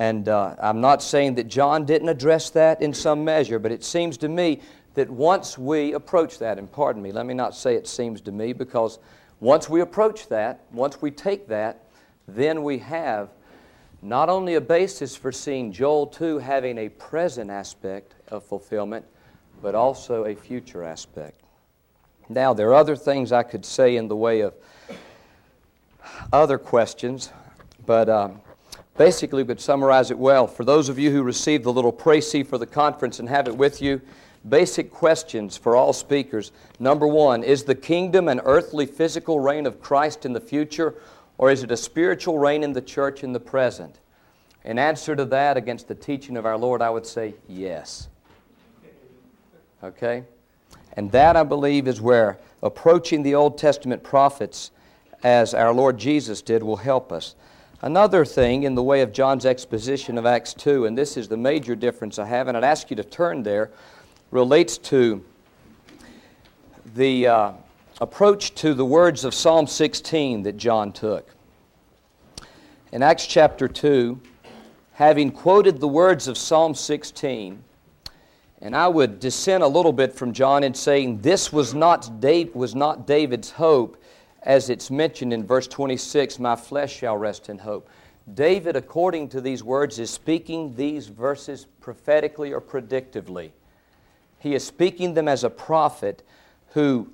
and 0.01 0.31
uh, 0.31 0.57
I'm 0.59 0.81
not 0.81 1.03
saying 1.03 1.35
that 1.35 1.47
John 1.47 1.85
didn't 1.85 2.09
address 2.09 2.49
that 2.51 2.81
in 2.81 2.95
some 2.95 3.23
measure, 3.23 3.59
but 3.59 3.71
it 3.71 3.85
seems 3.85 4.17
to 4.19 4.31
me 4.31 4.63
that 4.95 5.11
once 5.11 5.59
we 5.59 5.93
approach 5.93 6.39
that, 6.39 6.59
and 6.59 6.73
pardon 6.73 7.03
me, 7.03 7.13
let 7.13 7.27
me 7.27 7.35
not 7.35 7.55
say 7.55 7.75
it 7.75 7.87
seems 7.87 8.23
to 8.23 8.33
me, 8.33 8.55
because 8.55 8.99
once 9.41 9.69
we 9.69 9.83
approach 9.83 10.27
that, 10.29 10.61
once 10.73 11.03
we 11.03 11.11
take 11.11 11.49
that, 11.49 11.85
then 12.27 12.63
we 12.63 12.79
have 12.79 13.29
not 14.01 14.31
only 14.31 14.55
a 14.55 14.61
basis 14.61 15.15
for 15.15 15.31
seeing 15.31 15.71
Joel 15.71 16.07
2 16.07 16.39
having 16.39 16.79
a 16.79 16.89
present 16.89 17.51
aspect 17.51 18.15
of 18.29 18.43
fulfillment, 18.43 19.05
but 19.61 19.75
also 19.75 20.25
a 20.25 20.35
future 20.35 20.83
aspect. 20.83 21.43
Now, 22.31 22.55
there 22.55 22.71
are 22.71 22.75
other 22.75 22.97
things 22.97 23.33
I 23.33 23.43
could 23.43 23.67
say 23.67 23.97
in 23.97 24.09
the 24.09 24.17
way 24.17 24.41
of 24.41 24.55
other 26.33 26.59
questions, 26.59 27.31
but 27.87 28.09
um, 28.09 28.41
basically 28.97 29.43
would 29.43 29.61
summarize 29.61 30.11
it 30.11 30.19
well. 30.19 30.47
For 30.47 30.65
those 30.65 30.89
of 30.89 30.99
you 30.99 31.11
who 31.11 31.23
received 31.23 31.65
the 31.65 31.73
little 31.73 31.93
précis 31.93 32.47
for 32.47 32.59
the 32.59 32.67
conference 32.67 33.19
and 33.19 33.29
have 33.29 33.49
it 33.49 33.57
with 33.57 33.81
you, 33.81 34.01
basic 34.49 34.91
questions 34.91 35.57
for 35.57 35.77
all 35.77 35.93
speakers. 35.93 36.53
Number 36.79 37.07
one, 37.07 37.43
is 37.43 37.65
the 37.65 37.75
kingdom 37.75 38.29
an 38.29 38.41
earthly 38.45 38.87
physical 38.87 39.41
reign 39.41 39.67
of 39.67 39.81
Christ 39.81 40.25
in 40.25 40.33
the 40.33 40.41
future, 40.41 40.95
or 41.39 41.51
is 41.51 41.63
it 41.63 41.71
a 41.71 41.77
spiritual 41.77 42.39
reign 42.39 42.63
in 42.63 42.73
the 42.73 42.83
church 42.83 43.25
in 43.25 43.33
the 43.33 43.41
present? 43.41 43.99
In 44.65 44.79
answer 44.79 45.17
to 45.17 45.25
that, 45.27 45.57
against 45.57 45.89
the 45.89 45.95
teaching 45.95 46.37
of 46.37 46.45
our 46.45 46.59
Lord, 46.59 46.83
I 46.83 46.91
would 46.91 47.07
say 47.07 47.35
yes. 47.49 48.09
Okay? 49.83 50.25
And 50.95 51.11
that, 51.13 51.37
I 51.37 51.43
believe, 51.43 51.89
is 51.89 52.01
where 52.01 52.39
approaching 52.63 53.23
the 53.23 53.35
Old 53.35 53.57
Testament 53.57 54.03
prophets 54.03 54.71
as 55.23 55.55
our 55.55 55.73
Lord 55.73 55.99
Jesus 55.99 56.43
did 56.43 56.63
will 56.63 56.77
help 56.77 57.13
us. 57.13 57.35
Another 57.83 58.25
thing 58.25 58.65
in 58.65 58.75
the 58.75 58.83
way 58.83 59.01
of 59.01 59.13
John's 59.13 59.47
exposition 59.47 60.19
of 60.19 60.27
Acts 60.27 60.53
2, 60.55 60.87
and 60.87 60.97
this 60.97 61.17
is 61.17 61.29
the 61.29 61.37
major 61.37 61.75
difference 61.75 62.19
I 62.19 62.27
have, 62.27 62.49
and 62.49 62.57
I'd 62.57 62.65
ask 62.65 62.91
you 62.91 62.97
to 62.97 63.05
turn 63.05 63.43
there, 63.43 63.71
relates 64.31 64.77
to 64.79 65.25
the 66.95 67.27
uh, 67.27 67.53
approach 68.01 68.55
to 68.57 68.75
the 68.75 68.85
words 68.85 69.25
of 69.25 69.35
Psalm 69.35 69.67
16 69.67 70.43
that 70.43 70.57
John 70.57 70.93
took. 70.93 71.29
In 72.93 73.03
Acts 73.03 73.27
chapter 73.27 73.69
2, 73.69 74.21
having 74.93 75.31
quoted 75.31 75.81
the 75.81 75.89
words 75.89 76.29
of 76.29 76.37
Psalm 76.37 76.75
16, 76.75 77.63
And 78.61 78.77
I 78.77 78.89
would 78.89 79.21
dissent 79.21 79.63
a 79.63 79.67
little 79.67 79.93
bit 79.93 80.13
from 80.13 80.33
John 80.33 80.65
in 80.65 80.75
saying 80.75 81.21
this 81.21 81.53
was 81.53 81.73
not, 81.73 82.21
Dave, 82.21 82.55
was 82.55 82.75
not 82.75 83.07
David's 83.07 83.53
hope, 83.53 83.97
as 84.43 84.71
it's 84.71 84.91
mentioned 84.91 85.33
in 85.33 85.47
verse 85.47 85.67
26 85.67 86.39
My 86.39 86.57
flesh 86.57 86.95
shall 86.95 87.17
rest 87.17 87.49
in 87.49 87.59
hope. 87.59 87.89
David, 88.33 88.77
according 88.77 89.29
to 89.31 89.41
these 89.41 89.65
words, 89.65 89.99
is 89.99 90.11
speaking 90.11 90.75
these 90.77 91.09
verses 91.09 91.67
prophetically 91.81 92.53
or 92.53 92.61
predictively. 92.61 93.51
He 94.39 94.55
is 94.55 94.65
speaking 94.65 95.15
them 95.15 95.29
as 95.29 95.45
a 95.45 95.51
prophet 95.51 96.23
who 96.69 97.13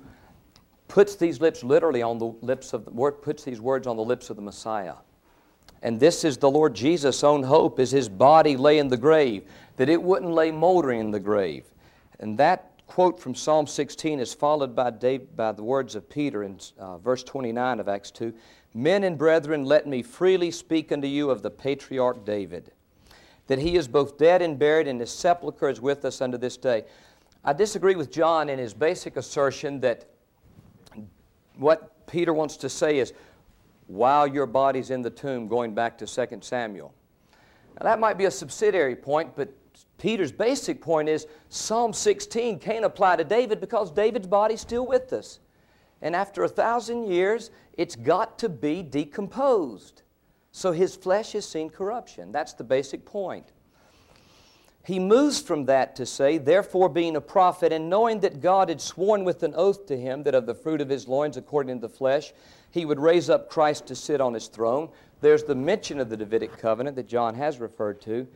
puts 0.87 1.15
these 1.15 1.41
lips 1.41 1.63
literally 1.63 2.01
on 2.01 2.17
the 2.17 2.33
lips 2.41 2.73
of 2.73 2.85
the, 2.85 2.91
word 2.91 3.21
puts 3.21 3.43
these 3.43 3.59
words 3.59 3.87
on 3.87 3.97
the 3.97 4.03
lips 4.03 4.29
of 4.29 4.35
the 4.35 4.41
Messiah. 4.41 4.95
And 5.81 5.99
this 5.99 6.23
is 6.23 6.37
the 6.37 6.49
Lord 6.49 6.73
Jesus' 6.73 7.23
own 7.23 7.43
hope 7.43 7.79
as 7.79 7.91
his 7.91 8.09
body 8.09 8.57
lay 8.57 8.79
in 8.79 8.87
the 8.87 8.97
grave, 8.97 9.43
that 9.75 9.89
it 9.89 10.01
wouldn't 10.01 10.31
lay 10.31 10.51
moldering 10.51 10.99
in 10.99 11.11
the 11.11 11.19
grave. 11.19 11.65
And 12.19 12.37
that 12.37 12.66
quote 12.87 13.19
from 13.19 13.35
Psalm 13.35 13.67
16 13.67 14.19
is 14.19 14.33
followed 14.33 14.75
by, 14.75 14.89
by 14.89 15.51
the 15.51 15.63
words 15.63 15.93
of 15.95 16.09
Peter 16.09 16.43
in 16.43 16.59
uh, 16.79 16.97
verse 16.97 17.23
29 17.23 17.79
of 17.79 17.87
Acts 17.87 18.09
2 18.11 18.33
Men 18.73 19.03
and 19.03 19.17
brethren, 19.17 19.65
let 19.65 19.87
me 19.87 20.03
freely 20.03 20.51
speak 20.51 20.91
unto 20.91 21.07
you 21.07 21.31
of 21.31 21.41
the 21.41 21.49
patriarch 21.49 22.25
David, 22.25 22.71
that 23.47 23.59
he 23.59 23.75
is 23.75 23.87
both 23.87 24.17
dead 24.17 24.41
and 24.41 24.59
buried, 24.59 24.87
and 24.87 24.99
his 24.99 25.09
sepulchre 25.09 25.69
is 25.69 25.81
with 25.81 26.05
us 26.05 26.21
unto 26.21 26.37
this 26.37 26.57
day. 26.57 26.83
I 27.43 27.53
disagree 27.53 27.95
with 27.95 28.11
John 28.11 28.49
in 28.49 28.59
his 28.59 28.73
basic 28.73 29.17
assertion 29.17 29.79
that 29.79 30.05
what 31.55 32.05
Peter 32.05 32.33
wants 32.33 32.57
to 32.57 32.69
say 32.69 32.99
is, 32.99 33.13
while 33.87 34.27
your 34.27 34.45
body's 34.45 34.91
in 34.91 35.01
the 35.01 35.09
tomb, 35.09 35.47
going 35.47 35.73
back 35.73 35.97
to 35.97 36.05
2 36.05 36.39
Samuel. 36.41 36.93
Now, 37.79 37.85
that 37.89 37.99
might 37.99 38.17
be 38.17 38.25
a 38.25 38.31
subsidiary 38.31 38.95
point, 38.95 39.35
but 39.35 39.49
Peter's 39.97 40.31
basic 40.31 40.81
point 40.81 41.09
is 41.09 41.25
Psalm 41.49 41.91
16 41.93 42.59
can't 42.59 42.85
apply 42.85 43.15
to 43.15 43.23
David 43.23 43.59
because 43.59 43.91
David's 43.91 44.27
body's 44.27 44.61
still 44.61 44.85
with 44.85 45.11
us. 45.13 45.39
And 46.01 46.15
after 46.15 46.43
a 46.43 46.49
thousand 46.49 47.07
years, 47.07 47.49
it's 47.73 47.95
got 47.95 48.37
to 48.39 48.49
be 48.49 48.83
decomposed. 48.83 50.03
So 50.51 50.71
his 50.71 50.95
flesh 50.95 51.33
has 51.33 51.47
seen 51.47 51.69
corruption. 51.69 52.31
That's 52.31 52.53
the 52.53 52.63
basic 52.63 53.05
point. 53.05 53.51
He 54.85 54.99
moves 54.99 55.41
from 55.41 55.65
that 55.65 55.97
to 55.97 56.05
say, 56.05 56.37
Therefore, 56.37 56.87
being 56.87 57.17
a 57.17 57.21
prophet, 57.21 57.73
and 57.73 57.89
knowing 57.89 58.21
that 58.21 58.39
God 58.39 58.69
had 58.69 58.79
sworn 58.79 59.25
with 59.25 59.43
an 59.43 59.53
oath 59.55 59.85
to 59.87 59.97
him 59.97 60.23
that 60.23 60.33
of 60.33 60.45
the 60.45 60.55
fruit 60.55 60.79
of 60.79 60.87
his 60.87 61.09
loins, 61.09 61.35
according 61.35 61.75
to 61.75 61.87
the 61.87 61.93
flesh, 61.93 62.31
he 62.71 62.85
would 62.85 62.99
raise 62.99 63.29
up 63.29 63.49
Christ 63.49 63.85
to 63.87 63.95
sit 63.95 64.21
on 64.21 64.33
his 64.33 64.47
throne. 64.47 64.89
There's 65.19 65.43
the 65.43 65.55
mention 65.55 65.99
of 65.99 66.09
the 66.09 66.15
Davidic 66.15 66.57
covenant 66.57 66.95
that 66.95 67.07
John 67.07 67.35
has 67.35 67.59
referred 67.59 67.99
to. 68.01 68.27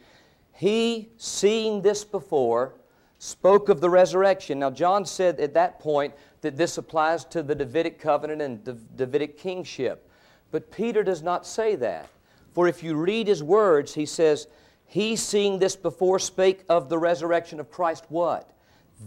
He, 0.54 1.10
seeing 1.18 1.82
this 1.82 2.04
before, 2.04 2.74
spoke 3.18 3.70
of 3.70 3.82
the 3.82 3.90
resurrection. 3.90 4.60
Now, 4.60 4.72
John 4.72 5.06
said 5.06 5.40
at 5.40 5.54
that 5.54 5.80
point 5.80 6.14
that 6.42 6.58
this 6.58 6.78
applies 6.78 7.24
to 7.26 7.44
the 7.44 7.56
Davidic 7.56 8.00
covenant 8.00 8.42
and 8.42 8.64
the 8.66 8.74
Davidic 8.74 9.38
kingship. 9.38 10.10
But 10.52 10.72
Peter 10.72 11.04
does 11.04 11.22
not 11.22 11.46
say 11.46 11.76
that. 11.78 12.10
For 12.54 12.68
if 12.68 12.84
you 12.84 12.96
read 12.96 13.28
his 13.28 13.44
words, 13.44 13.94
he 13.94 14.06
says, 14.06 14.48
He, 14.86 15.16
seeing 15.16 15.60
this 15.60 15.76
before, 15.76 16.20
spake 16.20 16.64
of 16.68 16.90
the 16.90 16.98
resurrection 16.98 17.60
of 17.60 17.72
Christ. 17.72 18.06
What? 18.10 18.52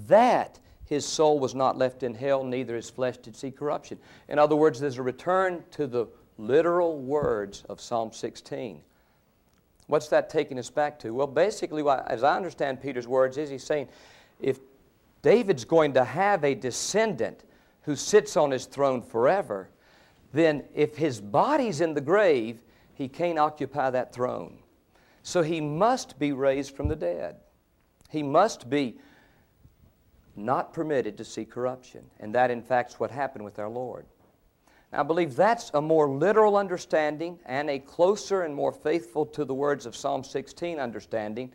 That 0.07 0.59
his 0.87 1.05
soul 1.05 1.39
was 1.39 1.55
not 1.55 1.77
left 1.77 2.03
in 2.03 2.15
hell, 2.15 2.45
neither 2.45 2.77
his 2.77 2.91
flesh 2.91 3.17
did 3.19 3.37
see 3.37 3.51
corruption. 3.51 3.99
In 4.29 4.39
other 4.39 4.57
words, 4.57 4.81
there's 4.81 4.99
a 4.99 5.03
return 5.03 5.65
to 5.73 5.87
the 5.87 6.07
literal 6.39 6.99
words 6.99 7.65
of 7.69 7.81
Psalm 7.81 8.13
16. 8.13 8.81
What's 9.87 10.09
that 10.09 10.31
taking 10.31 10.59
us 10.59 10.71
back 10.71 10.99
to? 11.01 11.13
Well, 11.13 11.27
basically, 11.27 11.83
as 12.07 12.23
I 12.23 12.37
understand 12.37 12.81
Peter's 12.81 13.07
words, 13.07 13.37
is 13.37 13.51
he's 13.51 13.65
saying 13.65 13.89
if 14.41 14.59
David's 15.23 15.65
going 15.65 15.95
to 15.95 16.05
have 16.05 16.45
a 16.45 16.55
descendant 16.55 17.45
who 17.83 17.97
sits 17.97 18.37
on 18.37 18.51
his 18.51 18.67
throne 18.67 19.03
forever, 19.03 19.69
then 20.33 20.65
if 20.75 20.97
his 20.97 21.21
body's 21.21 21.81
in 21.81 21.95
the 21.95 22.01
grave, 22.01 22.63
he 22.95 23.09
can't 23.09 23.39
occupy 23.39 23.91
that 23.91 24.13
throne. 24.13 24.59
So 25.23 25.43
he 25.43 25.61
must 25.61 26.19
be 26.19 26.33
raised 26.33 26.75
from 26.75 26.89
the 26.89 26.97
dead. 26.97 27.37
He 28.11 28.23
must 28.23 28.69
be 28.69 28.97
not 30.37 30.73
permitted 30.73 31.17
to 31.19 31.25
see 31.25 31.45
corruption. 31.45 32.05
And 32.21 32.35
that, 32.35 32.51
in 32.51 32.63
fact, 32.63 32.93
is 32.93 33.01
what 33.01 33.11
happened 33.11 33.45
with 33.45 33.59
our 33.59 33.69
Lord. 33.69 34.07
I 34.95 35.03
believe 35.03 35.35
that's 35.35 35.73
a 35.75 35.81
more 35.81 36.09
literal 36.09 36.57
understanding 36.57 37.41
and 37.47 37.69
a 37.69 37.81
closer 37.81 38.43
and 38.43 38.55
more 38.55 38.71
faithful 38.71 39.27
to 39.27 39.45
the 39.45 39.55
words 39.55 39.87
of 39.87 39.97
Psalm 39.97 40.23
16 40.23 40.79
understanding 40.79 41.53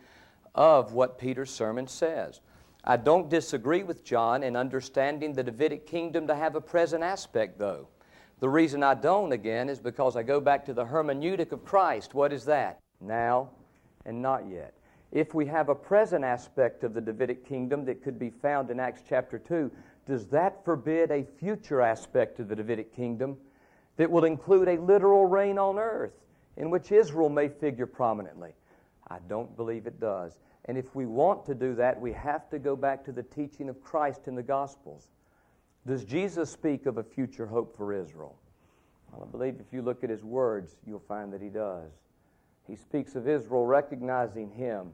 of 0.55 0.93
what 0.93 1.17
Peter's 1.17 1.49
sermon 1.49 1.87
says. 1.87 2.41
I 2.83 2.97
don't 2.97 3.29
disagree 3.29 3.83
with 3.83 4.03
John 4.03 4.43
in 4.43 4.55
understanding 4.55 5.33
the 5.33 5.43
Davidic 5.43 5.87
kingdom 5.87 6.27
to 6.27 6.35
have 6.35 6.55
a 6.55 6.61
present 6.61 7.03
aspect, 7.03 7.57
though. 7.57 7.87
The 8.39 8.49
reason 8.49 8.83
I 8.83 8.93
don't, 8.93 9.31
again, 9.31 9.69
is 9.69 9.79
because 9.79 10.15
I 10.15 10.23
go 10.23 10.41
back 10.41 10.65
to 10.65 10.73
the 10.73 10.85
hermeneutic 10.85 11.51
of 11.51 11.63
Christ. 11.63 12.13
What 12.13 12.33
is 12.33 12.45
that? 12.45 12.79
Now 12.99 13.49
and 14.05 14.21
not 14.21 14.49
yet. 14.49 14.73
If 15.11 15.33
we 15.33 15.45
have 15.47 15.69
a 15.69 15.75
present 15.75 16.23
aspect 16.23 16.83
of 16.83 16.93
the 16.93 17.01
Davidic 17.01 17.45
kingdom 17.45 17.85
that 17.85 18.03
could 18.03 18.19
be 18.19 18.29
found 18.29 18.69
in 18.69 18.79
Acts 18.79 19.01
chapter 19.07 19.39
2, 19.39 19.71
does 20.09 20.25
that 20.27 20.65
forbid 20.65 21.11
a 21.11 21.23
future 21.23 21.81
aspect 21.81 22.39
of 22.39 22.47
the 22.47 22.55
Davidic 22.55 22.95
kingdom 22.95 23.37
that 23.97 24.09
will 24.09 24.25
include 24.25 24.67
a 24.67 24.81
literal 24.81 25.27
reign 25.27 25.59
on 25.59 25.77
earth 25.77 26.13
in 26.57 26.71
which 26.71 26.91
Israel 26.91 27.29
may 27.29 27.47
figure 27.47 27.85
prominently? 27.85 28.51
I 29.07 29.19
don't 29.27 29.55
believe 29.55 29.85
it 29.85 29.99
does. 29.99 30.39
And 30.65 30.77
if 30.79 30.95
we 30.95 31.05
want 31.05 31.45
to 31.45 31.53
do 31.53 31.75
that, 31.75 32.01
we 32.01 32.11
have 32.13 32.49
to 32.49 32.57
go 32.57 32.75
back 32.75 33.05
to 33.05 33.11
the 33.11 33.21
teaching 33.21 33.69
of 33.69 33.83
Christ 33.83 34.27
in 34.27 34.33
the 34.33 34.43
Gospels. 34.43 35.09
Does 35.85 36.03
Jesus 36.03 36.49
speak 36.49 36.87
of 36.87 36.97
a 36.97 37.03
future 37.03 37.45
hope 37.45 37.77
for 37.77 37.93
Israel? 37.93 38.35
Well, 39.11 39.27
I 39.27 39.31
believe 39.31 39.57
if 39.59 39.71
you 39.71 39.83
look 39.83 40.03
at 40.03 40.09
his 40.09 40.23
words, 40.23 40.75
you'll 40.87 40.99
find 41.07 41.31
that 41.33 41.41
he 41.41 41.49
does. 41.49 41.91
He 42.67 42.75
speaks 42.75 43.15
of 43.15 43.27
Israel 43.27 43.65
recognizing 43.65 44.49
him 44.49 44.91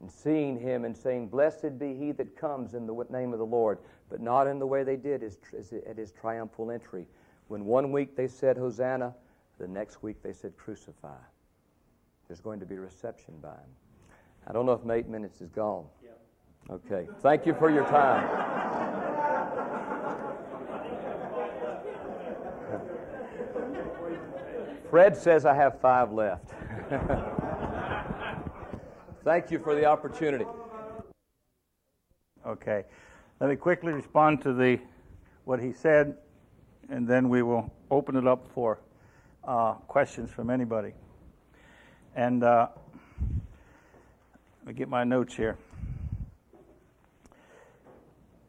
and 0.00 0.10
seeing 0.10 0.58
him 0.58 0.84
and 0.84 0.96
saying, 0.96 1.28
Blessed 1.28 1.78
be 1.78 1.94
he 1.94 2.12
that 2.12 2.36
comes 2.36 2.74
in 2.74 2.86
the 2.86 3.06
name 3.10 3.32
of 3.32 3.38
the 3.38 3.46
Lord, 3.46 3.78
but 4.10 4.20
not 4.20 4.46
in 4.46 4.58
the 4.58 4.66
way 4.66 4.82
they 4.82 4.96
did 4.96 5.22
at 5.22 5.96
his 5.96 6.12
triumphal 6.12 6.70
entry. 6.70 7.06
When 7.48 7.64
one 7.64 7.92
week 7.92 8.16
they 8.16 8.28
said, 8.28 8.56
Hosanna, 8.56 9.14
the 9.58 9.68
next 9.68 10.02
week 10.02 10.22
they 10.22 10.32
said, 10.32 10.56
Crucify. 10.56 11.16
There's 12.28 12.40
going 12.40 12.60
to 12.60 12.66
be 12.66 12.78
reception 12.78 13.34
by 13.42 13.50
him. 13.50 13.70
I 14.46 14.52
don't 14.52 14.66
know 14.66 14.72
if 14.72 14.88
eight 14.90 15.08
minutes 15.08 15.40
is 15.40 15.50
gone. 15.50 15.86
Okay. 16.70 17.08
Thank 17.20 17.46
you 17.46 17.54
for 17.54 17.70
your 17.70 17.86
time. 17.86 18.28
Fred 24.90 25.16
says 25.16 25.44
I 25.44 25.54
have 25.54 25.80
five 25.80 26.12
left. 26.12 26.52
Thank 29.24 29.50
you 29.50 29.58
for 29.58 29.74
the 29.74 29.86
opportunity. 29.86 30.44
Okay. 32.46 32.84
Let 33.40 33.48
me 33.48 33.56
quickly 33.56 33.90
respond 33.90 34.42
to 34.42 34.52
the 34.52 34.78
what 35.46 35.60
he 35.60 35.72
said, 35.72 36.18
and 36.90 37.08
then 37.08 37.30
we 37.30 37.40
will 37.40 37.72
open 37.90 38.16
it 38.16 38.26
up 38.26 38.46
for 38.54 38.80
uh, 39.42 39.72
questions 39.88 40.30
from 40.30 40.50
anybody. 40.50 40.92
And 42.14 42.44
uh, 42.44 42.68
let 44.58 44.66
me 44.66 44.74
get 44.74 44.90
my 44.90 45.04
notes 45.04 45.34
here. 45.34 45.56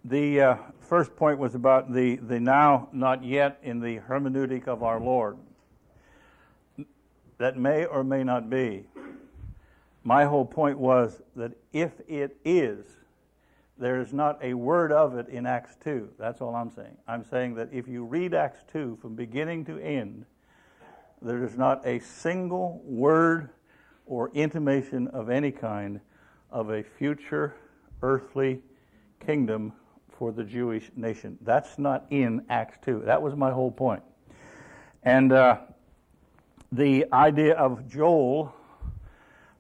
The 0.04 0.42
uh, 0.42 0.56
first 0.82 1.16
point 1.16 1.40
was 1.40 1.56
about 1.56 1.94
the, 1.94 2.18
the 2.18 2.42
now, 2.42 2.90
not 2.92 3.24
yet 3.24 3.60
in 3.64 3.80
the 3.80 4.00
hermeneutic 4.00 4.68
of 4.68 4.84
our 4.84 5.00
Lord. 5.00 5.38
That 7.38 7.58
may 7.58 7.86
or 7.86 8.04
may 8.04 8.26
not 8.26 8.50
be. 8.50 8.88
My 10.08 10.26
whole 10.26 10.46
point 10.46 10.78
was 10.78 11.20
that 11.36 11.54
if 11.74 11.92
it 12.08 12.38
is, 12.46 12.86
there 13.80 14.00
is 14.00 14.14
not 14.14 14.38
a 14.44 14.54
word 14.54 14.92
of 14.92 15.18
it 15.18 15.28
in 15.30 15.48
Acts 15.48 15.76
2. 15.84 16.10
That's 16.20 16.42
all 16.42 16.54
I'm 16.54 16.70
saying. 16.70 16.96
I'm 17.08 17.26
saying 17.26 17.56
that 17.56 17.70
if 17.74 17.88
you 17.88 18.06
read 18.06 18.36
Acts 18.36 18.64
2 18.72 19.00
from 19.02 19.16
beginning 19.16 19.66
to 19.66 19.80
end, 19.80 20.26
there 21.24 21.44
is 21.44 21.58
not 21.58 21.86
a 21.88 22.00
single 22.00 22.84
word 22.86 23.50
or 24.06 24.30
intimation 24.36 25.08
of 25.08 25.32
any 25.32 25.52
kind 25.52 26.00
of 26.52 26.70
a 26.70 26.84
future 26.84 27.56
earthly 28.04 28.62
kingdom 29.26 29.74
for 30.20 30.32
the 30.32 30.44
Jewish 30.44 30.92
nation. 30.96 31.40
That's 31.42 31.80
not 31.80 32.06
in 32.12 32.46
Acts 32.48 32.78
2. 32.86 33.02
That 33.06 33.24
was 33.24 33.36
my 33.36 33.50
whole 33.50 33.72
point. 33.72 34.04
And 35.02 35.32
uh, 35.32 35.58
the 36.72 37.08
idea 37.12 37.56
of 37.56 37.90
Joel 37.90 38.54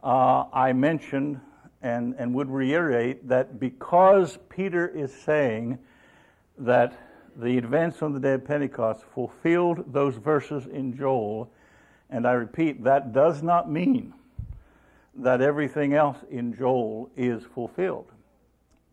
uh, 0.06 0.46
I 0.54 0.72
mentioned 0.72 1.42
and, 1.82 2.16
and 2.18 2.34
would 2.36 2.50
reiterate 2.50 3.28
that 3.28 3.60
because 3.60 4.38
Peter 4.50 4.88
is 4.88 5.14
saying 5.14 5.80
that 6.60 6.94
the 7.36 7.58
events 7.58 8.02
on 8.02 8.14
the 8.14 8.20
day 8.20 8.34
of 8.34 8.46
Pentecost 8.46 9.04
fulfilled 9.14 9.92
those 9.92 10.16
verses 10.16 10.68
in 10.68 10.96
Joel, 10.96 11.52
and 12.10 12.26
I 12.28 12.34
repeat, 12.34 12.84
that 12.84 13.14
does 13.14 13.42
not 13.44 13.70
mean 13.70 14.14
that 15.16 15.42
everything 15.42 15.94
else 15.94 16.18
in 16.30 16.56
Joel 16.56 17.10
is 17.18 17.44
fulfilled. 17.44 18.12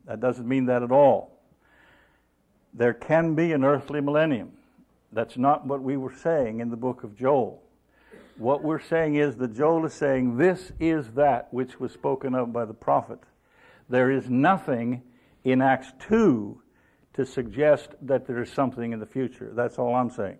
That 0.06 0.20
doesn't 0.20 0.48
mean 0.48 0.66
that 0.66 0.82
at 0.82 0.90
all. 0.90 1.38
There 2.74 2.94
can 2.94 3.34
be 3.34 3.52
an 3.52 3.64
earthly 3.64 4.00
millennium. 4.00 4.52
That's 5.12 5.36
not 5.36 5.66
what 5.66 5.82
we 5.82 5.96
were 5.96 6.14
saying 6.14 6.60
in 6.60 6.70
the 6.70 6.76
book 6.76 7.04
of 7.04 7.16
Joel. 7.16 7.62
What 8.36 8.62
we're 8.62 8.80
saying 8.80 9.16
is 9.16 9.36
that 9.36 9.54
Joel 9.54 9.84
is 9.86 9.94
saying 9.94 10.36
this 10.36 10.72
is 10.80 11.08
that 11.10 11.52
which 11.52 11.78
was 11.78 11.92
spoken 11.92 12.34
of 12.34 12.52
by 12.52 12.64
the 12.64 12.74
prophet. 12.74 13.20
There 13.88 14.10
is 14.10 14.30
nothing 14.30 15.02
in 15.44 15.60
Acts 15.60 15.92
2 16.08 16.60
to 17.14 17.26
suggest 17.26 17.90
that 18.00 18.26
there 18.26 18.40
is 18.40 18.50
something 18.50 18.92
in 18.92 19.00
the 19.00 19.06
future. 19.06 19.52
That's 19.54 19.78
all 19.78 19.94
I'm 19.94 20.10
saying. 20.10 20.38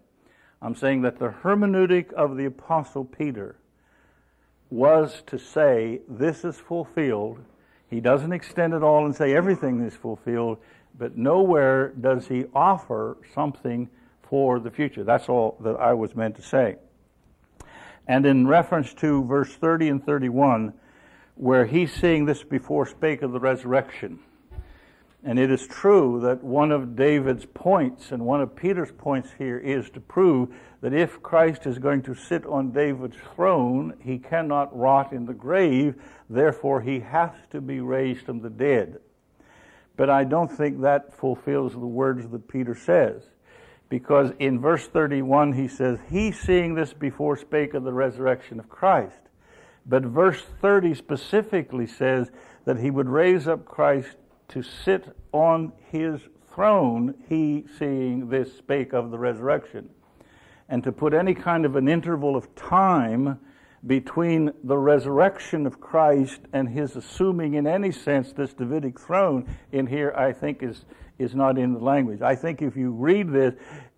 I'm 0.63 0.75
saying 0.75 1.03
that 1.03 1.19
the 1.19 1.29
hermeneutic 1.29 2.13
of 2.13 2.37
the 2.37 2.47
Apostle 2.47 3.05
Peter 3.05 3.57
was 4.71 5.23
to 5.27 5.39
say, 5.39 6.01
This 6.09 6.45
is 6.45 6.57
fulfilled. 6.57 7.41
He 7.91 8.01
doesn't 8.01 8.33
extend 8.33 8.73
it 8.73 8.83
all 8.83 9.05
and 9.05 9.15
say 9.15 9.35
everything 9.37 9.85
is 9.85 9.95
fulfilled, 9.95 10.59
but 10.97 11.17
nowhere 11.17 11.89
does 11.89 12.29
he 12.29 12.47
offer 12.55 13.19
something 13.35 13.91
for 14.23 14.61
the 14.61 14.71
future. 14.71 15.05
That's 15.05 15.29
all 15.29 15.59
that 15.61 15.77
I 15.77 15.93
was 15.93 16.15
meant 16.15 16.37
to 16.37 16.43
say. 16.43 16.77
And 18.07 18.27
in 18.27 18.47
reference 18.47 18.93
to 18.95 19.25
verse 19.25 19.55
30 19.55 19.89
and 19.89 20.05
31, 20.05 20.75
where 21.35 21.67
he's 21.67 21.93
seeing 21.93 22.25
this 22.25 22.43
before 22.43 22.87
spake 22.87 23.23
of 23.23 23.33
the 23.33 23.41
resurrection, 23.41 24.19
and 25.25 25.39
it 25.39 25.53
is 25.53 25.67
true 25.69 26.21
that 26.21 26.43
one 26.43 26.73
of 26.73 26.97
David's 26.97 27.47
points 27.47 28.11
and 28.11 28.27
one 28.27 28.41
of 28.41 28.57
Peter's 28.57 28.91
points 28.91 29.31
here 29.39 29.57
is 29.57 29.89
to 29.91 30.01
prove 30.01 30.49
that 30.81 30.93
if 30.93 31.23
Christ 31.23 31.65
is 31.65 31.79
going 31.79 32.03
to 32.03 32.15
sit 32.15 32.45
on 32.45 32.73
David's 32.73 33.17
throne, 33.37 33.95
he 34.01 34.19
cannot 34.19 34.77
rot 34.77 35.13
in 35.13 35.27
the 35.27 35.35
grave, 35.35 35.95
therefore 36.29 36.81
he 36.81 37.01
has 37.01 37.31
to 37.51 37.61
be 37.61 37.81
raised 37.81 38.27
from 38.27 38.41
the 38.41 38.51
dead. 38.51 38.99
But 39.97 40.11
I 40.11 40.25
don't 40.25 40.51
think 40.51 40.81
that 40.81 41.17
fulfills 41.17 41.73
the 41.73 41.79
words 41.79 42.29
that 42.29 42.49
Peter 42.49 42.75
says. 42.75 43.23
Because 43.93 44.33
in 44.39 44.59
verse 44.59 44.87
31 44.87 45.53
he 45.53 45.69
says, 45.69 45.99
He 46.09 46.33
seeing 46.33 46.75
this 46.75 46.95
before 46.95 47.37
spake 47.37 47.75
of 47.75 47.85
the 47.85 47.93
resurrection 47.93 48.59
of 48.59 48.71
Christ. 48.71 49.21
But 49.85 50.03
verse 50.05 50.43
30 50.63 50.95
specifically 50.95 51.87
says 51.87 52.31
that 52.65 52.79
he 52.79 52.91
would 52.91 53.11
raise 53.11 53.47
up 53.47 53.67
Christ 53.67 54.17
to 54.49 54.63
sit 54.63 55.15
on 55.33 55.75
his 55.91 56.23
throne, 56.55 57.13
he, 57.29 57.67
seeing 57.79 58.31
this, 58.31 58.57
spake 58.57 58.95
of 58.95 59.11
the 59.11 59.19
resurrection. 59.19 59.91
And 60.71 60.83
to 60.85 60.91
put 60.91 61.13
any 61.13 61.35
kind 61.35 61.67
of 61.67 61.77
an 61.77 61.87
interval 61.87 62.35
of 62.35 62.55
time 62.55 63.41
between 63.87 64.55
the 64.65 64.79
resurrection 64.79 65.67
of 65.67 65.83
Christ 65.83 66.41
and 66.55 66.67
his 66.71 66.97
assuming, 66.97 67.53
in 67.53 67.67
any 67.67 67.93
sense, 67.93 68.33
this 68.33 68.55
Davidic 68.55 68.99
throne 68.99 69.55
in 69.71 69.87
here, 69.87 70.15
I 70.17 70.33
think 70.33 70.63
is, 70.63 70.87
is 71.23 71.35
not 71.35 71.59
in 71.59 71.73
the 71.75 71.81
language. 71.81 72.23
I 72.23 72.35
think 72.35 72.63
if 72.63 72.77
you 72.77 72.91
read 72.91 73.33
this, 73.33 73.55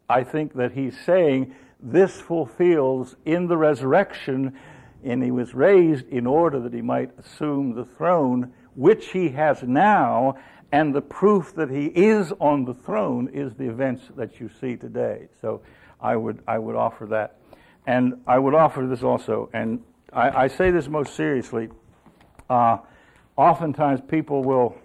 I 0.09 0.25
think 0.25 0.55
that 0.55 0.73
he's 0.73 0.99
saying 1.05 1.55
this 1.81 2.21
fulfills 2.21 3.17
in 3.25 3.47
the 3.47 3.57
resurrection, 3.57 4.55
and 5.03 5.23
he 5.23 5.31
was 5.31 5.55
raised 5.55 6.07
in 6.09 6.27
order 6.27 6.61
that 6.61 6.73
he 6.73 6.83
might 6.83 7.11
assume 7.19 7.75
the 7.75 7.85
throne 7.85 8.53
which 8.75 9.11
he 9.11 9.29
has 9.31 9.63
now, 9.63 10.37
and 10.73 10.95
the 10.95 11.03
proof 11.03 11.55
that 11.55 11.71
he 11.71 11.87
is 11.87 12.33
on 12.41 12.65
the 12.65 12.75
throne 12.75 13.29
is 13.33 13.55
the 13.55 13.69
events 13.69 14.03
that 14.17 14.41
you 14.41 14.51
see 14.61 14.77
today. 14.77 15.29
So 15.41 15.63
I 16.01 16.17
would, 16.17 16.43
I 16.49 16.59
would 16.59 16.75
offer 16.75 17.07
that. 17.07 17.39
And 17.87 18.21
I 18.27 18.39
would 18.39 18.55
offer 18.55 18.87
this 18.87 19.03
also, 19.03 19.51
and 19.53 19.83
I, 20.13 20.45
I 20.45 20.49
say 20.49 20.71
this 20.71 20.89
most 20.89 21.15
seriously. 21.15 21.69
Uh, 22.49 22.79
oftentimes 23.37 24.01
people 24.09 24.43
will 24.43 24.77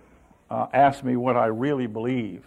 uh, 0.49 0.67
ask 0.73 1.03
me 1.03 1.15
what 1.15 1.35
I 1.35 1.47
really 1.47 1.87
believe. 1.87 2.43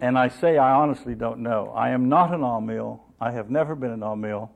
And 0.00 0.18
I 0.18 0.28
say 0.28 0.58
I 0.58 0.72
honestly 0.72 1.14
don't 1.14 1.40
know. 1.40 1.72
I 1.74 1.90
am 1.90 2.08
not 2.08 2.34
an 2.34 2.42
amill. 2.42 3.02
I 3.20 3.30
have 3.30 3.50
never 3.50 3.74
been 3.74 3.90
an 3.90 4.02
amill. 4.02 4.50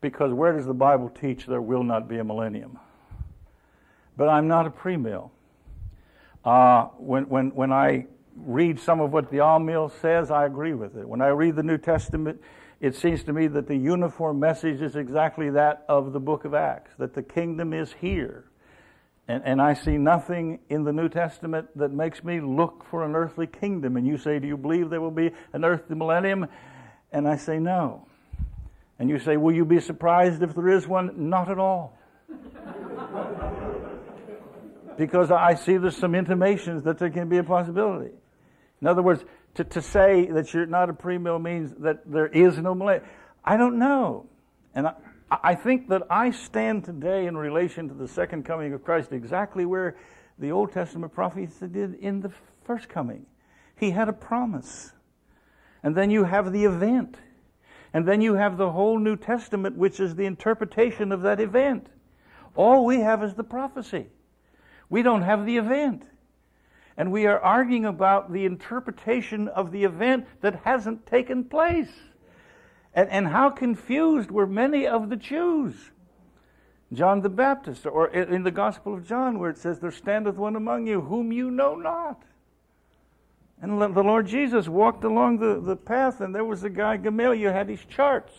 Because 0.00 0.32
where 0.32 0.52
does 0.52 0.66
the 0.66 0.74
Bible 0.74 1.08
teach 1.08 1.46
there 1.46 1.62
will 1.62 1.84
not 1.84 2.08
be 2.08 2.18
a 2.18 2.24
millennium? 2.24 2.78
but 4.16 4.28
I'm 4.28 4.48
not 4.48 4.66
a 4.66 4.70
premill. 4.70 5.30
Uh, 6.44 6.84
when, 6.98 7.28
when, 7.28 7.54
when 7.54 7.72
I 7.72 8.06
read 8.36 8.78
some 8.78 9.00
of 9.00 9.12
what 9.12 9.30
the 9.30 9.38
Amill 9.38 9.90
says, 10.00 10.30
I 10.30 10.46
agree 10.46 10.74
with 10.74 10.96
it. 10.96 11.08
When 11.08 11.20
I 11.20 11.28
read 11.28 11.56
the 11.56 11.62
New 11.62 11.78
Testament, 11.78 12.40
it 12.80 12.96
seems 12.96 13.22
to 13.24 13.32
me 13.32 13.46
that 13.48 13.68
the 13.68 13.76
uniform 13.76 14.40
message 14.40 14.82
is 14.82 14.96
exactly 14.96 15.50
that 15.50 15.84
of 15.88 16.12
the 16.12 16.20
book 16.20 16.44
of 16.44 16.54
Acts, 16.54 16.92
that 16.98 17.14
the 17.14 17.22
kingdom 17.22 17.72
is 17.72 17.94
here. 18.00 18.44
And, 19.28 19.42
and 19.44 19.62
I 19.62 19.74
see 19.74 19.98
nothing 19.98 20.58
in 20.68 20.84
the 20.84 20.92
New 20.92 21.08
Testament 21.08 21.68
that 21.76 21.92
makes 21.92 22.24
me 22.24 22.40
look 22.40 22.84
for 22.90 23.04
an 23.04 23.14
earthly 23.14 23.46
kingdom. 23.46 23.96
And 23.96 24.06
you 24.06 24.16
say, 24.18 24.38
Do 24.38 24.46
you 24.46 24.56
believe 24.56 24.90
there 24.90 25.00
will 25.00 25.10
be 25.10 25.30
an 25.52 25.64
earthly 25.64 25.96
millennium? 25.96 26.46
And 27.12 27.28
I 27.28 27.36
say, 27.36 27.58
No. 27.58 28.06
And 28.98 29.08
you 29.08 29.18
say, 29.18 29.36
Will 29.36 29.54
you 29.54 29.64
be 29.64 29.80
surprised 29.80 30.42
if 30.42 30.54
there 30.54 30.68
is 30.68 30.86
one? 30.88 31.28
Not 31.30 31.50
at 31.50 31.58
all 31.58 31.98
because 34.98 35.30
I 35.30 35.54
see 35.54 35.76
there's 35.76 35.96
some 35.96 36.14
intimations 36.14 36.84
that 36.84 36.98
there 36.98 37.10
can 37.10 37.28
be 37.28 37.38
a 37.38 37.44
possibility. 37.44 38.12
In 38.80 38.86
other 38.86 39.02
words, 39.02 39.24
to, 39.54 39.64
to 39.64 39.82
say 39.82 40.26
that 40.26 40.52
you're 40.52 40.66
not 40.66 40.90
a 40.90 40.92
premill 40.92 41.40
means 41.40 41.72
that 41.80 42.10
there 42.10 42.26
is 42.26 42.58
no 42.58 42.74
millennium. 42.74 43.06
I 43.44 43.56
don't 43.56 43.78
know. 43.78 44.26
And 44.74 44.86
I, 44.88 44.94
I 45.42 45.54
think 45.54 45.88
that 45.88 46.02
I 46.10 46.30
stand 46.30 46.84
today 46.84 47.26
in 47.26 47.36
relation 47.36 47.88
to 47.88 47.94
the 47.94 48.06
second 48.06 48.44
coming 48.44 48.74
of 48.74 48.84
Christ 48.84 49.12
exactly 49.12 49.64
where 49.64 49.96
the 50.38 50.52
Old 50.52 50.72
Testament 50.72 51.14
prophets 51.14 51.58
did 51.58 51.94
in 51.94 52.20
the 52.20 52.30
first 52.64 52.90
coming. 52.90 53.24
He 53.74 53.92
had 53.92 54.08
a 54.08 54.12
promise. 54.12 54.92
And 55.82 55.96
then 55.96 56.10
you 56.10 56.24
have 56.24 56.52
the 56.52 56.64
event. 56.64 57.16
And 57.94 58.06
then 58.06 58.20
you 58.20 58.34
have 58.34 58.58
the 58.58 58.72
whole 58.72 58.98
New 58.98 59.16
Testament, 59.16 59.76
which 59.76 60.00
is 60.00 60.14
the 60.14 60.26
interpretation 60.26 61.12
of 61.12 61.22
that 61.22 61.40
event. 61.40 61.86
All 62.54 62.84
we 62.84 63.00
have 63.00 63.22
is 63.22 63.34
the 63.34 63.44
prophecy. 63.44 64.08
We 64.90 65.02
don't 65.02 65.22
have 65.22 65.46
the 65.46 65.56
event. 65.56 66.04
And 66.98 67.10
we 67.10 67.26
are 67.26 67.40
arguing 67.40 67.86
about 67.86 68.32
the 68.32 68.44
interpretation 68.44 69.48
of 69.48 69.72
the 69.72 69.84
event 69.84 70.26
that 70.42 70.60
hasn't 70.64 71.06
taken 71.06 71.44
place. 71.44 71.92
And, 72.94 73.08
and 73.08 73.28
how 73.28 73.50
confused 73.50 74.30
were 74.30 74.46
many 74.46 74.86
of 74.86 75.08
the 75.08 75.16
Jews. 75.16 75.74
John 76.92 77.22
the 77.22 77.30
Baptist, 77.30 77.86
or 77.86 78.08
in 78.08 78.42
the 78.42 78.50
Gospel 78.50 78.92
of 78.92 79.08
John, 79.08 79.38
where 79.38 79.48
it 79.48 79.56
says, 79.56 79.78
There 79.78 79.90
standeth 79.90 80.36
one 80.36 80.56
among 80.56 80.86
you 80.86 81.00
whom 81.00 81.32
you 81.32 81.50
know 81.50 81.74
not. 81.74 82.22
And 83.62 83.80
the 83.80 84.02
Lord 84.02 84.26
Jesus 84.26 84.68
walked 84.68 85.04
along 85.04 85.38
the, 85.38 85.60
the 85.60 85.76
path, 85.76 86.20
and 86.20 86.34
there 86.34 86.44
was 86.44 86.64
a 86.64 86.70
guy, 86.70 86.98
Gamaliel, 86.98 87.52
had 87.52 87.68
his 87.68 87.82
charts. 87.86 88.34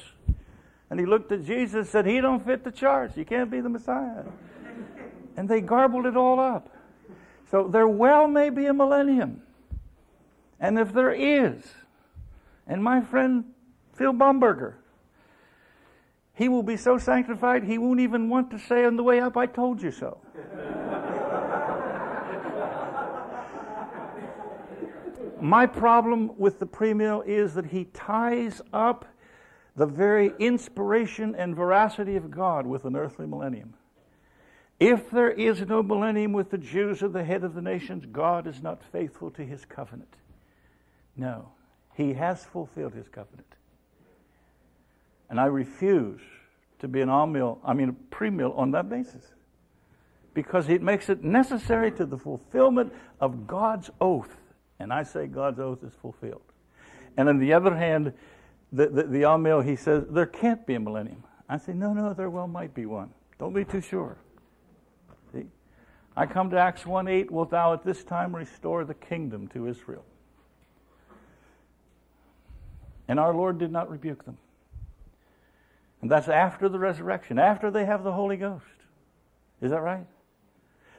And 0.89 0.99
he 0.99 1.05
looked 1.07 1.31
at 1.31 1.45
Jesus 1.45 1.73
and 1.73 1.87
said, 1.87 2.05
He 2.05 2.21
don't 2.21 2.45
fit 2.45 2.63
the 2.63 2.71
charts. 2.71 3.17
You 3.17 3.25
can't 3.25 3.49
be 3.49 3.61
the 3.61 3.69
Messiah 3.69 4.25
and 5.37 5.49
they 5.49 5.61
garbled 5.61 6.05
it 6.05 6.15
all 6.15 6.39
up. 6.39 6.69
So 7.49 7.67
there 7.67 7.87
well 7.87 8.27
may 8.27 8.49
be 8.49 8.65
a 8.65 8.73
millennium. 8.73 9.41
And 10.59 10.79
if 10.79 10.93
there 10.93 11.11
is, 11.11 11.63
and 12.67 12.83
my 12.83 13.01
friend 13.01 13.45
Phil 13.93 14.13
Baumberger, 14.13 14.75
he 16.33 16.49
will 16.49 16.63
be 16.63 16.77
so 16.77 16.97
sanctified 16.97 17.63
he 17.63 17.77
won't 17.77 17.99
even 17.99 18.27
want 18.27 18.49
to 18.51 18.59
say 18.59 18.85
on 18.85 18.95
the 18.95 19.03
way 19.03 19.19
up, 19.19 19.37
I 19.37 19.45
told 19.45 19.81
you 19.81 19.91
so. 19.91 20.17
my 25.41 25.67
problem 25.67 26.31
with 26.37 26.59
the 26.59 26.65
premill 26.65 27.25
is 27.25 27.53
that 27.53 27.67
he 27.67 27.85
ties 27.85 28.61
up 28.71 29.05
the 29.75 29.85
very 29.85 30.31
inspiration 30.39 31.35
and 31.35 31.55
veracity 31.55 32.15
of 32.15 32.31
God 32.31 32.65
with 32.65 32.85
an 32.85 32.95
earthly 32.95 33.25
millennium. 33.25 33.73
If 34.79 35.11
there 35.11 35.31
is 35.31 35.61
no 35.61 35.83
millennium 35.83 36.33
with 36.33 36.49
the 36.49 36.57
Jews 36.57 37.03
at 37.03 37.13
the 37.13 37.23
head 37.23 37.43
of 37.43 37.53
the 37.53 37.61
nations, 37.61 38.05
God 38.11 38.47
is 38.47 38.61
not 38.61 38.81
faithful 38.91 39.31
to 39.31 39.45
his 39.45 39.65
covenant. 39.65 40.15
No, 41.15 41.49
he 41.95 42.13
has 42.13 42.43
fulfilled 42.43 42.93
his 42.93 43.07
covenant. 43.07 43.55
And 45.33 45.39
I 45.39 45.45
refuse 45.45 46.21
to 46.77 46.87
be 46.87 47.01
an 47.01 47.09
amill, 47.09 47.57
I 47.65 47.73
mean 47.73 47.89
a 47.89 48.15
premill 48.15 48.55
on 48.55 48.69
that 48.73 48.87
basis. 48.87 49.23
Because 50.35 50.69
it 50.69 50.83
makes 50.83 51.09
it 51.09 51.23
necessary 51.23 51.91
to 51.93 52.05
the 52.05 52.19
fulfillment 52.19 52.93
of 53.19 53.47
God's 53.47 53.89
oath. 53.99 54.37
And 54.77 54.93
I 54.93 55.01
say 55.01 55.25
God's 55.25 55.59
oath 55.59 55.83
is 55.83 55.91
fulfilled. 55.99 56.43
And 57.17 57.27
on 57.29 57.39
the 57.39 57.51
other 57.51 57.75
hand, 57.75 58.13
the, 58.71 58.85
the, 58.85 59.03
the 59.07 59.23
amill, 59.23 59.61
he 59.61 59.75
says, 59.75 60.03
there 60.07 60.27
can't 60.27 60.67
be 60.67 60.75
a 60.75 60.79
millennium. 60.79 61.23
I 61.49 61.57
say, 61.57 61.73
no, 61.73 61.93
no, 61.93 62.13
there 62.13 62.29
well 62.29 62.47
might 62.47 62.75
be 62.75 62.85
one. 62.85 63.09
Don't 63.39 63.53
be 63.53 63.65
too 63.65 63.81
sure. 63.81 64.15
See? 65.33 65.47
I 66.15 66.27
come 66.27 66.51
to 66.51 66.59
Acts 66.59 66.85
1 66.85 67.07
8, 67.07 67.31
wilt 67.31 67.49
thou 67.49 67.73
at 67.73 67.83
this 67.83 68.03
time 68.03 68.35
restore 68.35 68.85
the 68.85 68.93
kingdom 68.93 69.47
to 69.47 69.65
Israel? 69.65 70.05
And 73.07 73.19
our 73.19 73.33
Lord 73.33 73.57
did 73.57 73.71
not 73.71 73.89
rebuke 73.89 74.25
them. 74.25 74.37
And 76.03 76.11
that's 76.11 76.27
after 76.27 76.67
the 76.67 76.79
resurrection, 76.79 77.39
after 77.39 77.71
they 77.71 77.85
have 77.85 78.03
the 78.03 78.11
Holy 78.11 78.35
Ghost. 78.35 78.65
Is 79.61 79.71
that 79.71 79.79
right? 79.79 80.05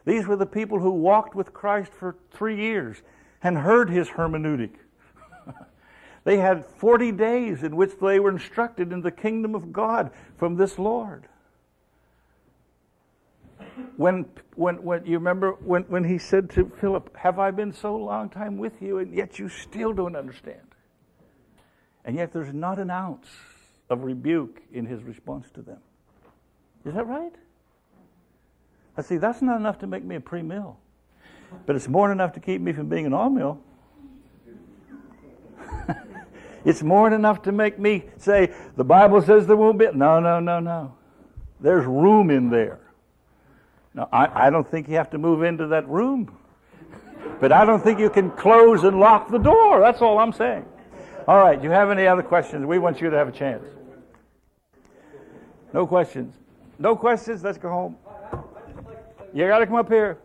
These 0.07 0.27
were 0.27 0.35
the 0.35 0.47
people 0.47 0.79
who 0.81 0.93
walked 0.93 1.35
with 1.35 1.53
Christ 1.53 1.93
for 1.93 2.17
three 2.31 2.57
years 2.57 3.03
and 3.43 3.59
heard 3.59 3.91
his 3.91 4.09
hermeneutic. 4.09 4.71
they 6.25 6.39
had 6.39 6.65
40 6.65 7.13
days 7.13 7.63
in 7.65 7.77
which 7.77 7.91
they 8.01 8.19
were 8.19 8.31
instructed 8.31 8.95
in 8.95 9.03
the 9.03 9.11
kingdom 9.11 9.55
of 9.55 9.75
God 9.75 10.11
from 10.39 10.57
this 10.57 10.79
Lord. 10.79 11.29
When, 13.99 14.25
when, 14.55 14.83
when 14.83 15.05
you 15.05 15.19
remember 15.19 15.53
when, 15.53 15.83
when 15.83 16.05
he 16.05 16.17
said 16.17 16.49
to 16.53 16.73
Philip, 16.81 17.15
Have 17.15 17.39
I 17.39 17.51
been 17.51 17.75
so 17.75 17.95
long 17.95 18.31
time 18.31 18.57
with 18.57 18.81
you, 18.81 18.97
and 19.01 19.13
yet 19.13 19.39
you 19.39 19.51
still 19.51 19.93
don't 19.93 20.17
understand? 20.17 20.75
And 22.07 22.17
yet 22.17 22.33
there's 22.33 22.55
not 22.55 22.79
an 22.79 22.89
ounce 22.89 23.29
of 23.91 24.05
rebuke 24.05 24.63
in 24.73 24.87
his 24.87 25.03
response 25.03 25.51
to 25.55 25.63
them. 25.63 25.79
Is 26.85 26.95
that 26.95 27.07
right? 27.07 27.33
I 28.97 29.03
see, 29.03 29.17
that's 29.17 29.43
not 29.43 29.57
enough 29.57 29.79
to 29.81 29.87
make 29.87 30.05
me 30.05 30.17
a 30.17 30.21
pre 30.21 30.43
mill, 30.43 30.77
but 31.67 31.77
it's 31.77 31.89
more 31.89 32.09
than 32.09 32.19
enough 32.19 32.33
to 32.35 32.41
keep 32.41 32.61
me 32.61 32.73
from 32.73 32.89
being 32.89 33.07
an 33.07 33.13
all 33.13 33.31
mill. 33.31 33.59
it's 36.65 36.83
more 36.83 37.11
than 37.11 37.19
enough 37.19 37.43
to 37.43 37.53
make 37.53 37.79
me 37.79 38.05
say, 38.17 38.53
the 38.77 38.85
Bible 38.85 39.21
says 39.21 39.47
there 39.47 39.57
won't 39.57 39.79
be. 39.79 39.87
No, 39.93 40.21
no, 40.21 40.41
no, 40.41 40.61
no. 40.61 40.95
There's 41.61 41.87
room 41.87 42.31
in 42.31 42.51
there. 42.51 42.81
Now, 43.95 44.09
I, 44.13 44.47
I 44.47 44.51
don't 44.51 44.69
think 44.69 44.89
you 44.89 44.97
have 44.97 45.11
to 45.11 45.19
move 45.19 45.43
into 45.43 45.69
that 45.69 45.89
room, 45.89 46.37
but 47.41 47.53
I 47.53 47.65
don't 47.65 47.83
think 47.83 47.99
you 47.99 48.11
can 48.11 48.31
close 48.33 48.85
and 48.85 48.99
lock 48.99 49.31
the 49.31 49.39
door. 49.39 49.81
That's 49.81 50.03
all 50.03 50.19
I'm 50.19 50.33
saying. 50.33 50.67
All 51.27 51.39
right, 51.39 51.59
do 51.59 51.65
you 51.65 51.71
have 51.71 51.91
any 51.91 52.07
other 52.07 52.23
questions? 52.23 52.67
We 52.67 52.79
want 52.79 53.01
you 53.01 53.09
to 53.09 53.17
have 53.17 53.29
a 53.29 53.33
chance. 53.33 53.65
No 55.73 55.87
questions. 55.87 56.35
No 56.79 56.95
questions? 56.95 57.43
Let's 57.43 57.57
go 57.57 57.71
home. 57.71 57.97
You 59.33 59.47
got 59.47 59.61
to 59.61 59.67
come 59.67 59.77
up 59.77 59.89
here. 59.89 60.19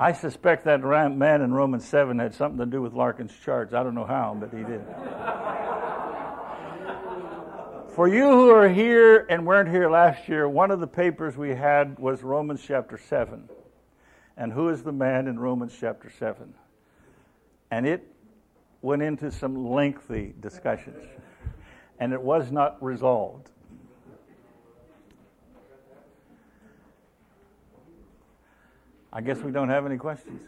I 0.00 0.12
suspect 0.12 0.64
that 0.66 0.80
man 0.80 1.42
in 1.42 1.52
Romans 1.52 1.84
7 1.84 2.20
had 2.20 2.32
something 2.32 2.60
to 2.60 2.66
do 2.66 2.80
with 2.80 2.92
Larkin's 2.92 3.32
charts. 3.44 3.74
I 3.74 3.82
don't 3.82 3.96
know 3.96 4.06
how, 4.06 4.36
but 4.38 4.56
he 4.56 4.62
did. 4.62 4.84
For 7.96 8.06
you 8.06 8.30
who 8.30 8.50
are 8.50 8.68
here 8.68 9.26
and 9.28 9.44
weren't 9.44 9.68
here 9.68 9.90
last 9.90 10.28
year, 10.28 10.48
one 10.48 10.70
of 10.70 10.78
the 10.78 10.86
papers 10.86 11.36
we 11.36 11.48
had 11.48 11.98
was 11.98 12.22
Romans 12.22 12.62
chapter 12.64 12.96
7. 12.96 13.48
And 14.36 14.52
who 14.52 14.68
is 14.68 14.84
the 14.84 14.92
man 14.92 15.26
in 15.26 15.36
Romans 15.36 15.76
chapter 15.78 16.08
7? 16.08 16.54
And 17.72 17.84
it 17.84 18.06
went 18.82 19.02
into 19.02 19.32
some 19.32 19.66
lengthy 19.66 20.32
discussions. 20.38 21.04
And 21.98 22.12
it 22.12 22.22
was 22.22 22.52
not 22.52 22.80
resolved. 22.80 23.50
I 29.18 29.20
guess 29.20 29.38
we 29.38 29.50
don't 29.50 29.68
have 29.68 29.84
any 29.84 29.96
questions. 29.96 30.40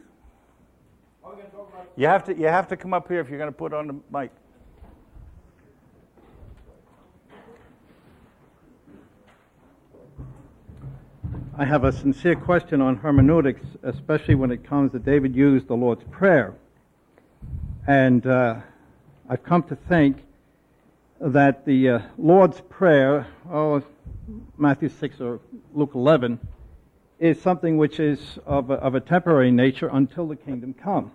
You 1.97 2.07
have 2.07 2.23
to, 2.27 2.37
you 2.37 2.47
have 2.47 2.69
to 2.69 2.77
come 2.77 2.95
up 2.95 3.09
here 3.09 3.19
if 3.19 3.29
you're 3.29 3.37
going 3.37 3.51
to 3.51 3.59
put 3.59 3.73
on 3.73 3.89
the 3.89 3.97
mic. 4.17 4.31
I 11.59 11.65
have 11.65 11.83
a 11.83 11.91
sincere 11.91 12.37
question 12.37 12.81
on 12.81 12.95
hermeneutics, 12.95 13.67
especially 13.83 14.37
when 14.37 14.53
it 14.53 14.63
comes 14.63 14.93
that 14.93 15.05
David 15.05 15.35
used 15.35 15.67
the 15.67 15.75
Lord's 15.75 16.05
Prayer. 16.05 16.55
And 17.89 18.25
uh, 18.25 18.61
I've 19.29 19.43
come 19.43 19.65
to 19.65 19.75
think 19.75 20.19
that 21.21 21.67
the 21.67 21.89
uh, 21.89 22.01
Lord's 22.17 22.61
Prayer, 22.61 23.27
oh, 23.51 23.83
Matthew 24.57 24.91
6 24.91 25.21
or 25.21 25.41
Luke 25.75 25.97
11, 25.97 26.39
is 27.21 27.41
something 27.43 27.77
which 27.77 28.01
is 28.01 28.39
of 28.47 28.71
a, 28.71 28.75
of 28.75 28.95
a 28.95 29.01
temporary 29.01 29.51
nature 29.51 29.91
until 29.93 30.27
the 30.27 30.37
kingdom 30.37 30.75
come. 30.75 31.13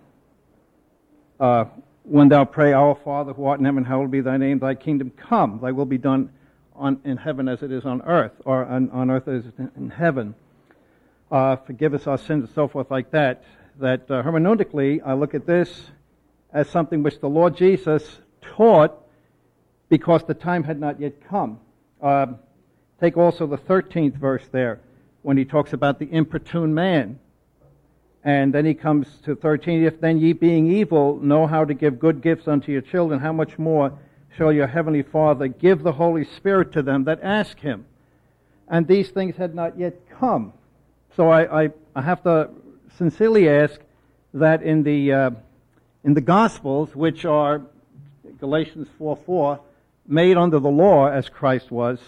Uh, 1.40 1.64
when 2.04 2.28
thou 2.28 2.44
pray, 2.44 2.72
Our 2.72 2.94
Father 2.94 3.32
who 3.32 3.44
art 3.44 3.58
in 3.58 3.66
heaven, 3.66 3.84
hallowed 3.84 4.12
be 4.12 4.20
thy 4.20 4.36
name, 4.36 4.60
thy 4.60 4.76
kingdom 4.76 5.10
come, 5.10 5.58
thy 5.60 5.72
will 5.72 5.84
be 5.84 5.98
done 5.98 6.30
on, 6.76 7.00
in 7.04 7.16
heaven 7.16 7.48
as 7.48 7.62
it 7.64 7.72
is 7.72 7.84
on 7.84 8.02
earth, 8.02 8.30
or 8.44 8.64
on, 8.64 8.88
on 8.90 9.10
earth 9.10 9.26
as 9.26 9.42
in 9.76 9.90
heaven. 9.90 10.36
Uh, 11.28 11.56
forgive 11.56 11.92
us 11.92 12.06
our 12.06 12.16
sins 12.16 12.44
and 12.44 12.54
so 12.54 12.68
forth 12.68 12.88
like 12.88 13.10
that. 13.10 13.42
That 13.80 14.08
uh, 14.08 14.22
hermeneutically, 14.22 15.02
I 15.04 15.14
look 15.14 15.34
at 15.34 15.44
this 15.44 15.90
as 16.52 16.68
something 16.70 17.02
which 17.02 17.18
the 17.18 17.28
Lord 17.28 17.56
Jesus 17.56 18.20
taught 18.40 18.96
because 19.88 20.22
the 20.22 20.34
time 20.34 20.62
had 20.62 20.78
not 20.78 21.00
yet 21.00 21.14
come. 21.28 21.58
Uh, 22.00 22.26
take 23.00 23.16
also 23.16 23.48
the 23.48 23.58
13th 23.58 24.14
verse 24.14 24.46
there 24.52 24.80
when 25.26 25.36
he 25.36 25.44
talks 25.44 25.72
about 25.72 25.98
the 25.98 26.08
importune 26.12 26.72
man. 26.72 27.18
And 28.22 28.54
then 28.54 28.64
he 28.64 28.74
comes 28.74 29.08
to 29.24 29.34
13, 29.34 29.82
if 29.82 30.00
then 30.00 30.20
ye 30.20 30.32
being 30.32 30.70
evil 30.70 31.16
know 31.16 31.48
how 31.48 31.64
to 31.64 31.74
give 31.74 31.98
good 31.98 32.22
gifts 32.22 32.46
unto 32.46 32.70
your 32.70 32.80
children, 32.80 33.18
how 33.18 33.32
much 33.32 33.58
more 33.58 33.98
shall 34.36 34.52
your 34.52 34.68
heavenly 34.68 35.02
Father 35.02 35.48
give 35.48 35.82
the 35.82 35.90
Holy 35.90 36.24
Spirit 36.24 36.70
to 36.74 36.82
them 36.82 37.02
that 37.04 37.18
ask 37.24 37.58
him. 37.58 37.86
And 38.68 38.86
these 38.86 39.08
things 39.08 39.34
had 39.34 39.52
not 39.52 39.76
yet 39.76 39.96
come. 40.08 40.52
So 41.16 41.28
I, 41.28 41.64
I, 41.64 41.70
I 41.96 42.02
have 42.02 42.22
to 42.22 42.50
sincerely 42.96 43.48
ask 43.48 43.80
that 44.32 44.62
in 44.62 44.84
the, 44.84 45.12
uh, 45.12 45.30
in 46.04 46.14
the 46.14 46.20
Gospels, 46.20 46.94
which 46.94 47.24
are 47.24 47.62
Galatians 48.38 48.86
4 48.96 49.16
4, 49.26 49.60
made 50.06 50.36
under 50.36 50.60
the 50.60 50.70
law 50.70 51.08
as 51.08 51.28
Christ 51.28 51.72
was, 51.72 51.98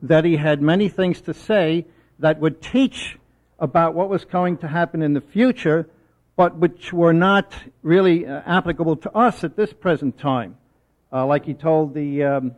that 0.00 0.24
he 0.24 0.36
had 0.36 0.62
many 0.62 0.88
things 0.88 1.20
to 1.22 1.34
say 1.34 1.86
that 2.22 2.38
would 2.38 2.62
teach 2.62 3.18
about 3.58 3.94
what 3.94 4.08
was 4.08 4.24
going 4.24 4.56
to 4.58 4.68
happen 4.68 5.02
in 5.02 5.12
the 5.12 5.20
future, 5.20 5.88
but 6.36 6.56
which 6.56 6.92
were 6.92 7.12
not 7.12 7.52
really 7.82 8.26
uh, 8.26 8.42
applicable 8.46 8.96
to 8.96 9.10
us 9.12 9.44
at 9.44 9.56
this 9.56 9.72
present 9.72 10.18
time. 10.18 10.56
Uh, 11.12 11.26
like 11.26 11.44
he 11.44 11.52
told 11.52 11.94
the, 11.94 12.22
um, 12.22 12.52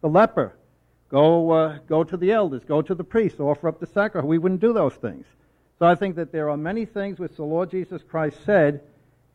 the 0.00 0.08
leper, 0.08 0.56
go, 1.10 1.50
uh, 1.50 1.78
go 1.86 2.02
to 2.02 2.16
the 2.16 2.32
elders, 2.32 2.62
go 2.66 2.80
to 2.80 2.94
the 2.94 3.04
priests, 3.04 3.38
offer 3.38 3.68
up 3.68 3.78
the 3.78 3.86
sacrifice. 3.86 4.26
We 4.26 4.38
wouldn't 4.38 4.60
do 4.60 4.72
those 4.72 4.94
things. 4.94 5.26
So 5.78 5.86
I 5.86 5.94
think 5.94 6.16
that 6.16 6.32
there 6.32 6.48
are 6.48 6.56
many 6.56 6.86
things 6.86 7.18
which 7.18 7.36
the 7.36 7.44
Lord 7.44 7.70
Jesus 7.70 8.02
Christ 8.02 8.38
said, 8.44 8.80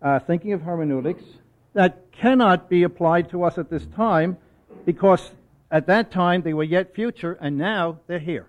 uh, 0.01 0.19
thinking 0.19 0.53
of 0.53 0.63
hermeneutics, 0.63 1.23
that 1.73 2.11
cannot 2.11 2.69
be 2.69 2.83
applied 2.83 3.29
to 3.29 3.43
us 3.43 3.57
at 3.59 3.69
this 3.69 3.85
time 3.95 4.37
because 4.85 5.31
at 5.69 5.87
that 5.87 6.11
time 6.11 6.41
they 6.41 6.53
were 6.53 6.63
yet 6.63 6.95
future 6.95 7.37
and 7.39 7.57
now 7.57 7.99
they're 8.07 8.19
here. 8.19 8.47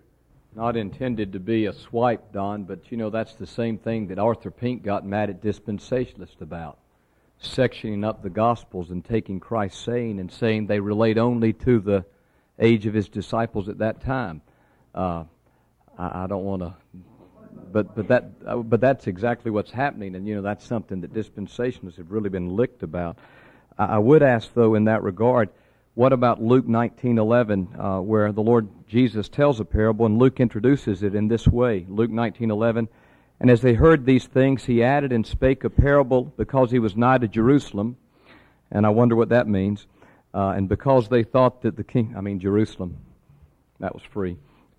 Not 0.57 0.75
intended 0.75 1.35
to 1.35 1.39
be 1.39 1.67
a 1.67 1.75
swipe, 1.75 2.33
Don, 2.33 2.65
but 2.65 2.91
you 2.91 2.97
know 2.97 3.11
that's 3.11 3.35
the 3.35 3.47
same 3.47 3.77
thing 3.77 4.07
that 4.07 4.19
Arthur 4.19 4.51
Pink 4.51 4.83
got 4.83 5.05
mad 5.05 5.29
at 5.29 5.43
dispensationalists 5.43 6.41
about 6.41 6.79
sectioning 7.43 8.07
up 8.07 8.23
the 8.23 8.31
Gospels 8.31 8.91
and 8.91 9.05
taking 9.05 9.39
Christ's 9.39 9.85
saying 9.85 10.19
and 10.19 10.33
saying 10.33 10.67
they 10.67 10.81
relate 10.81 11.19
only 11.19 11.53
to 11.53 11.79
the 11.79 12.07
age 12.59 12.87
of 12.87 12.95
his 12.95 13.11
disciples 13.11 13.69
at 13.69 13.77
that 13.81 14.01
time. 14.01 14.41
Uh, 14.95 15.25
I, 15.99 16.25
I, 16.25 16.27
don't 16.27 16.45
want 16.45 16.63
to, 16.63 16.75
but 17.71 17.95
but 17.95 18.09
that 18.09 18.31
uh, 18.47 18.57
but 18.57 18.81
that's 18.81 19.09
exactly 19.09 19.51
what's 19.51 19.71
happening, 19.71 20.15
and 20.15 20.27
you 20.27 20.37
know 20.37 20.43
that's 20.43 20.67
something 20.67 21.03
that 21.03 21.13
dispensationalists 21.13 21.99
have 21.99 22.11
really 22.11 22.31
been 22.31 22.57
licked 22.57 22.83
about. 22.83 23.19
I, 23.77 23.85
I 23.85 23.99
would 23.99 24.23
ask 24.23 24.55
though 24.55 24.75
in 24.75 24.85
that 24.85 25.03
regard, 25.03 25.51
what 25.97 26.13
about 26.13 26.43
Luke 26.43 26.69
nineteen 26.69 27.17
eleven, 27.17 27.69
uh, 27.79 28.01
where 28.01 28.31
the 28.31 28.43
Lord 28.43 28.69
Jesus 28.87 29.31
tells 29.31 29.61
a 29.61 29.65
parable 29.65 30.05
and 30.05 30.19
Luke 30.19 30.41
introduces 30.41 31.03
it 31.03 31.15
in 31.15 31.29
this 31.29 31.49
way? 31.49 31.87
Luke 31.89 32.11
nineteen 32.11 32.51
eleven. 32.51 32.89
And 33.41 33.51
as 33.51 33.63
they 33.63 33.73
heard 33.73 34.05
these 34.05 34.27
things, 34.27 34.67
he 34.67 34.83
added 34.83 35.11
and 35.11 35.27
spake 35.27 35.65
a 35.65 35.71
parable 35.71 36.25
because 36.37 36.71
he 36.71 36.79
was 36.79 36.97
nigh 36.97 37.17
to 37.17 37.27
Jerusalem. 37.27 37.97
And 38.71 38.85
I 38.85 38.91
wonder 38.91 39.17
what 39.17 39.31
that 39.31 39.49
means. 39.49 39.87
Uh, 40.35 40.51
and 40.51 40.69
because 40.69 41.09
they 41.09 41.23
thought 41.23 41.63
that 41.63 41.79
the 41.79 41.85
king, 41.85 42.13
I 42.15 42.21
mean, 42.21 42.41
Jerusalem, 42.41 42.99
that 43.81 43.95
was 43.95 44.03
free. 44.03 44.37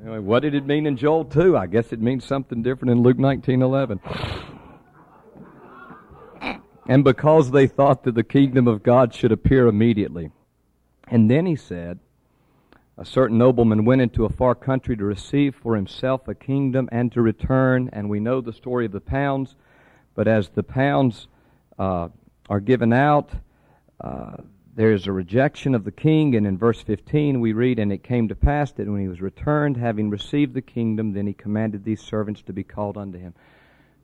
what 0.00 0.40
did 0.40 0.54
it 0.54 0.64
mean 0.64 0.86
in 0.86 0.96
Joel 0.96 1.26
2? 1.26 1.58
I 1.58 1.66
guess 1.66 1.92
it 1.92 2.00
means 2.00 2.24
something 2.24 2.62
different 2.62 2.92
in 2.92 3.02
Luke 3.02 3.18
19:11. 3.18 4.55
And 6.88 7.02
because 7.02 7.50
they 7.50 7.66
thought 7.66 8.04
that 8.04 8.14
the 8.14 8.22
kingdom 8.22 8.68
of 8.68 8.82
God 8.82 9.12
should 9.12 9.32
appear 9.32 9.66
immediately. 9.66 10.30
And 11.08 11.30
then 11.30 11.46
he 11.46 11.56
said, 11.56 11.98
a 12.98 13.04
certain 13.04 13.36
nobleman 13.36 13.84
went 13.84 14.00
into 14.00 14.24
a 14.24 14.30
far 14.30 14.54
country 14.54 14.96
to 14.96 15.04
receive 15.04 15.54
for 15.54 15.76
himself 15.76 16.28
a 16.28 16.34
kingdom 16.34 16.88
and 16.90 17.12
to 17.12 17.20
return. 17.20 17.90
And 17.92 18.08
we 18.08 18.20
know 18.20 18.40
the 18.40 18.52
story 18.52 18.86
of 18.86 18.92
the 18.92 19.00
pounds. 19.00 19.54
But 20.14 20.28
as 20.28 20.48
the 20.48 20.62
pounds 20.62 21.28
uh, 21.78 22.08
are 22.48 22.60
given 22.60 22.92
out, 22.92 23.30
uh, 24.00 24.36
there's 24.74 25.06
a 25.06 25.12
rejection 25.12 25.74
of 25.74 25.84
the 25.84 25.90
king, 25.90 26.36
and 26.36 26.46
in 26.46 26.58
verse 26.58 26.82
15 26.82 27.40
we 27.40 27.52
read, 27.52 27.78
And 27.78 27.92
it 27.92 28.02
came 28.02 28.28
to 28.28 28.34
pass 28.34 28.72
that 28.72 28.86
when 28.86 29.00
he 29.00 29.08
was 29.08 29.20
returned, 29.20 29.76
having 29.76 30.08
received 30.08 30.54
the 30.54 30.62
kingdom, 30.62 31.12
then 31.12 31.26
he 31.26 31.32
commanded 31.32 31.84
these 31.84 32.00
servants 32.00 32.42
to 32.42 32.52
be 32.52 32.62
called 32.62 32.96
unto 32.96 33.18
him. 33.18 33.34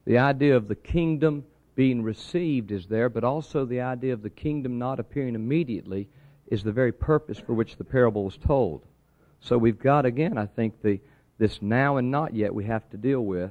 The 0.04 0.18
idea 0.18 0.56
of 0.56 0.68
the 0.68 0.74
kingdom 0.74 1.44
being 1.74 2.02
received 2.02 2.70
is 2.70 2.86
there, 2.86 3.08
but 3.08 3.24
also 3.24 3.64
the 3.64 3.80
idea 3.80 4.12
of 4.12 4.22
the 4.22 4.30
kingdom 4.30 4.78
not 4.78 5.00
appearing 5.00 5.34
immediately 5.34 6.08
is 6.48 6.62
the 6.62 6.72
very 6.72 6.92
purpose 6.92 7.38
for 7.38 7.54
which 7.54 7.76
the 7.76 7.84
parable 7.84 8.24
was 8.24 8.36
told. 8.36 8.84
So 9.40 9.58
we've 9.58 9.78
got, 9.78 10.04
again, 10.04 10.36
I 10.38 10.46
think, 10.46 10.82
the, 10.82 11.00
this 11.38 11.62
now 11.62 11.96
and 11.96 12.10
not 12.10 12.34
yet 12.34 12.54
we 12.54 12.64
have 12.64 12.88
to 12.90 12.96
deal 12.96 13.24
with. 13.24 13.50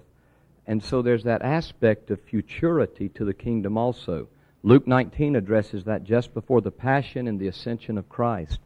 And 0.67 0.83
so 0.83 1.01
there's 1.01 1.23
that 1.23 1.41
aspect 1.41 2.11
of 2.11 2.21
futurity 2.21 3.09
to 3.09 3.25
the 3.25 3.33
kingdom 3.33 3.77
also. 3.77 4.27
Luke 4.63 4.87
19 4.87 5.35
addresses 5.35 5.85
that 5.85 6.03
just 6.03 6.33
before 6.33 6.61
the 6.61 6.71
passion 6.71 7.27
and 7.27 7.39
the 7.39 7.47
ascension 7.47 7.97
of 7.97 8.07
Christ. 8.07 8.59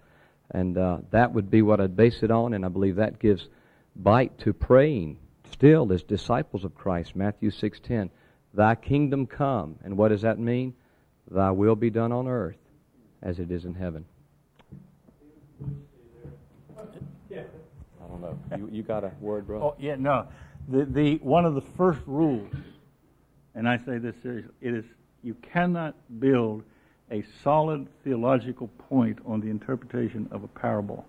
And 0.51 0.77
uh, 0.77 0.97
that 1.11 1.33
would 1.33 1.49
be 1.49 1.61
what 1.61 1.79
I'd 1.79 1.95
base 1.95 2.21
it 2.21 2.29
on, 2.29 2.53
and 2.53 2.65
I 2.65 2.67
believe 2.67 2.97
that 2.97 3.19
gives 3.19 3.47
bite 3.95 4.37
to 4.39 4.53
praying 4.53 5.17
still 5.51 5.91
as 5.93 6.03
disciples 6.03 6.65
of 6.65 6.75
Christ. 6.75 7.15
Matthew 7.15 7.49
6.10, 7.49 8.09
Thy 8.55 8.75
kingdom 8.75 9.27
come. 9.27 9.75
And 9.83 9.97
what 9.97 10.09
does 10.09 10.21
that 10.21 10.39
mean? 10.39 10.73
Thy 11.29 11.51
will 11.51 11.75
be 11.75 11.89
done 11.89 12.11
on 12.11 12.27
earth 12.27 12.57
as 13.21 13.39
it 13.39 13.51
is 13.51 13.65
in 13.65 13.73
heaven. 13.73 14.05
I 17.31 18.07
don't 18.07 18.21
know. 18.21 18.37
You, 18.55 18.69
you 18.71 18.83
got 18.83 19.03
a 19.03 19.11
word, 19.19 19.47
bro? 19.47 19.61
Oh, 19.61 19.75
yeah, 19.79 19.95
no. 19.95 20.27
The, 20.69 20.85
the, 20.85 21.15
one 21.17 21.45
of 21.45 21.55
the 21.55 21.61
first 21.61 21.99
rules, 22.05 22.53
and 23.55 23.67
I 23.67 23.77
say 23.77 23.97
this 23.97 24.15
seriously, 24.21 24.51
it 24.61 24.73
is 24.73 24.85
you 25.23 25.35
cannot 25.41 25.95
build 26.19 26.63
a 27.11 27.23
solid 27.43 27.87
theological 28.03 28.67
point 28.89 29.19
on 29.25 29.41
the 29.41 29.49
interpretation 29.49 30.27
of 30.31 30.43
a 30.43 30.47
parable. 30.47 31.05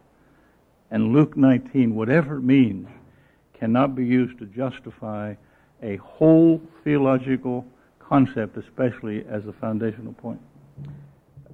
And 0.90 1.12
Luke 1.12 1.36
19, 1.36 1.94
whatever 1.94 2.36
it 2.36 2.42
means, 2.42 2.88
cannot 3.58 3.94
be 3.94 4.04
used 4.04 4.38
to 4.38 4.46
justify 4.46 5.34
a 5.82 5.96
whole 5.96 6.60
theological 6.84 7.66
concept, 7.98 8.56
especially 8.56 9.24
as 9.28 9.46
a 9.46 9.52
foundational 9.52 10.12
point. 10.14 10.40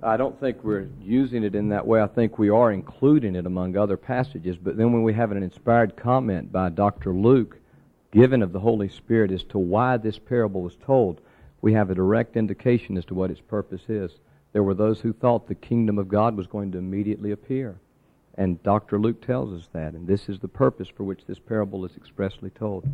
I 0.03 0.17
don't 0.17 0.39
think 0.41 0.65
we're 0.65 0.89
using 1.01 1.45
it 1.45 1.55
in 1.55 1.69
that 1.69 1.87
way. 1.87 2.03
I 2.03 2.09
think 2.09 2.39
we 2.39 2.51
are 2.51 2.73
including 2.73 3.37
it 3.37 3.47
among 3.47 3.77
other 3.77 3.97
passages. 3.97 4.57
But 4.57 4.77
then 4.77 4.93
when 4.93 5.05
we 5.05 5.15
have 5.15 5.31
an 5.31 5.43
inspired 5.43 5.97
comment 5.97 6.51
by 6.51 6.71
Dr. 6.71 7.13
Luke, 7.13 7.59
given 8.11 8.43
of 8.43 8.53
the 8.53 8.61
Holy 8.61 8.89
Spirit, 8.89 9.31
as 9.31 9.45
to 9.45 9.59
why 9.59 9.97
this 9.97 10.19
parable 10.19 10.63
was 10.63 10.77
told, 10.85 11.21
we 11.61 11.73
have 11.75 11.91
a 11.91 11.95
direct 11.95 12.37
indication 12.37 12.99
as 12.99 13.05
to 13.07 13.15
what 13.15 13.31
its 13.31 13.41
purpose 13.41 13.83
is. 13.89 14.11
There 14.53 14.65
were 14.65 14.75
those 14.75 15.01
who 15.01 15.13
thought 15.13 15.47
the 15.47 15.55
kingdom 15.55 15.99
of 15.99 16.09
God 16.09 16.37
was 16.37 16.49
going 16.49 16.73
to 16.73 16.79
immediately 16.79 17.31
appear. 17.31 17.77
And 18.35 18.63
Dr. 18.63 18.99
Luke 18.99 19.25
tells 19.25 19.53
us 19.53 19.69
that. 19.73 19.95
And 19.95 20.07
this 20.07 20.29
is 20.29 20.41
the 20.41 20.49
purpose 20.49 20.89
for 20.89 21.05
which 21.05 21.27
this 21.27 21.39
parable 21.39 21.85
is 21.85 21.97
expressly 21.97 22.51
told. 22.51 22.89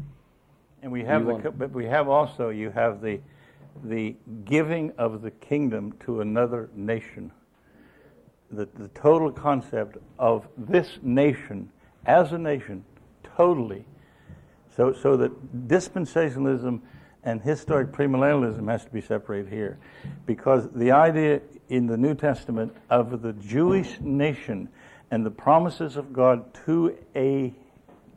And 0.83 0.93
we 0.93 1.03
have, 1.05 1.27
the, 1.27 1.51
but 1.51 1.73
we 1.73 1.87
have 1.87 2.09
also, 2.09 2.51
you 2.51 2.71
have 2.71 3.01
the, 3.01 3.21
the 3.85 4.15
giving 4.45 4.93
of 4.99 5.23
the 5.23 5.31
kingdom 5.31 5.95
to 6.01 6.21
another 6.21 6.71
nation. 6.75 7.33
The, 8.51 8.69
the 8.79 8.89
total 8.89 9.31
concept 9.31 9.99
of 10.19 10.49
this 10.57 10.99
nation 11.03 11.71
as 12.07 12.33
a 12.33 12.39
nation, 12.39 12.85
totally. 13.37 13.85
So, 14.77 14.93
so 14.93 15.17
that 15.17 15.69
dispensationalism 15.69 16.81
and 17.25 17.43
historic 17.43 17.93
premillennialism 17.93 18.71
has 18.71 18.85
to 18.85 18.91
be 18.91 19.01
separated 19.01 19.53
here. 19.53 19.79
Because 20.25 20.71
the 20.71 20.93
idea 20.93 21.41
in 21.69 21.87
the 21.87 21.97
New 21.97 22.15
Testament 22.15 22.75
of 22.89 23.21
the 23.21 23.33
Jewish 23.35 24.01
nation 24.01 24.69
and 25.11 25.27
the 25.27 25.31
promises 25.31 25.97
of 25.97 26.13
God 26.13 26.55
to 26.67 26.97
a 27.17 27.53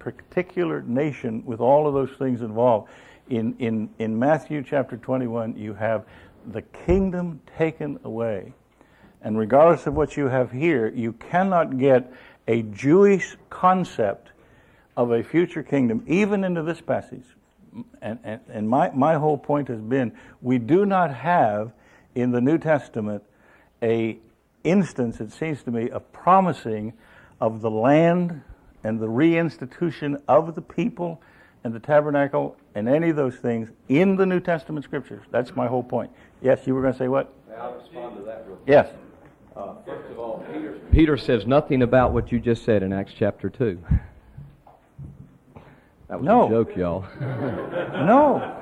particular 0.02 0.82
nation 0.82 1.45
with 1.45 1.60
all 1.60 1.88
of 1.88 1.93
those 1.93 2.10
things 2.18 2.41
involved. 2.41 2.89
In, 3.30 3.56
in, 3.60 3.89
in 3.99 4.18
Matthew 4.18 4.64
chapter 4.64 4.97
21, 4.97 5.56
you 5.56 5.76
have 5.76 6.06
the 6.47 6.64
kingdom 6.64 7.39
taken 7.56 7.99
away. 8.04 8.54
And 9.22 9.38
regardless 9.38 9.86
of 9.86 9.93
what 9.93 10.18
you 10.18 10.26
have 10.26 10.52
here, 10.52 10.88
you 10.89 11.14
cannot 11.14 11.78
get 11.78 12.12
a 12.47 12.64
Jewish 12.64 13.38
concept 13.52 14.30
of 14.97 15.12
a 15.12 15.22
future 15.24 15.62
kingdom, 15.62 16.04
even 16.08 16.43
into 16.43 16.64
this 16.64 16.82
passage, 16.82 17.24
and, 18.02 18.18
and, 18.24 18.41
and 18.49 18.68
my, 18.68 18.89
my 18.89 19.16
whole 19.16 19.38
point 19.38 19.68
has 19.68 19.80
been 19.80 20.12
we 20.41 20.58
do 20.58 20.86
not 20.86 21.14
have 21.14 21.72
in 22.16 22.32
the 22.32 22.41
New 22.41 22.58
Testament 22.58 23.24
a 23.84 24.18
instance, 24.64 25.22
it 25.22 25.32
seems 25.32 25.64
to 25.64 25.72
me, 25.72 25.89
of 25.89 26.12
promising 26.12 26.93
of 27.39 27.62
the 27.62 27.72
land 27.72 28.41
and 28.84 29.00
the 29.00 29.08
reinstitution 29.08 30.22
of 30.28 30.56
the 30.56 30.62
people 30.62 31.22
and 31.64 31.74
the 31.74 31.80
tabernacle 31.80 32.58
and 32.76 32.90
any 32.90 33.10
of 33.10 33.16
those 33.16 33.36
things 33.36 33.70
in 33.90 34.16
the 34.16 34.26
New 34.26 34.40
Testament 34.40 34.84
scriptures. 34.84 35.24
That's 35.32 35.56
my 35.56 35.68
whole 35.68 35.84
point. 35.84 36.12
Yes, 36.42 36.66
you 36.66 36.74
were 36.74 36.82
going 36.82 36.94
to 36.94 37.00
say 37.00 37.08
what? 37.08 37.34
I'll 37.60 37.74
respond 37.74 38.18
to 38.18 38.24
that. 38.24 38.46
yes. 38.66 38.90
Uh, 39.56 39.76
first 39.86 40.10
of 40.10 40.18
all, 40.18 40.46
Peter, 40.52 40.80
Peter 40.92 41.18
says 41.18 41.46
nothing 41.46 41.82
about 41.82 42.14
what 42.14 42.32
you 42.32 42.40
just 42.40 42.64
said 42.64 42.84
in 42.84 42.94
Acts 42.94 43.14
chapter 43.18 43.50
2. 43.50 43.78
That 46.08 46.20
was 46.20 46.26
no. 46.26 46.46
a 46.46 46.50
joke, 46.50 46.76
y'all. 46.76 47.06
no. 47.22 48.58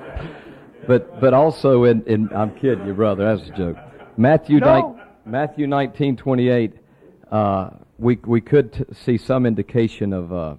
But 0.87 1.19
but 1.19 1.33
also 1.33 1.83
in, 1.83 2.03
in 2.05 2.29
I'm 2.33 2.55
kidding 2.55 2.85
you, 2.85 2.93
brother. 2.93 3.35
That's 3.35 3.49
a 3.49 3.53
joke. 3.53 3.77
Matthew 4.17 4.59
no. 4.59 4.95
ni- 5.25 5.31
Matthew 5.31 5.67
19:28. 5.67 6.73
Uh, 7.31 7.69
we 7.99 8.17
we 8.25 8.41
could 8.41 8.73
t- 8.73 8.85
see 8.93 9.17
some 9.17 9.45
indication 9.45 10.13
of 10.13 10.31
uh, 10.31 10.55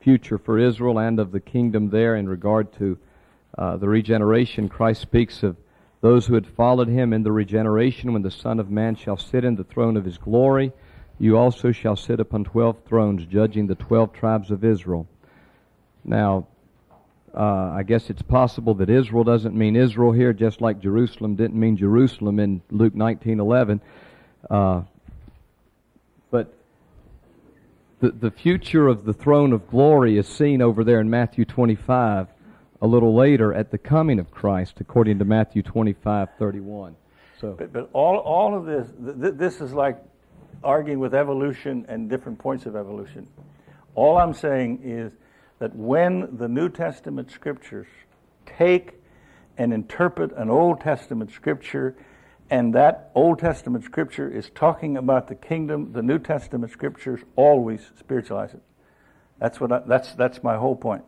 future 0.00 0.38
for 0.38 0.58
Israel 0.58 0.98
and 0.98 1.18
of 1.18 1.32
the 1.32 1.40
kingdom 1.40 1.90
there 1.90 2.16
in 2.16 2.28
regard 2.28 2.72
to 2.74 2.96
uh, 3.58 3.76
the 3.76 3.88
regeneration. 3.88 4.68
Christ 4.68 5.02
speaks 5.02 5.42
of 5.42 5.56
those 6.00 6.26
who 6.26 6.34
had 6.34 6.46
followed 6.46 6.88
him 6.88 7.12
in 7.12 7.24
the 7.24 7.32
regeneration 7.32 8.12
when 8.12 8.22
the 8.22 8.30
Son 8.30 8.60
of 8.60 8.70
Man 8.70 8.94
shall 8.94 9.16
sit 9.16 9.44
in 9.44 9.56
the 9.56 9.64
throne 9.64 9.96
of 9.96 10.04
his 10.04 10.18
glory. 10.18 10.72
You 11.18 11.36
also 11.36 11.72
shall 11.72 11.96
sit 11.96 12.20
upon 12.20 12.44
twelve 12.44 12.76
thrones, 12.86 13.24
judging 13.26 13.66
the 13.66 13.74
twelve 13.74 14.12
tribes 14.12 14.50
of 14.50 14.64
Israel. 14.64 15.08
Now, 16.04 16.46
uh, 17.34 17.72
I 17.74 17.82
guess 17.82 18.08
it's 18.10 18.22
possible 18.22 18.74
that 18.74 18.88
Israel 18.88 19.24
doesn't 19.24 19.56
mean 19.56 19.74
Israel 19.74 20.12
here, 20.12 20.32
just 20.32 20.60
like 20.60 20.80
Jerusalem 20.80 21.34
didn't 21.34 21.58
mean 21.58 21.76
Jerusalem 21.76 22.38
in 22.38 22.62
Luke 22.70 22.94
19:11. 22.94 23.80
Uh, 24.48 24.82
but 26.30 26.54
the 28.00 28.10
the 28.10 28.30
future 28.30 28.88
of 28.88 29.04
the 29.04 29.12
throne 29.12 29.52
of 29.52 29.68
glory 29.68 30.18
is 30.18 30.28
seen 30.28 30.60
over 30.60 30.84
there 30.84 31.00
in 31.00 31.08
Matthew 31.08 31.44
25, 31.44 32.28
a 32.82 32.86
little 32.86 33.14
later 33.14 33.54
at 33.54 33.70
the 33.70 33.78
coming 33.78 34.18
of 34.18 34.30
Christ, 34.30 34.80
according 34.80 35.18
to 35.18 35.24
Matthew 35.24 35.62
25:31. 35.62 36.94
So, 37.40 37.52
but, 37.52 37.72
but 37.72 37.90
all 37.92 38.16
all 38.18 38.56
of 38.56 38.66
this 38.66 38.88
th- 39.20 39.34
this 39.34 39.60
is 39.60 39.72
like 39.72 39.98
arguing 40.62 40.98
with 40.98 41.14
evolution 41.14 41.86
and 41.88 42.08
different 42.08 42.38
points 42.38 42.66
of 42.66 42.76
evolution. 42.76 43.28
All 43.94 44.18
I'm 44.18 44.34
saying 44.34 44.80
is 44.82 45.12
that 45.58 45.74
when 45.74 46.36
the 46.36 46.48
New 46.48 46.68
Testament 46.68 47.30
scriptures 47.30 47.86
take 48.44 48.94
and 49.58 49.72
interpret 49.72 50.32
an 50.36 50.50
Old 50.50 50.80
Testament 50.80 51.30
scripture, 51.30 51.96
and 52.50 52.74
that 52.74 53.10
Old 53.14 53.38
Testament 53.40 53.84
scripture 53.84 54.28
is 54.28 54.50
talking 54.54 54.96
about 54.96 55.28
the 55.28 55.34
kingdom, 55.34 55.92
the 55.92 56.02
New 56.02 56.18
Testament 56.18 56.72
scriptures 56.72 57.20
always 57.34 57.80
spiritualize 57.98 58.54
it. 58.54 58.62
That's 59.38 59.60
what 59.60 59.72
I, 59.72 59.80
that's 59.80 60.14
that's 60.14 60.42
my 60.42 60.56
whole 60.56 60.76
point. 60.76 61.04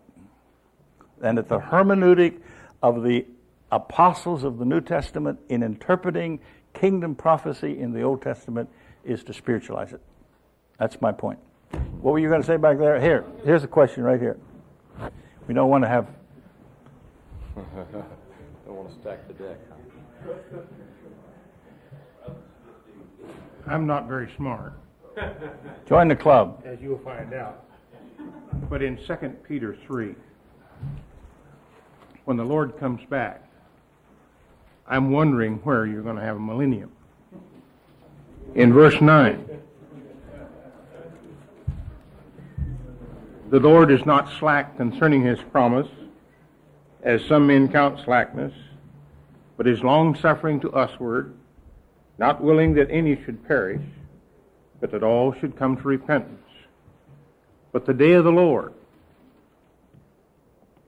And 1.23 1.39
that 1.39 1.49
the 1.49 1.59
hermeneutic 1.59 2.41
of 2.83 3.03
the 3.03 3.27
apostles 3.71 4.45
of 4.45 4.59
the 4.59 4.65
New 4.65 4.81
Testament 4.81 5.39
in 5.49 5.63
interpreting 5.63 6.41
kingdom 6.75 7.15
prophecy 7.15 7.79
in 7.79 7.93
the 7.93 8.03
Old 8.03 8.23
Testament 8.23 8.69
is 9.05 9.23
to 9.25 9.33
spiritualize 9.33 9.93
it. 9.93 10.01
That's 10.79 11.01
my 11.01 11.13
point. 11.13 11.39
What 12.01 12.13
were 12.13 12.19
you 12.19 12.29
going 12.29 12.41
to 12.41 12.47
say 12.47 12.57
back 12.57 12.79
there? 12.79 13.01
Here, 13.01 13.25
here's 13.45 13.65
a 13.65 13.69
question 13.69 14.05
right 14.05 14.21
here. 14.21 14.37
We 15.47 15.55
don't 15.55 15.71
want 15.71 15.85
to 15.85 15.89
have. 15.89 16.09
don't 17.57 18.77
want 18.77 18.89
to 18.89 19.01
stack 19.01 19.27
the 19.29 19.35
deck. 19.35 19.59
I'm 23.69 23.87
not 23.87 24.09
very 24.09 24.31
smart, 24.37 24.73
Join 25.89 26.09
the 26.09 26.17
club. 26.17 26.63
as 26.65 26.79
you'll 26.81 26.99
find 26.99 27.35
out. 27.35 27.65
But 28.71 28.83
in 28.83 28.97
2 28.97 29.15
Peter 29.47 29.77
3, 29.87 30.15
when 32.25 32.37
the 32.37 32.45
Lord 32.45 32.79
comes 32.79 33.01
back, 33.09 33.45
I'm 34.87 35.11
wondering 35.11 35.57
where 35.65 35.87
you're 35.87 36.03
going 36.03 36.17
to 36.17 36.23
have 36.23 36.37
a 36.37 36.41
millennium. 36.41 36.91
In 38.55 38.73
verse 38.73 38.99
9, 39.01 39.49
the 43.51 43.61
Lord 43.61 43.91
is 43.91 44.05
not 44.07 44.31
slack 44.39 44.77
concerning 44.77 45.23
his 45.23 45.39
promise, 45.53 45.89
as 47.03 47.25
some 47.25 47.47
men 47.47 47.69
count 47.71 48.01
slackness, 48.05 48.55
but 49.57 49.67
is 49.67 49.83
long 49.83 50.15
suffering 50.15 50.59
to 50.61 50.71
usward, 50.75 51.35
not 52.19 52.43
willing 52.43 52.75
that 52.75 52.91
any 52.91 53.17
should 53.25 53.47
perish, 53.47 53.83
but 54.81 54.91
that 54.91 55.03
all 55.03 55.33
should 55.41 55.57
come 55.57 55.77
to 55.77 55.83
repentance. 55.83 56.43
But 57.73 57.87
the 57.87 57.95
day 57.95 58.13
of 58.13 58.25
the 58.25 58.31
Lord, 58.31 58.75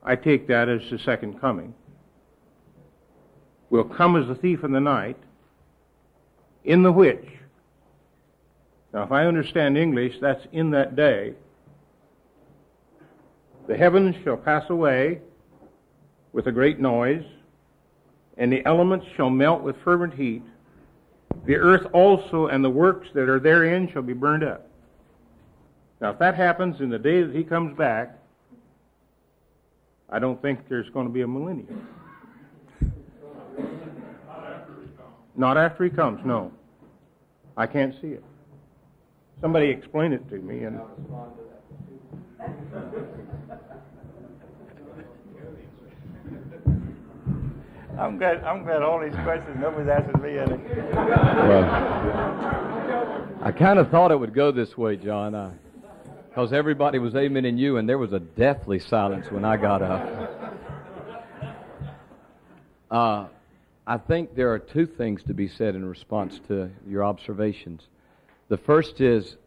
I 0.03 0.15
take 0.15 0.47
that 0.47 0.67
as 0.67 0.81
the 0.89 0.99
second 0.99 1.39
coming, 1.39 1.73
will 3.69 3.85
come 3.85 4.17
as 4.21 4.29
a 4.29 4.35
thief 4.35 4.63
in 4.63 4.73
the 4.73 4.81
night, 4.81 5.17
in 6.63 6.83
the 6.83 6.91
which, 6.91 7.25
now 8.93 9.03
if 9.03 9.11
I 9.11 9.25
understand 9.25 9.77
English, 9.77 10.15
that's 10.19 10.45
in 10.51 10.71
that 10.71 10.95
day, 10.95 11.33
the 13.67 13.77
heavens 13.77 14.15
shall 14.23 14.35
pass 14.35 14.69
away 14.69 15.21
with 16.33 16.47
a 16.47 16.51
great 16.51 16.79
noise, 16.79 17.23
and 18.37 18.51
the 18.51 18.65
elements 18.65 19.05
shall 19.15 19.29
melt 19.29 19.61
with 19.61 19.75
fervent 19.83 20.13
heat. 20.13 20.43
The 21.45 21.55
earth 21.55 21.87
also 21.93 22.47
and 22.47 22.63
the 22.63 22.69
works 22.69 23.07
that 23.13 23.27
are 23.29 23.39
therein 23.39 23.89
shall 23.91 24.01
be 24.01 24.13
burned 24.13 24.43
up. 24.43 24.67
Now, 25.99 26.11
if 26.11 26.19
that 26.19 26.35
happens 26.35 26.81
in 26.81 26.89
the 26.89 26.99
day 26.99 27.23
that 27.23 27.35
he 27.35 27.43
comes 27.43 27.77
back, 27.77 28.17
I 30.09 30.19
don't 30.19 30.41
think 30.41 30.67
there's 30.67 30.89
going 30.89 31.07
to 31.07 31.13
be 31.13 31.21
a 31.21 31.27
millennium. 31.27 31.87
Not 35.35 35.57
after 35.57 35.83
he 35.83 35.89
comes, 35.89 36.19
no. 36.25 36.51
I 37.55 37.65
can't 37.67 37.93
see 38.01 38.09
it. 38.09 38.23
Somebody 39.39 39.69
explain 39.69 40.13
it 40.13 40.27
to 40.29 40.35
me 40.35 40.63
and 40.63 40.79
I'm 48.01 48.17
glad, 48.17 48.43
I'm 48.43 48.63
glad 48.63 48.81
all 48.81 48.99
these 48.99 49.13
questions, 49.23 49.55
nobody's 49.59 49.87
asking 49.87 50.23
me 50.23 50.39
any. 50.39 50.57
Well, 51.47 51.63
I 53.43 53.51
kind 53.51 53.77
of 53.77 53.91
thought 53.91 54.11
it 54.11 54.15
would 54.15 54.33
go 54.33 54.51
this 54.51 54.75
way, 54.75 54.97
John, 54.97 55.35
I, 55.35 55.51
because 56.27 56.51
everybody 56.51 56.97
was 56.97 57.13
aiming 57.13 57.45
in 57.45 57.59
you, 57.59 57.77
and 57.77 57.87
there 57.87 57.99
was 57.99 58.11
a 58.11 58.19
deathly 58.19 58.79
silence 58.79 59.29
when 59.29 59.45
I 59.45 59.55
got 59.55 59.83
up. 59.83 60.57
Uh, 62.89 63.27
I 63.85 63.97
think 63.99 64.33
there 64.35 64.51
are 64.51 64.57
two 64.57 64.87
things 64.87 65.21
to 65.23 65.35
be 65.35 65.47
said 65.47 65.75
in 65.75 65.85
response 65.85 66.39
to 66.47 66.71
your 66.87 67.03
observations. 67.03 67.83
The 68.49 68.57
first 68.57 68.99
is 68.99 69.37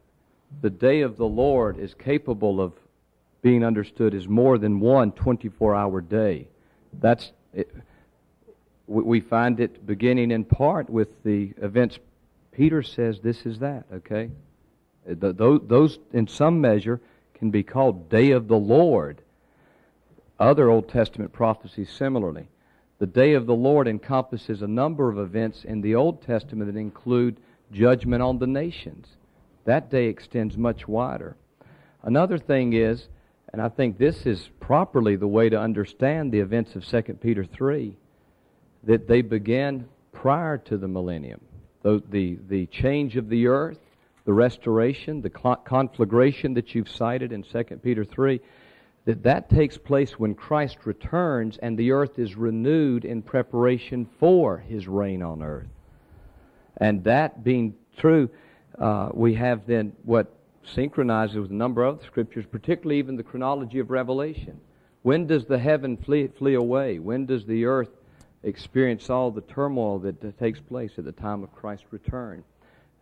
the 0.62 0.70
day 0.70 1.00
of 1.00 1.16
the 1.16 1.26
Lord 1.26 1.76
is 1.76 1.92
capable 1.92 2.60
of 2.60 2.72
being 3.42 3.64
understood 3.64 4.14
as 4.14 4.28
more 4.28 4.58
than 4.58 4.78
one 4.78 5.10
24 5.10 5.74
hour 5.74 6.00
day. 6.00 6.46
That's. 7.00 7.32
It, 7.52 7.68
we 8.86 9.20
find 9.20 9.60
it 9.60 9.86
beginning 9.86 10.30
in 10.30 10.44
part 10.44 10.90
with 10.90 11.22
the 11.24 11.54
events 11.58 11.98
Peter 12.54 12.82
says 12.82 13.20
this 13.20 13.44
is 13.46 13.58
that, 13.58 13.84
okay? 13.92 14.30
Uh, 15.08 15.32
those, 15.32 15.98
in 16.12 16.26
some 16.26 16.60
measure, 16.60 17.00
can 17.34 17.50
be 17.50 17.62
called 17.62 18.08
Day 18.08 18.30
of 18.30 18.48
the 18.48 18.56
Lord. 18.56 19.20
Other 20.38 20.70
Old 20.70 20.88
Testament 20.88 21.32
prophecies 21.32 21.90
similarly. 21.90 22.48
The 22.98 23.06
Day 23.06 23.34
of 23.34 23.46
the 23.46 23.54
Lord 23.54 23.88
encompasses 23.88 24.62
a 24.62 24.68
number 24.68 25.10
of 25.10 25.18
events 25.18 25.64
in 25.64 25.80
the 25.80 25.96
Old 25.96 26.22
Testament 26.22 26.72
that 26.72 26.78
include 26.78 27.38
judgment 27.72 28.22
on 28.22 28.38
the 28.38 28.46
nations. 28.46 29.08
That 29.64 29.90
day 29.90 30.06
extends 30.06 30.56
much 30.56 30.86
wider. 30.86 31.36
Another 32.02 32.38
thing 32.38 32.72
is, 32.72 33.08
and 33.52 33.60
I 33.60 33.68
think 33.68 33.98
this 33.98 34.26
is 34.26 34.48
properly 34.60 35.16
the 35.16 35.26
way 35.26 35.48
to 35.48 35.58
understand 35.58 36.30
the 36.30 36.40
events 36.40 36.76
of 36.76 36.86
2 36.86 37.14
Peter 37.14 37.44
3, 37.44 37.96
that 38.86 39.08
they 39.08 39.22
began 39.22 39.86
prior 40.12 40.58
to 40.58 40.76
the 40.76 40.88
millennium. 40.88 41.40
The, 41.82 42.02
the, 42.10 42.38
the 42.48 42.66
change 42.66 43.16
of 43.16 43.28
the 43.28 43.46
earth, 43.46 43.78
the 44.24 44.32
restoration, 44.32 45.20
the 45.20 45.30
conflagration 45.30 46.54
that 46.54 46.74
you've 46.74 46.88
cited 46.88 47.32
in 47.32 47.42
2 47.42 47.64
Peter 47.82 48.04
3, 48.04 48.40
that 49.04 49.22
that 49.22 49.50
takes 49.50 49.76
place 49.76 50.18
when 50.18 50.34
Christ 50.34 50.78
returns 50.86 51.58
and 51.58 51.76
the 51.76 51.92
earth 51.92 52.18
is 52.18 52.36
renewed 52.36 53.04
in 53.04 53.20
preparation 53.20 54.08
for 54.18 54.58
his 54.58 54.88
reign 54.88 55.22
on 55.22 55.42
earth. 55.42 55.68
And 56.78 57.04
that 57.04 57.44
being 57.44 57.74
true, 57.98 58.30
uh, 58.78 59.10
we 59.12 59.34
have 59.34 59.66
then 59.66 59.92
what 60.04 60.32
synchronizes 60.74 61.36
with 61.36 61.50
a 61.50 61.54
number 61.54 61.84
of 61.84 62.00
the 62.00 62.06
scriptures, 62.06 62.46
particularly 62.50 62.98
even 62.98 63.16
the 63.16 63.22
chronology 63.22 63.78
of 63.78 63.90
Revelation. 63.90 64.58
When 65.02 65.26
does 65.26 65.44
the 65.44 65.58
heaven 65.58 65.98
flee, 65.98 66.28
flee 66.38 66.54
away? 66.54 66.98
When 66.98 67.26
does 67.26 67.44
the 67.44 67.66
earth 67.66 67.90
experience 68.44 69.10
all 69.10 69.30
the 69.30 69.40
turmoil 69.40 69.98
that 70.00 70.38
takes 70.38 70.60
place 70.60 70.92
at 70.98 71.04
the 71.04 71.12
time 71.12 71.42
of 71.42 71.52
Christ's 71.54 71.86
return. 71.90 72.44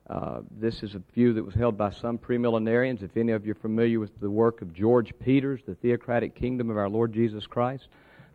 Uh, 0.09 0.41
this 0.51 0.83
is 0.83 0.95
a 0.95 1.03
view 1.15 1.33
that 1.33 1.45
was 1.45 1.55
held 1.55 1.77
by 1.77 1.91
some 1.91 2.19
premillenarians. 2.19 3.03
If 3.03 3.17
any 3.17 3.33
of 3.33 3.47
you 3.47 3.53
are 3.53 3.57
familiar 3.57 4.01
with 4.01 4.19
the 4.21 4.31
work 4.31 4.63
of 4.63 4.75
George 4.75 5.13
Peters, 5.21 5.61
The 5.67 5.75
Theocratic 5.77 6.35
Kingdom 6.35 6.71
of 6.71 6.77
Our 6.77 6.89
Lord 6.89 7.13
Jesus 7.13 7.47
Christ, 7.47 7.89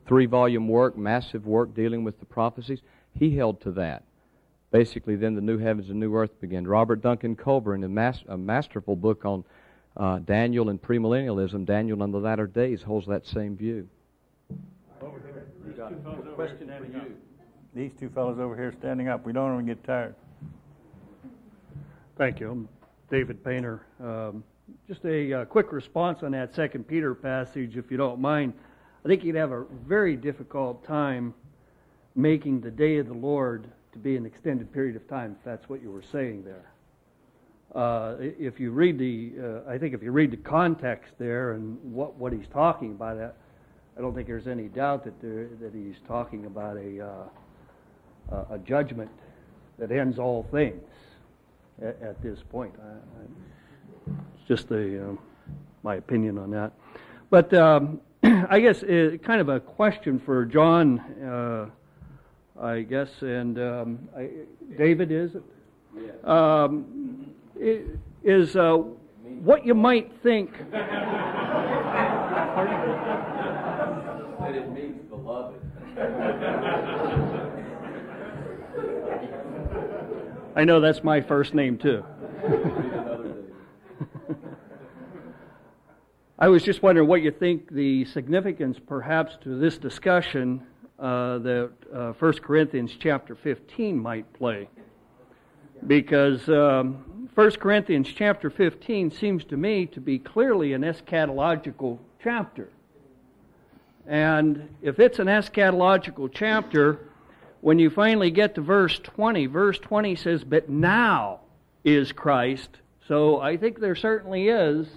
three 0.07 0.25
volume 0.25 0.67
work, 0.67 0.97
massive 0.97 1.45
work 1.45 1.73
dealing 1.75 2.03
with 2.03 2.19
the 2.19 2.25
prophecies, 2.25 2.79
he 3.13 3.35
held 3.35 3.61
to 3.61 3.71
that. 3.71 4.03
Basically, 4.71 5.15
then 5.15 5.35
the 5.35 5.41
new 5.41 5.57
heavens 5.57 5.89
and 5.89 5.99
new 5.99 6.15
earth 6.15 6.39
began. 6.41 6.65
Robert 6.67 7.01
Duncan 7.01 7.35
Culver, 7.35 7.75
a, 7.75 7.79
mas- 7.79 8.23
a 8.27 8.37
masterful 8.37 8.95
book 8.95 9.25
on 9.25 9.43
uh, 9.95 10.19
Daniel 10.19 10.69
and 10.69 10.81
premillennialism, 10.81 11.65
Daniel 11.65 12.03
and 12.03 12.13
the 12.13 12.19
Latter 12.19 12.47
Days, 12.47 12.81
holds 12.81 13.07
that 13.07 13.25
same 13.25 13.55
view 13.55 13.89
got 15.77 15.93
a 15.93 15.95
question 16.31 16.67
for 16.67 16.85
you. 16.85 17.15
These 17.75 17.91
two 17.99 18.09
fellows 18.09 18.39
over 18.39 18.55
here 18.55 18.73
standing 18.79 19.09
up. 19.09 19.27
We 19.27 19.31
don't 19.31 19.53
want 19.53 19.67
to 19.67 19.75
get 19.75 19.83
tired. 19.83 20.15
Thank 22.17 22.39
you. 22.39 22.49
I'm 22.49 22.69
David 23.11 23.43
Painter. 23.43 23.85
Um, 24.03 24.43
just 24.87 25.05
a 25.05 25.41
uh, 25.41 25.45
quick 25.45 25.71
response 25.71 26.23
on 26.23 26.31
that 26.31 26.55
Second 26.55 26.87
Peter 26.87 27.13
passage, 27.13 27.77
if 27.77 27.91
you 27.91 27.97
don't 27.97 28.19
mind. 28.19 28.53
I 29.05 29.07
think 29.07 29.23
you'd 29.23 29.35
have 29.35 29.51
a 29.51 29.65
very 29.87 30.15
difficult 30.15 30.83
time 30.83 31.35
making 32.15 32.61
the 32.61 32.71
day 32.71 32.97
of 32.97 33.07
the 33.07 33.13
Lord 33.13 33.69
to 33.91 33.99
be 33.99 34.17
an 34.17 34.25
extended 34.25 34.73
period 34.73 34.95
of 34.95 35.07
time, 35.07 35.35
if 35.37 35.45
that's 35.45 35.69
what 35.69 35.83
you 35.83 35.91
were 35.91 36.01
saying 36.01 36.43
there. 36.43 36.71
Uh, 37.75 38.15
if 38.19 38.59
you 38.59 38.71
read 38.71 38.97
the, 38.97 39.33
uh, 39.39 39.69
I 39.69 39.77
think 39.77 39.93
if 39.93 40.01
you 40.01 40.11
read 40.11 40.31
the 40.31 40.37
context 40.37 41.13
there 41.19 41.51
and 41.51 41.77
what, 41.83 42.15
what 42.15 42.33
he's 42.33 42.47
talking 42.47 42.93
about, 42.93 43.17
that 43.17 43.35
I 43.97 44.01
don't 44.01 44.13
think 44.13 44.27
there's 44.27 44.47
any 44.47 44.67
doubt 44.67 45.05
that, 45.05 45.19
there, 45.21 45.47
that 45.59 45.73
he's 45.73 45.95
talking 46.07 46.45
about 46.45 46.77
a, 46.77 47.03
uh, 48.31 48.43
a 48.51 48.59
judgment 48.59 49.09
that 49.79 49.91
ends 49.91 50.19
all 50.19 50.45
things 50.51 50.83
at, 51.81 51.99
at 52.01 52.21
this 52.21 52.37
point. 52.51 52.73
I, 52.79 52.89
I, 52.89 52.91
it's 54.37 54.47
just 54.47 54.69
a, 54.69 55.03
uh, 55.03 55.13
my 55.81 55.95
opinion 55.95 56.37
on 56.37 56.51
that. 56.51 56.73
But 57.31 57.51
um, 57.55 57.99
I 58.23 58.59
guess 58.59 58.83
uh, 58.83 59.17
kind 59.23 59.41
of 59.41 59.49
a 59.49 59.59
question 59.59 60.19
for 60.19 60.45
John, 60.45 60.99
uh, 61.23 61.65
I 62.61 62.81
guess, 62.81 63.09
and 63.21 63.57
um, 63.57 64.07
I, 64.15 64.29
David, 64.77 65.11
is 65.11 65.31
it? 65.33 65.43
Um, 66.23 67.33
is 68.23 68.55
uh, 68.55 68.75
what 69.41 69.65
you 69.65 69.73
might 69.73 70.11
think. 70.21 70.51
that 74.47 74.55
it 74.55 74.71
means 74.71 75.01
beloved. 75.09 75.59
I 80.55 80.63
know 80.63 80.79
that's 80.79 81.03
my 81.03 81.19
first 81.19 81.53
name 81.53 81.77
too. 81.77 82.03
I 86.39 86.47
was 86.47 86.63
just 86.63 86.81
wondering 86.81 87.09
what 87.09 87.21
you 87.23 87.31
think 87.31 87.73
the 87.73 88.05
significance, 88.05 88.77
perhaps, 88.87 89.37
to 89.43 89.59
this 89.59 89.77
discussion 89.77 90.61
uh, 90.97 91.39
that 91.39 91.71
uh, 91.93 92.13
1 92.13 92.33
Corinthians 92.35 92.91
chapter 92.97 93.35
15 93.35 93.99
might 93.99 94.31
play. 94.33 94.69
Because 95.85 96.47
um, 96.47 97.29
1 97.35 97.51
Corinthians 97.51 98.07
chapter 98.15 98.49
15 98.49 99.11
seems 99.11 99.43
to 99.45 99.57
me 99.57 99.87
to 99.87 99.99
be 99.99 100.19
clearly 100.19 100.71
an 100.73 100.83
eschatological 100.83 101.99
chapter. 102.23 102.69
And 104.07 104.69
if 104.81 104.99
it's 104.99 105.19
an 105.19 105.27
eschatological 105.27 106.31
chapter, 106.33 106.99
when 107.59 107.77
you 107.77 107.89
finally 107.89 108.31
get 108.31 108.55
to 108.55 108.61
verse 108.61 108.97
20, 108.99 109.47
verse 109.47 109.77
20 109.79 110.15
says, 110.15 110.43
But 110.43 110.69
now 110.69 111.41
is 111.83 112.13
Christ. 112.13 112.69
So 113.07 113.41
I 113.41 113.57
think 113.57 113.79
there 113.79 113.95
certainly 113.95 114.47
is 114.47 114.87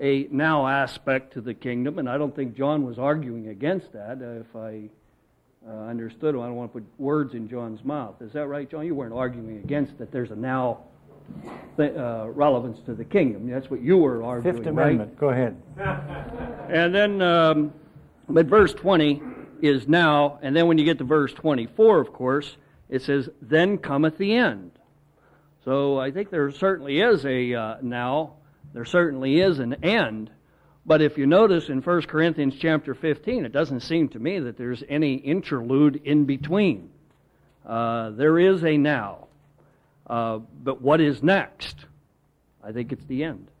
a 0.00 0.26
now 0.32 0.66
aspect 0.66 1.34
to 1.34 1.40
the 1.40 1.54
kingdom, 1.54 1.98
and 2.00 2.08
I 2.08 2.18
don't 2.18 2.34
think 2.34 2.56
John 2.56 2.84
was 2.84 2.98
arguing 2.98 3.48
against 3.48 3.92
that. 3.92 4.18
If 4.20 4.56
I 4.56 4.88
uh, 5.68 5.88
understood 5.88 6.34
him, 6.34 6.40
I 6.40 6.46
don't 6.46 6.56
want 6.56 6.72
to 6.72 6.80
put 6.80 6.88
words 6.98 7.34
in 7.34 7.48
John's 7.48 7.84
mouth. 7.84 8.20
Is 8.20 8.32
that 8.32 8.48
right, 8.48 8.68
John? 8.68 8.84
You 8.84 8.96
weren't 8.96 9.14
arguing 9.14 9.58
against 9.58 9.98
that 9.98 10.10
there's 10.10 10.32
a 10.32 10.36
now 10.36 10.78
th- 11.76 11.94
uh, 11.94 12.26
relevance 12.30 12.80
to 12.86 12.94
the 12.94 13.04
kingdom. 13.04 13.48
That's 13.48 13.70
what 13.70 13.80
you 13.80 13.98
were 13.98 14.24
arguing. 14.24 14.56
Fifth 14.56 14.66
Amendment. 14.66 15.10
Right? 15.10 15.20
Go 15.20 15.28
ahead. 15.28 15.62
and 16.68 16.92
then 16.92 17.22
um, 17.22 17.72
but 18.32 18.46
verse 18.46 18.72
20 18.72 19.22
is 19.60 19.86
now, 19.86 20.38
and 20.42 20.56
then 20.56 20.66
when 20.66 20.78
you 20.78 20.84
get 20.84 20.98
to 20.98 21.04
verse 21.04 21.32
24, 21.34 22.00
of 22.00 22.12
course, 22.12 22.56
it 22.88 23.02
says, 23.02 23.28
then 23.40 23.78
cometh 23.78 24.18
the 24.18 24.34
end. 24.34 24.72
So 25.64 25.98
I 25.98 26.10
think 26.10 26.30
there 26.30 26.50
certainly 26.50 27.00
is 27.00 27.24
a 27.24 27.54
uh, 27.54 27.76
now, 27.82 28.34
there 28.72 28.84
certainly 28.84 29.40
is 29.40 29.58
an 29.58 29.84
end. 29.84 30.30
But 30.84 31.00
if 31.00 31.16
you 31.16 31.26
notice 31.26 31.68
in 31.68 31.80
1 31.80 32.02
Corinthians 32.02 32.54
chapter 32.58 32.94
15, 32.94 33.44
it 33.44 33.52
doesn't 33.52 33.80
seem 33.80 34.08
to 34.08 34.18
me 34.18 34.40
that 34.40 34.56
there's 34.56 34.82
any 34.88 35.14
interlude 35.14 36.00
in 36.04 36.24
between. 36.24 36.90
Uh, 37.64 38.10
there 38.10 38.38
is 38.38 38.64
a 38.64 38.76
now. 38.76 39.28
Uh, 40.08 40.38
but 40.38 40.82
what 40.82 41.00
is 41.00 41.22
next? 41.22 41.76
I 42.64 42.72
think 42.72 42.90
it's 42.90 43.04
the 43.04 43.22
end. 43.22 43.51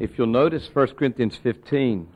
If 0.00 0.16
you'll 0.16 0.28
notice 0.28 0.66
1 0.74 0.86
Corinthians 0.94 1.36
15, 1.36 2.08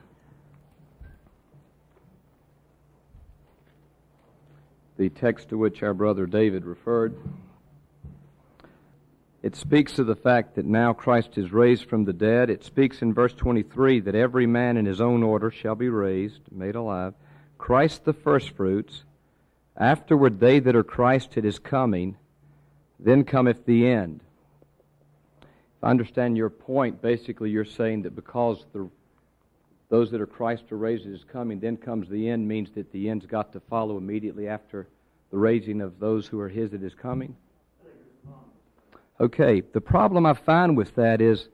the 4.96 5.10
text 5.10 5.50
to 5.50 5.58
which 5.58 5.82
our 5.82 5.92
brother 5.92 6.24
David 6.24 6.64
referred, 6.64 7.14
it 9.42 9.54
speaks 9.54 9.98
of 9.98 10.06
the 10.06 10.16
fact 10.16 10.54
that 10.54 10.64
now 10.64 10.94
Christ 10.94 11.36
is 11.36 11.52
raised 11.52 11.84
from 11.84 12.06
the 12.06 12.14
dead. 12.14 12.48
It 12.48 12.64
speaks 12.64 13.02
in 13.02 13.12
verse 13.12 13.34
23 13.34 14.00
that 14.00 14.14
every 14.14 14.46
man 14.46 14.78
in 14.78 14.86
his 14.86 15.02
own 15.02 15.22
order 15.22 15.50
shall 15.50 15.74
be 15.74 15.90
raised, 15.90 16.40
made 16.50 16.76
alive. 16.76 17.12
Christ 17.58 18.06
the 18.06 18.14
firstfruits, 18.14 19.04
afterward 19.76 20.40
they 20.40 20.58
that 20.58 20.74
are 20.74 20.84
Christ 20.84 21.36
at 21.36 21.44
his 21.44 21.58
coming, 21.58 22.16
then 22.98 23.24
cometh 23.24 23.66
the 23.66 23.86
end. 23.86 24.22
I 25.84 25.90
understand 25.90 26.34
your 26.34 26.48
point, 26.48 27.02
basically 27.02 27.50
you're 27.50 27.66
saying 27.66 28.02
that 28.02 28.16
because 28.16 28.64
the, 28.72 28.88
those 29.90 30.10
that 30.12 30.20
are 30.22 30.26
Christ 30.26 30.72
are 30.72 30.78
raised 30.78 31.06
is 31.06 31.24
coming, 31.24 31.60
then 31.60 31.76
comes 31.76 32.08
the 32.08 32.30
end, 32.30 32.48
means 32.48 32.70
that 32.70 32.90
the 32.90 33.10
end's 33.10 33.26
got 33.26 33.52
to 33.52 33.60
follow 33.60 33.98
immediately 33.98 34.48
after 34.48 34.88
the 35.30 35.36
raising 35.36 35.82
of 35.82 36.00
those 36.00 36.26
who 36.26 36.40
are 36.40 36.48
his 36.48 36.70
that 36.70 36.82
is 36.82 36.94
coming? 36.94 37.36
Okay, 39.20 39.60
the 39.60 39.80
problem 39.80 40.24
I 40.24 40.32
find 40.32 40.74
with 40.74 40.94
that 40.94 41.20
is 41.20 41.48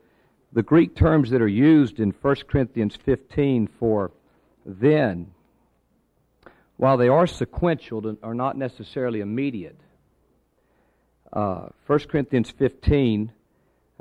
the 0.52 0.62
Greek 0.62 0.94
terms 0.94 1.30
that 1.30 1.42
are 1.42 1.48
used 1.48 1.98
in 1.98 2.10
1 2.22 2.36
Corinthians 2.46 2.94
15 3.04 3.66
for 3.80 4.12
then, 4.64 5.32
while 6.76 6.96
they 6.96 7.08
are 7.08 7.26
sequential, 7.26 8.16
are 8.22 8.34
not 8.34 8.56
necessarily 8.56 9.20
immediate. 9.20 9.80
Uh, 11.32 11.70
1 11.88 11.98
Corinthians 12.08 12.50
15 12.52 13.32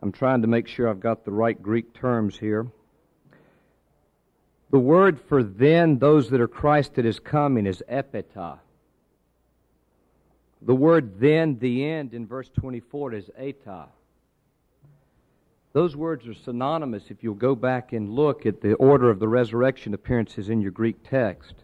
I'm 0.02 0.12
trying 0.12 0.42
to 0.42 0.48
make 0.48 0.68
sure 0.68 0.88
I've 0.88 1.00
got 1.00 1.26
the 1.26 1.32
right 1.32 1.62
Greek 1.62 1.94
terms 1.94 2.38
here. 2.38 2.68
The 4.72 4.80
word 4.80 5.20
for 5.20 5.44
then, 5.44 5.98
those 5.98 6.30
that 6.30 6.40
are 6.40 6.48
Christ 6.48 6.96
that 6.96 7.06
is 7.06 7.20
coming, 7.20 7.66
is 7.66 7.84
epita. 7.90 8.60
The 10.62 10.76
word 10.76 11.20
then, 11.20 11.58
the 11.60 11.86
end, 11.86 12.14
in 12.14 12.28
verse 12.28 12.50
24 12.50 13.14
is 13.14 13.30
eta. 13.38 13.88
Those 15.74 15.96
words 15.96 16.28
are 16.28 16.34
synonymous 16.34 17.06
if 17.10 17.24
you'll 17.24 17.36
go 17.36 17.56
back 17.56 17.94
and 17.94 18.10
look 18.10 18.46
at 18.46 18.62
the 18.62 18.74
order 18.76 19.10
of 19.10 19.20
the 19.20 19.28
resurrection 19.28 19.94
appearances 19.94 20.50
in 20.50 20.62
your 20.62 20.72
Greek 20.72 20.98
text. 21.08 21.56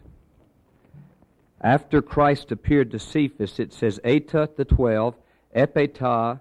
After 1.60 2.02
Christ 2.02 2.52
appeared 2.52 2.90
to 2.90 2.98
Cephas, 2.98 3.58
it 3.58 3.72
says 3.72 3.98
eta, 4.04 4.48
the 4.56 4.64
twelve, 4.64 5.16
epeta, 5.54 6.40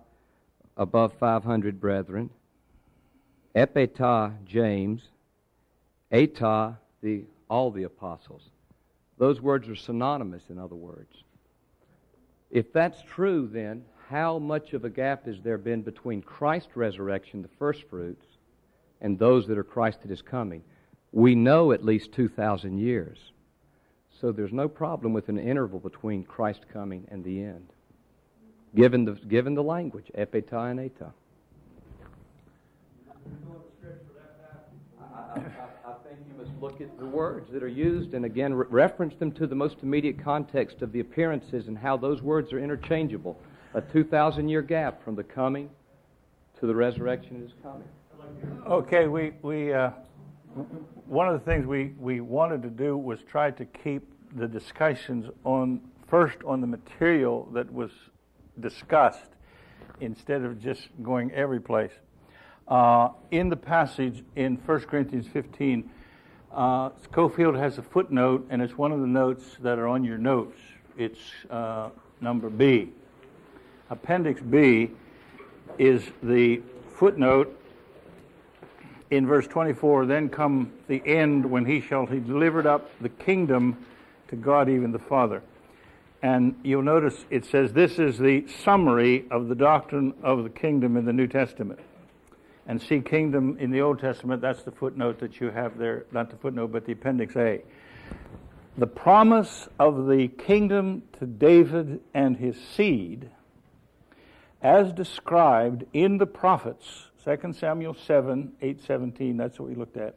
above 0.78 1.14
500 1.20 1.80
brethren, 1.80 2.30
epeta 3.56 4.34
James, 4.46 5.02
eta 6.12 6.78
the 7.02 7.24
all 7.50 7.72
the 7.72 7.84
apostles. 7.84 8.50
Those 9.18 9.40
words 9.40 9.70
are 9.70 9.76
synonymous, 9.76 10.44
in 10.50 10.58
other 10.58 10.76
words. 10.76 11.24
If 12.52 12.74
that's 12.74 13.02
true, 13.04 13.50
then 13.52 13.84
how 14.10 14.40
much 14.40 14.74
of 14.74 14.84
a 14.84 14.90
gap 14.90 15.26
has 15.26 15.40
there 15.42 15.58
been 15.58 15.82
between 15.82 16.22
Christ's 16.22 16.76
resurrection, 16.76 17.42
the 17.42 17.50
first 17.60 17.84
fruits, 17.90 18.26
and 19.02 19.18
those 19.18 19.48
that 19.48 19.58
are 19.58 19.64
Christ 19.64 20.02
that 20.02 20.12
is 20.12 20.22
coming? 20.22 20.64
We 21.12 21.36
know 21.36 21.72
at 21.72 21.86
least 21.86 22.12
2,000 22.14 22.78
years. 22.78 23.18
So 24.20 24.32
there's 24.32 24.54
no 24.54 24.68
problem 24.68 25.14
with 25.14 25.30
an 25.30 25.40
interval 25.40 25.80
between 25.80 26.24
Christ 26.24 26.66
coming 26.72 27.08
and 27.10 27.24
the 27.24 27.42
end 27.42 27.70
given 28.76 29.06
the, 29.06 29.14
given 29.14 29.56
the 29.56 29.64
language, 29.64 30.12
epeta 30.18 30.72
and 30.72 30.80
eta. 30.80 31.12
I, 35.16 35.40
think 36.04 36.20
you 36.28 36.44
must 36.44 36.52
look 36.62 36.82
at 36.82 36.98
the 37.00 37.06
words 37.06 37.50
that 37.52 37.64
are 37.64 37.68
used 37.68 38.14
and 38.14 38.26
again 38.26 38.54
re- 38.54 38.66
reference 38.70 39.16
them 39.16 39.32
to 39.34 39.48
the 39.48 39.56
most 39.56 39.78
immediate 39.82 40.22
context 40.22 40.82
of 40.82 40.92
the 40.92 41.00
appearances 41.00 41.68
and 41.68 41.78
how 41.78 41.98
those 41.98 42.22
words 42.22 42.54
are 42.54 42.60
interchangeable. 42.60 43.40
A 43.74 43.82
2,000 43.82 44.50
year 44.50 44.62
gap 44.62 45.04
from 45.04 45.16
the 45.16 45.24
coming 45.24 45.70
to 46.60 46.68
the 46.68 46.76
resurrection 46.76 47.44
is 47.46 47.52
coming. 47.64 47.88
Okay, 48.68 49.08
we, 49.08 49.34
we 49.42 49.74
uh, 49.74 49.92
one 51.06 51.28
of 51.28 51.34
the 51.34 51.46
things 51.46 51.66
we, 51.66 51.94
we 52.00 52.22
wanted 52.22 52.62
to 52.64 52.70
do 52.70 52.98
was 52.98 53.20
try 53.30 53.52
to 53.52 53.66
keep 53.66 54.04
the 54.36 54.48
discussions 54.48 55.30
on 55.44 55.82
first 56.08 56.38
on 56.46 56.62
the 56.62 56.68
material 56.68 57.50
that 57.54 57.72
was 57.72 57.92
discussed 58.60 59.30
instead 60.00 60.44
of 60.44 60.62
just 60.62 60.88
going 61.04 61.32
every 61.32 61.60
place. 61.60 61.92
Uh, 62.68 63.10
in 63.32 63.50
the 63.50 63.56
passage 63.56 64.24
in 64.36 64.56
1 64.56 64.80
Corinthians 64.82 65.28
15, 65.28 65.90
uh, 66.52 66.90
Scofield 67.04 67.56
has 67.56 67.78
a 67.78 67.82
footnote, 67.82 68.48
and 68.50 68.62
it's 68.62 68.78
one 68.78 68.92
of 68.92 69.02
the 69.02 69.08
notes 69.08 69.44
that 69.62 69.78
are 69.78 69.88
on 69.88 70.04
your 70.04 70.18
notes. 70.18 70.58
It's 70.98 71.20
uh, 71.50 71.90
number 72.22 72.50
B. 72.50 72.90
Appendix 73.90 74.42
B 74.42 74.92
is 75.78 76.04
the 76.24 76.62
footnote 76.96 77.60
in 79.12 79.28
verse 79.28 79.48
24 79.48 80.06
Then 80.06 80.30
come 80.30 80.72
the 80.88 81.02
end 81.06 81.46
when 81.46 81.66
he 81.66 81.82
shall 81.82 82.06
he 82.06 82.20
delivered 82.20 82.66
up 82.66 82.90
the 83.02 83.10
kingdom 83.10 83.86
to 84.30 84.36
God, 84.36 84.70
even 84.70 84.92
the 84.92 85.00
Father. 85.00 85.44
And 86.26 86.56
you'll 86.64 86.82
notice 86.82 87.24
it 87.30 87.46
says 87.46 87.72
this 87.74 88.00
is 88.00 88.18
the 88.18 88.48
summary 88.64 89.26
of 89.30 89.48
the 89.48 89.54
doctrine 89.54 90.16
of 90.24 90.42
the 90.42 90.50
kingdom 90.50 90.98
in 90.98 91.06
the 91.06 91.14
New 91.14 91.28
Testament. 91.28 91.80
And 92.66 92.82
see 92.82 93.00
kingdom 93.02 93.58
in 93.60 93.70
the 93.70 93.82
Old 93.82 94.00
Testament, 94.00 94.42
that's 94.42 94.64
the 94.64 94.72
footnote 94.72 95.20
that 95.20 95.40
you 95.40 95.52
have 95.52 95.78
there, 95.78 96.08
not 96.12 96.32
the 96.32 96.38
footnote, 96.38 96.72
but 96.72 96.88
the 96.88 96.94
appendix 96.94 97.36
A. 97.36 97.62
The 98.76 98.88
promise 98.88 99.70
of 99.78 100.08
the 100.08 100.30
kingdom 100.30 101.04
to 101.20 101.28
David 101.28 102.02
and 102.16 102.38
his 102.38 102.58
seed, 102.76 103.30
as 104.64 104.92
described 104.94 105.86
in 105.94 106.18
the 106.18 106.26
prophets, 106.26 107.12
2 107.24 107.54
Samuel 107.54 107.94
7, 107.94 108.52
8, 108.64 108.82
17, 108.84 109.38
that's 109.38 109.60
what 109.60 109.70
we 109.70 109.76
looked 109.76 109.98
at, 109.98 110.16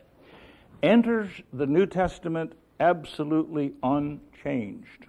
enters 0.82 1.28
the 1.52 1.66
New 1.66 1.84
Testament 1.84 2.54
absolutely 2.80 3.74
unchanged. 3.82 5.04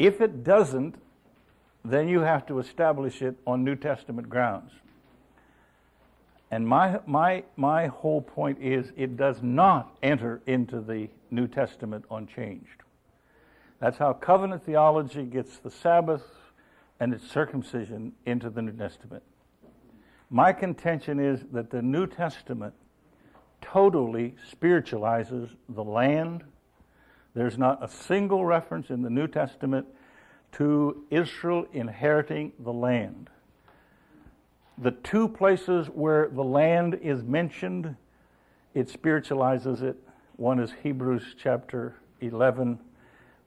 If 0.00 0.22
it 0.22 0.42
doesn't, 0.42 0.94
then 1.84 2.08
you 2.08 2.20
have 2.20 2.46
to 2.46 2.58
establish 2.58 3.20
it 3.20 3.36
on 3.46 3.64
New 3.64 3.76
Testament 3.76 4.30
grounds. 4.30 4.72
And 6.50 6.66
my, 6.66 7.00
my, 7.06 7.44
my 7.56 7.88
whole 7.88 8.22
point 8.22 8.58
is 8.62 8.92
it 8.96 9.18
does 9.18 9.42
not 9.42 9.94
enter 10.02 10.40
into 10.46 10.80
the 10.80 11.10
New 11.30 11.46
Testament 11.46 12.06
unchanged. 12.10 12.82
That's 13.78 13.98
how 13.98 14.14
covenant 14.14 14.64
theology 14.64 15.24
gets 15.24 15.58
the 15.58 15.70
Sabbath 15.70 16.24
and 16.98 17.12
its 17.12 17.30
circumcision 17.30 18.12
into 18.24 18.48
the 18.48 18.62
New 18.62 18.72
Testament. 18.72 19.22
My 20.30 20.54
contention 20.54 21.20
is 21.20 21.44
that 21.52 21.70
the 21.70 21.82
New 21.82 22.06
Testament 22.06 22.72
totally 23.60 24.34
spiritualizes 24.50 25.50
the 25.68 25.84
land 25.84 26.44
there's 27.34 27.58
not 27.58 27.82
a 27.82 27.88
single 27.88 28.44
reference 28.44 28.90
in 28.90 29.02
the 29.02 29.10
New 29.10 29.28
Testament 29.28 29.86
to 30.52 31.04
Israel 31.10 31.66
inheriting 31.72 32.52
the 32.58 32.72
land. 32.72 33.30
The 34.78 34.90
two 34.90 35.28
places 35.28 35.88
where 35.88 36.28
the 36.28 36.42
land 36.42 36.98
is 37.02 37.22
mentioned, 37.22 37.94
it 38.74 38.88
spiritualizes 38.88 39.82
it. 39.82 39.96
One 40.36 40.58
is 40.58 40.72
Hebrews 40.82 41.34
chapter 41.38 41.96
11. 42.20 42.78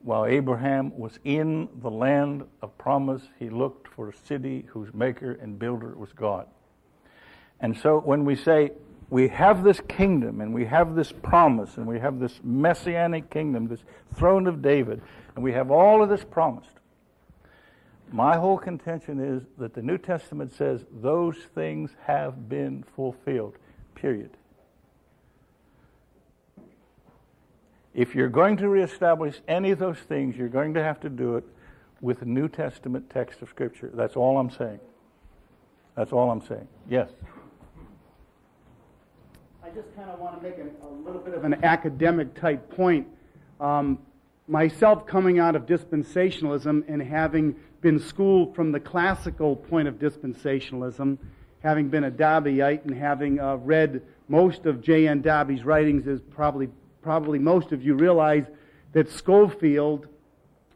While 0.02 0.26
Abraham 0.26 0.98
was 0.98 1.20
in 1.24 1.70
the 1.82 1.90
land 1.90 2.44
of 2.62 2.78
promise, 2.78 3.24
he 3.40 3.50
looked 3.50 3.88
for 3.88 4.10
a 4.10 4.14
city 4.28 4.66
whose 4.68 4.94
maker 4.94 5.32
and 5.42 5.58
builder 5.58 5.96
was 5.98 6.12
God. 6.14 6.48
And 7.60 7.78
so 7.78 8.00
when 8.00 8.26
we 8.26 8.36
say 8.36 8.72
we 9.14 9.28
have 9.28 9.64
this 9.64 9.80
kingdom 9.88 10.42
and 10.42 10.52
we 10.56 10.66
have 10.66 10.96
this 10.96 11.12
promise 11.12 11.78
and 11.78 11.86
we 11.86 12.00
have 12.00 12.20
this 12.20 12.40
messianic 12.44 13.30
kingdom, 13.30 13.68
this 13.68 13.84
throne 14.16 14.48
of 14.48 14.64
David, 14.64 15.04
and 15.36 15.44
we 15.44 15.52
have 15.52 15.70
all 15.70 16.02
of 16.02 16.10
this 16.10 16.24
promised. 16.24 16.72
My 18.12 18.38
whole 18.38 18.58
contention 18.58 19.20
is 19.20 19.44
that 19.60 19.76
the 19.76 19.84
New 19.84 20.00
Testament 20.00 20.52
says 20.52 20.84
those 20.92 21.38
things 21.54 21.92
have 22.08 22.50
been 22.50 22.84
fulfilled, 22.96 23.56
period. 23.94 24.32
If 27.94 28.16
you're 28.16 28.30
going 28.30 28.58
to 28.58 28.68
reestablish 28.68 29.42
any 29.48 29.70
of 29.70 29.78
those 29.78 30.00
things, 30.00 30.36
you're 30.36 30.48
going 30.50 30.74
to 30.74 30.82
have 30.82 31.00
to 31.02 31.10
do 31.10 31.36
it 31.36 31.44
with 32.02 32.26
New 32.26 32.50
Testament 32.50 33.12
text 33.12 33.44
of 33.44 33.50
Scripture. 33.50 33.92
That's 33.94 34.16
all 34.16 34.40
I'm 34.40 34.50
saying. 34.50 34.80
That's 35.96 36.12
all 36.12 36.32
I'm 36.32 36.44
saying. 36.48 36.68
Yes. 36.90 37.12
Just 39.74 39.96
kind 39.96 40.08
of 40.08 40.20
want 40.20 40.40
to 40.40 40.48
make 40.48 40.60
a, 40.60 40.86
a, 40.86 40.90
little 41.04 41.20
bit 41.20 41.34
of 41.34 41.46
an 41.46 41.64
academic 41.64 42.40
type 42.40 42.70
point. 42.76 43.08
Um, 43.60 43.98
myself 44.48 45.08
coming 45.08 45.40
out 45.40 45.56
of 45.56 45.66
dispensationalism 45.66 46.84
and 46.88 47.02
having 47.02 47.56
been 47.82 48.00
schooled 48.00 48.56
from 48.56 48.72
the 48.72 48.80
classical 48.80 49.56
point 49.56 49.88
of 49.88 49.96
dispensationalism, 49.96 51.18
having 51.64 51.90
been 51.90 52.04
a 52.04 52.12
Darbyite 52.12 52.86
and 52.86 52.96
having 52.96 53.40
uh, 53.40 53.56
read 53.56 54.04
most 54.28 54.68
of 54.68 54.80
J.N. 54.80 55.24
Darby's 55.24 55.64
writings, 55.64 56.08
as 56.08 56.22
probably, 56.22 56.70
probably 57.02 57.40
most 57.40 57.72
of 57.72 57.82
you 57.82 57.96
realize 57.96 58.46
that 58.92 59.10
Scofield 59.10 60.06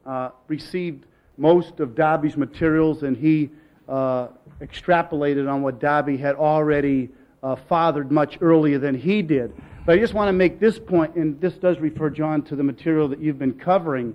uh, 0.08 0.30
received 0.48 1.06
most 1.38 1.80
of 1.82 1.94
Darby's 1.94 2.36
materials 2.36 3.04
and 3.04 3.16
he 3.16 3.52
uh, 3.88 4.30
extrapolated 4.60 5.48
on 5.48 5.62
what 5.62 5.80
Darby 5.80 6.18
had 6.18 6.34
already 6.36 7.10
uh, 7.44 7.56
fathered 7.56 8.12
much 8.12 8.38
earlier 8.42 8.80
than 8.80 8.96
he 8.96 9.22
did. 9.22 9.54
But 9.86 9.96
I 9.96 10.00
just 10.00 10.14
want 10.14 10.30
to 10.30 10.34
make 10.34 10.60
this 10.60 10.80
point, 10.80 11.16
and 11.16 11.40
this 11.40 11.54
does 11.54 11.80
refer, 11.80 12.10
John, 12.10 12.42
to 12.44 12.56
the 12.56 12.64
material 12.64 13.08
that 13.10 13.20
you've 13.20 13.40
been 13.40 13.54
covering. 13.54 14.14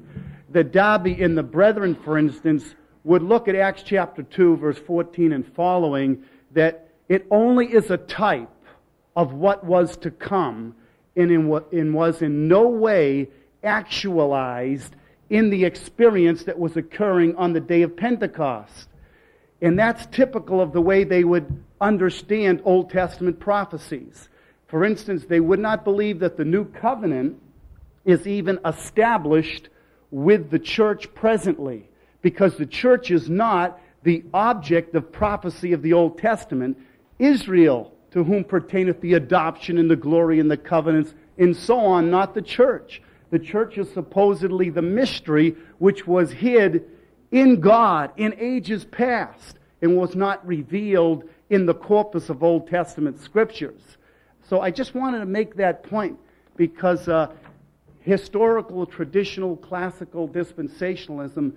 That 0.50 0.72
Darby 0.72 1.18
in 1.20 1.34
the 1.34 1.42
Brethren, 1.42 1.96
for 2.04 2.18
instance, 2.18 2.74
would 3.04 3.22
look 3.22 3.48
at 3.48 3.54
Acts 3.54 3.82
chapter 3.82 4.22
2, 4.22 4.58
verse 4.58 4.78
14 4.78 5.32
and 5.32 5.46
following, 5.54 6.24
that 6.52 6.88
it 7.08 7.26
only 7.30 7.66
is 7.66 7.90
a 7.90 7.96
type 7.96 8.50
of 9.16 9.32
what 9.32 9.64
was 9.64 9.96
to 9.98 10.10
come 10.10 10.74
and, 11.16 11.30
in 11.30 11.62
and 11.72 11.94
was 11.94 12.22
in 12.22 12.48
no 12.48 12.68
way 12.68 13.28
actualized 13.62 14.94
in 15.30 15.50
the 15.50 15.64
experience 15.64 16.44
that 16.44 16.58
was 16.58 16.76
occurring 16.76 17.34
on 17.36 17.52
the 17.52 17.60
day 17.60 17.82
of 17.82 17.96
Pentecost. 17.96 18.88
And 19.62 19.78
that's 19.78 20.04
typical 20.06 20.60
of 20.60 20.72
the 20.72 20.80
way 20.82 21.04
they 21.04 21.22
would 21.22 21.62
understand 21.80 22.60
Old 22.64 22.90
Testament 22.90 23.38
prophecies. 23.38 24.28
For 24.66 24.84
instance, 24.84 25.24
they 25.26 25.40
would 25.40 25.60
not 25.60 25.84
believe 25.84 26.18
that 26.18 26.36
the 26.36 26.44
new 26.44 26.64
covenant 26.64 27.40
is 28.04 28.26
even 28.26 28.58
established 28.66 29.68
with 30.10 30.50
the 30.50 30.58
church 30.58 31.14
presently, 31.14 31.88
because 32.20 32.56
the 32.56 32.66
church 32.66 33.10
is 33.10 33.30
not 33.30 33.80
the 34.02 34.24
object 34.34 34.94
of 34.96 35.12
prophecy 35.12 35.72
of 35.72 35.82
the 35.82 35.92
Old 35.92 36.18
Testament. 36.18 36.76
Israel, 37.20 37.94
to 38.10 38.24
whom 38.24 38.42
pertaineth 38.42 39.00
the 39.00 39.14
adoption 39.14 39.78
and 39.78 39.88
the 39.88 39.96
glory 39.96 40.40
and 40.40 40.50
the 40.50 40.56
covenants, 40.56 41.14
and 41.38 41.56
so 41.56 41.78
on, 41.78 42.10
not 42.10 42.34
the 42.34 42.42
church. 42.42 43.00
The 43.30 43.38
church 43.38 43.78
is 43.78 43.90
supposedly 43.92 44.70
the 44.70 44.82
mystery 44.82 45.56
which 45.78 46.06
was 46.06 46.32
hid 46.32 46.84
in 47.32 47.60
God 47.60 48.12
in 48.16 48.34
ages 48.38 48.84
past 48.84 49.58
and 49.80 49.96
was 49.96 50.14
not 50.14 50.46
revealed 50.46 51.24
in 51.50 51.66
the 51.66 51.74
corpus 51.74 52.28
of 52.28 52.42
Old 52.42 52.68
Testament 52.68 53.20
scriptures. 53.20 53.80
So 54.48 54.60
I 54.60 54.70
just 54.70 54.94
wanted 54.94 55.18
to 55.20 55.26
make 55.26 55.56
that 55.56 55.82
point 55.82 56.18
because 56.56 57.08
uh, 57.08 57.32
historical, 58.02 58.86
traditional, 58.86 59.56
classical 59.56 60.28
dispensationalism 60.28 61.52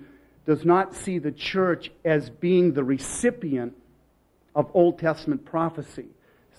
does 0.46 0.64
not 0.64 0.94
see 0.94 1.18
the 1.18 1.32
church 1.32 1.90
as 2.04 2.30
being 2.30 2.72
the 2.72 2.84
recipient 2.84 3.74
of 4.54 4.70
Old 4.74 4.98
Testament 4.98 5.44
prophecy. 5.44 6.06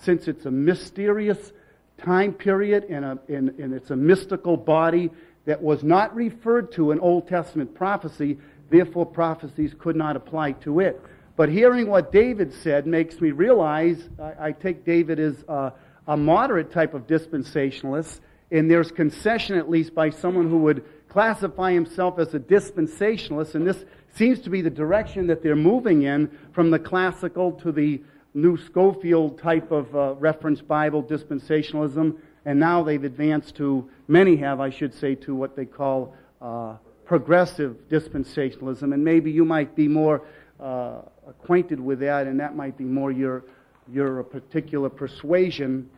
Since 0.00 0.28
it's 0.28 0.46
a 0.46 0.50
mysterious 0.50 1.52
time 1.98 2.32
period 2.32 2.84
and, 2.84 3.04
a, 3.04 3.18
and, 3.28 3.50
and 3.58 3.74
it's 3.74 3.90
a 3.90 3.96
mystical 3.96 4.56
body 4.56 5.10
that 5.46 5.60
was 5.60 5.82
not 5.82 6.14
referred 6.14 6.70
to 6.72 6.92
in 6.92 7.00
Old 7.00 7.26
Testament 7.26 7.74
prophecy, 7.74 8.38
therefore 8.70 9.06
prophecies 9.06 9.74
could 9.78 9.96
not 9.96 10.16
apply 10.16 10.52
to 10.52 10.80
it. 10.80 11.00
But 11.36 11.48
hearing 11.48 11.86
what 11.86 12.10
David 12.10 12.52
said 12.52 12.86
makes 12.86 13.20
me 13.20 13.30
realize 13.30 14.08
I, 14.20 14.48
I 14.48 14.52
take 14.52 14.84
David 14.84 15.20
as 15.20 15.44
a, 15.48 15.72
a 16.06 16.16
moderate 16.16 16.72
type 16.72 16.94
of 16.94 17.06
dispensationalist, 17.06 18.20
and 18.50 18.70
there's 18.70 18.90
concession, 18.90 19.56
at 19.56 19.70
least, 19.70 19.94
by 19.94 20.10
someone 20.10 20.48
who 20.48 20.58
would 20.58 20.84
classify 21.08 21.72
himself 21.72 22.18
as 22.18 22.34
a 22.34 22.40
dispensationalist, 22.40 23.54
and 23.54 23.66
this 23.66 23.84
seems 24.14 24.40
to 24.40 24.50
be 24.50 24.62
the 24.62 24.70
direction 24.70 25.26
that 25.28 25.42
they're 25.42 25.56
moving 25.56 26.02
in 26.02 26.30
from 26.52 26.70
the 26.70 26.78
classical 26.78 27.52
to 27.52 27.70
the 27.70 28.02
new 28.34 28.56
Scofield 28.56 29.38
type 29.38 29.70
of 29.70 29.94
uh, 29.94 30.14
reference 30.14 30.60
Bible 30.60 31.02
dispensationalism, 31.02 32.16
and 32.44 32.58
now 32.58 32.82
they've 32.82 33.04
advanced 33.04 33.56
to, 33.56 33.88
many 34.08 34.36
have, 34.36 34.60
I 34.60 34.70
should 34.70 34.94
say, 34.94 35.14
to 35.16 35.34
what 35.34 35.54
they 35.54 35.66
call 35.66 36.14
uh, 36.40 36.76
progressive 37.08 37.74
dispensationalism. 37.88 38.94
And 38.94 39.02
maybe 39.02 39.32
you 39.32 39.44
might 39.44 39.74
be 39.74 39.88
more 39.88 40.22
uh, 40.60 41.00
acquainted 41.26 41.80
with 41.80 42.00
that, 42.00 42.26
and 42.26 42.38
that 42.38 42.54
might 42.54 42.76
be 42.76 42.84
more 42.84 43.10
your, 43.10 43.44
your 43.90 44.22
particular 44.22 44.90
persuasion. 44.90 45.88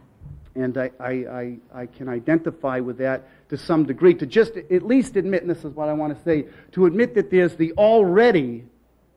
And 0.54 0.78
I, 0.78 0.90
I, 1.00 1.10
I, 1.10 1.56
I 1.74 1.86
can 1.86 2.08
identify 2.08 2.78
with 2.80 2.98
that 2.98 3.28
to 3.50 3.58
some 3.58 3.84
degree. 3.84 4.14
To 4.14 4.26
just 4.26 4.56
at 4.56 4.82
least 4.86 5.16
admit, 5.16 5.42
and 5.42 5.50
this 5.50 5.64
is 5.64 5.74
what 5.74 5.88
I 5.88 5.92
want 5.92 6.16
to 6.16 6.24
say, 6.24 6.46
to 6.72 6.86
admit 6.86 7.14
that 7.16 7.30
there's 7.30 7.56
the 7.56 7.72
already 7.72 8.64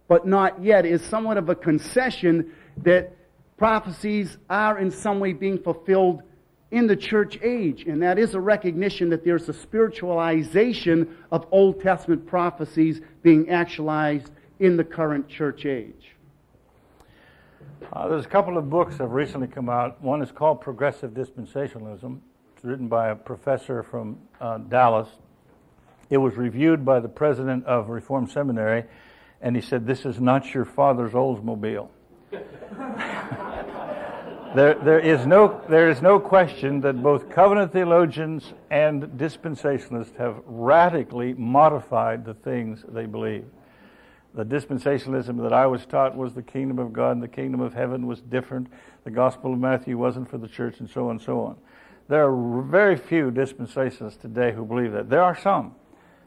but 0.07 0.27
not 0.27 0.61
yet 0.61 0.85
is 0.85 1.01
somewhat 1.01 1.37
of 1.37 1.49
a 1.49 1.55
concession 1.55 2.51
that 2.77 3.15
prophecies 3.57 4.37
are 4.49 4.77
in 4.77 4.91
some 4.91 5.19
way 5.19 5.33
being 5.33 5.57
fulfilled 5.57 6.21
in 6.73 6.87
the 6.87 6.95
church 6.95 7.39
age. 7.43 7.83
And 7.83 8.01
that 8.01 8.17
is 8.17 8.33
a 8.33 8.39
recognition 8.39 9.09
that 9.11 9.23
there's 9.23 9.47
a 9.47 9.53
spiritualization 9.53 11.15
of 11.31 11.45
Old 11.51 11.81
Testament 11.81 12.25
prophecies 12.25 12.99
being 13.21 13.49
actualized 13.49 14.31
in 14.59 14.75
the 14.75 14.83
current 14.83 15.29
church 15.29 15.67
age. 15.67 16.15
Uh, 17.91 18.07
there's 18.07 18.25
a 18.25 18.29
couple 18.29 18.57
of 18.57 18.71
books 18.71 18.97
that 18.97 19.03
have 19.03 19.11
recently 19.11 19.47
come 19.47 19.69
out. 19.69 20.01
One 20.01 20.23
is 20.23 20.31
called 20.31 20.61
Progressive 20.61 21.11
Dispensationalism. 21.11 22.19
It's 22.55 22.65
written 22.65 22.87
by 22.87 23.09
a 23.09 23.15
professor 23.15 23.83
from 23.83 24.17
uh, 24.41 24.57
Dallas. 24.57 25.09
It 26.09 26.17
was 26.17 26.35
reviewed 26.35 26.83
by 26.83 26.99
the 27.01 27.09
president 27.09 27.65
of 27.65 27.89
Reformed 27.89 28.31
Seminary, 28.31 28.85
and 29.41 29.55
he 29.55 29.61
said, 29.61 29.85
This 29.85 30.05
is 30.05 30.19
not 30.19 30.53
your 30.55 30.65
father's 30.65 31.11
Oldsmobile. 31.11 31.89
there, 34.55 34.75
there, 34.75 34.99
is 34.99 35.25
no, 35.25 35.61
there 35.69 35.89
is 35.89 36.01
no 36.01 36.19
question 36.19 36.81
that 36.81 37.01
both 37.01 37.29
covenant 37.29 37.71
theologians 37.73 38.53
and 38.69 39.03
dispensationalists 39.17 40.15
have 40.17 40.41
radically 40.45 41.33
modified 41.33 42.25
the 42.25 42.33
things 42.33 42.83
they 42.87 43.05
believe. 43.05 43.45
The 44.35 44.45
dispensationalism 44.45 45.41
that 45.43 45.53
I 45.53 45.67
was 45.67 45.85
taught 45.85 46.15
was 46.15 46.33
the 46.33 46.41
kingdom 46.41 46.79
of 46.79 46.93
God 46.93 47.11
and 47.11 47.21
the 47.21 47.27
kingdom 47.27 47.61
of 47.61 47.73
heaven 47.73 48.07
was 48.07 48.21
different. 48.21 48.67
The 49.03 49.11
Gospel 49.11 49.53
of 49.53 49.59
Matthew 49.59 49.97
wasn't 49.97 50.29
for 50.29 50.37
the 50.37 50.47
church, 50.47 50.79
and 50.79 50.89
so 50.89 51.05
on 51.05 51.11
and 51.11 51.21
so 51.21 51.41
on. 51.41 51.57
There 52.07 52.27
are 52.27 52.61
very 52.63 52.97
few 52.97 53.31
dispensationalists 53.31 54.19
today 54.19 54.51
who 54.51 54.65
believe 54.65 54.91
that. 54.93 55.09
There 55.09 55.21
are 55.21 55.37
some. 55.37 55.75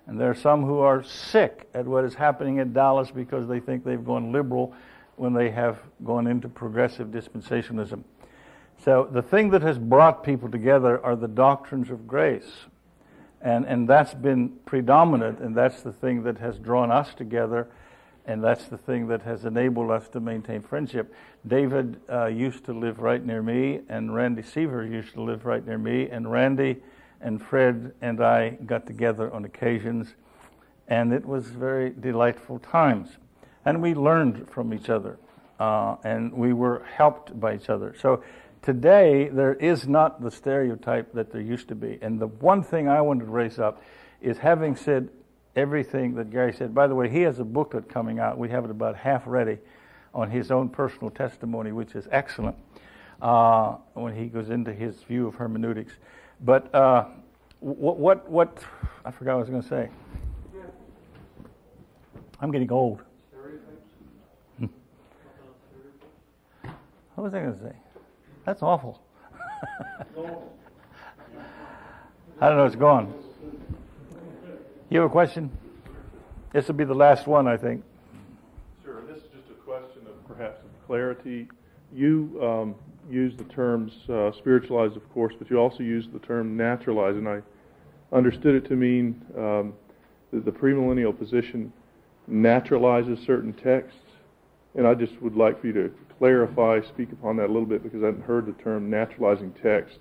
And 0.07 0.21
there 0.21 0.31
are 0.31 0.37
some 0.37 0.63
who 0.63 0.79
are 0.79 1.03
sick 1.03 1.69
at 1.75 1.85
what 1.85 2.05
is 2.05 2.15
happening 2.15 2.59
in 2.59 2.73
Dallas 2.73 3.11
because 3.11 3.49
they 3.49 3.59
think 3.59 3.85
they've 3.85 4.05
gone 4.05 4.31
liberal 4.31 4.73
when 5.17 5.33
they 5.33 5.51
have 5.51 5.79
gone 6.05 6.27
into 6.27 6.49
progressive 6.49 7.09
dispensationalism. 7.09 8.03
So 8.83 9.09
the 9.11 9.23
thing 9.23 9.51
that 9.51 9.63
has 9.63 9.79
brought 9.79 10.23
people 10.23 10.51
together 10.51 11.05
are 11.05 11.17
the 11.17 11.29
doctrines 11.29 11.91
of 11.91 12.07
grace. 12.07 12.67
And, 13.41 13.65
and 13.67 13.89
that's 13.89 14.15
been 14.15 14.51
predominant, 14.65 15.41
and 15.41 15.55
that's 15.55 15.83
the 15.83 15.93
thing 15.93 16.23
that 16.25 16.39
has 16.39 16.59
drawn 16.59 16.91
us 16.91 17.15
together, 17.15 17.69
and 18.25 18.43
that's 18.43 18.67
the 18.67 18.79
thing 18.79 19.09
that 19.09 19.23
has 19.23 19.45
enabled 19.45 19.91
us 19.91 20.09
to 20.09 20.21
maintain 20.21 20.63
friendship. 20.63 21.15
David 21.47 22.01
uh, 22.11 22.27
used 22.27 22.65
to 22.65 22.73
live 22.73 22.99
right 22.99 23.25
near 23.25 23.43
me, 23.43 23.81
and 23.89 24.15
Randy 24.15 24.43
Seaver 24.43 24.85
used 24.85 25.13
to 25.15 25.23
live 25.23 25.45
right 25.45 25.65
near 25.65 25.79
me, 25.79 26.09
and 26.09 26.31
Randy 26.31 26.77
and 27.21 27.41
Fred 27.41 27.93
and 28.01 28.21
I 28.21 28.51
got 28.67 28.87
together 28.87 29.33
on 29.33 29.45
occasions, 29.45 30.15
and 30.89 31.13
it 31.13 31.25
was 31.25 31.47
very 31.47 31.91
delightful 31.91 32.59
times 32.59 33.11
and 33.67 33.83
we 33.83 33.95
learned 33.95 34.49
from 34.49 34.73
each 34.73 34.89
other, 34.89 35.19
uh, 35.61 35.97
and 36.05 36.33
we 36.33 36.55
were 36.55 36.87
helped 36.97 37.39
by 37.39 37.55
each 37.55 37.69
other. 37.69 37.95
So 38.01 38.23
today, 38.67 39.29
there 39.29 39.55
is 39.55 39.87
not 39.87 40.21
the 40.21 40.29
stereotype 40.29 41.13
that 41.13 41.31
there 41.31 41.41
used 41.41 41.69
to 41.69 41.77
be. 41.77 42.01
And 42.03 42.21
the 42.21 42.27
one 42.27 42.65
thing 42.65 42.89
I 42.89 43.01
wanted 43.01 43.27
to 43.27 43.31
raise 43.31 43.61
up 43.61 43.81
is 44.21 44.39
having 44.39 44.75
said 44.75 45.09
everything 45.55 46.17
that 46.17 46.33
Gary 46.33 46.53
said. 46.53 46.75
By 46.75 46.89
the 46.89 46.95
way, 46.97 47.09
he 47.09 47.21
has 47.21 47.39
a 47.39 47.45
booklet 47.45 47.89
coming 47.89 48.19
out. 48.19 48.37
We 48.39 48.49
have 48.49 48.65
it 48.65 48.73
about 48.73 48.97
half 48.97 49.23
ready 49.25 49.59
on 50.13 50.33
his 50.33 50.51
own 50.51 50.69
personal 50.69 51.11
testimony, 51.11 51.71
which 51.71 51.95
is 51.95 52.09
excellent 52.11 52.57
uh, 53.23 53.77
when 53.95 54.17
he 54.17 54.27
goes 54.27 54.51
into 54.51 54.73
his 54.73 55.01
view 55.05 55.29
of 55.29 55.37
hermeneutics. 55.37 55.93
But 56.41 56.75
uh, 56.75 57.05
what, 57.61 57.99
what, 57.99 58.29
what, 58.29 58.59
I 59.05 59.13
forgot 59.13 59.37
what 59.37 59.47
I 59.47 59.49
was 59.49 59.49
going 59.49 59.63
to 59.63 59.69
say. 59.69 59.91
I'm 62.41 62.51
getting 62.51 62.73
old. 62.73 63.03
What 67.15 67.23
was 67.23 67.33
I 67.33 67.41
going 67.41 67.57
to 67.57 67.63
say? 67.63 67.77
That's 68.47 68.63
awful. 68.63 69.03
I 72.41 72.49
don't 72.49 72.57
know, 72.57 72.65
it's 72.65 72.77
gone. 72.77 73.13
You 74.89 75.01
have 75.01 75.11
a 75.11 75.13
question? 75.13 75.51
This 76.53 76.69
will 76.69 76.77
be 76.77 76.85
the 76.85 76.95
last 76.95 77.27
one, 77.27 77.49
I 77.49 77.57
think. 77.57 77.83
Sure. 78.85 79.03
This 79.03 79.17
is 79.17 79.25
just 79.37 79.51
a 79.51 79.55
question 79.55 80.03
of 80.07 80.29
perhaps 80.29 80.61
of 80.61 80.87
clarity. 80.87 81.49
You 81.93 82.39
um, 82.41 82.75
use 83.11 83.37
the 83.37 83.45
terms 83.45 83.93
uh, 84.09 84.31
spiritualized, 84.33 84.97
of 84.97 85.13
course, 85.13 85.35
but 85.37 85.51
you 85.51 85.59
also 85.59 85.83
use 85.83 86.07
the 86.13 86.21
term 86.21 86.57
naturalized, 86.57 87.19
and 87.19 87.29
I 87.29 87.43
understood 88.13 88.55
it 88.55 88.69
to 88.69 88.77
mean 88.77 89.21
um, 89.37 89.75
that 90.33 90.45
the 90.45 90.53
premillennial 90.53 91.19
position 91.19 91.73
naturalizes 92.31 93.27
certain 93.27 93.53
texts. 93.53 93.99
And 94.77 94.87
I 94.87 94.95
just 94.95 95.21
would 95.23 95.37
like 95.37 95.61
for 95.61 95.67
you 95.67 95.73
to 95.73 95.95
clarify, 96.19 96.81
speak 96.83 97.11
upon 97.13 97.37
that 97.37 97.47
a 97.47 97.53
little 97.53 97.67
bit, 97.67 97.83
because 97.83 98.03
I 98.03 98.07
hadn't 98.07 98.25
heard 98.25 98.47
the 98.47 98.63
term 98.63 98.91
naturalizing 98.91 99.53
texts. 99.63 99.99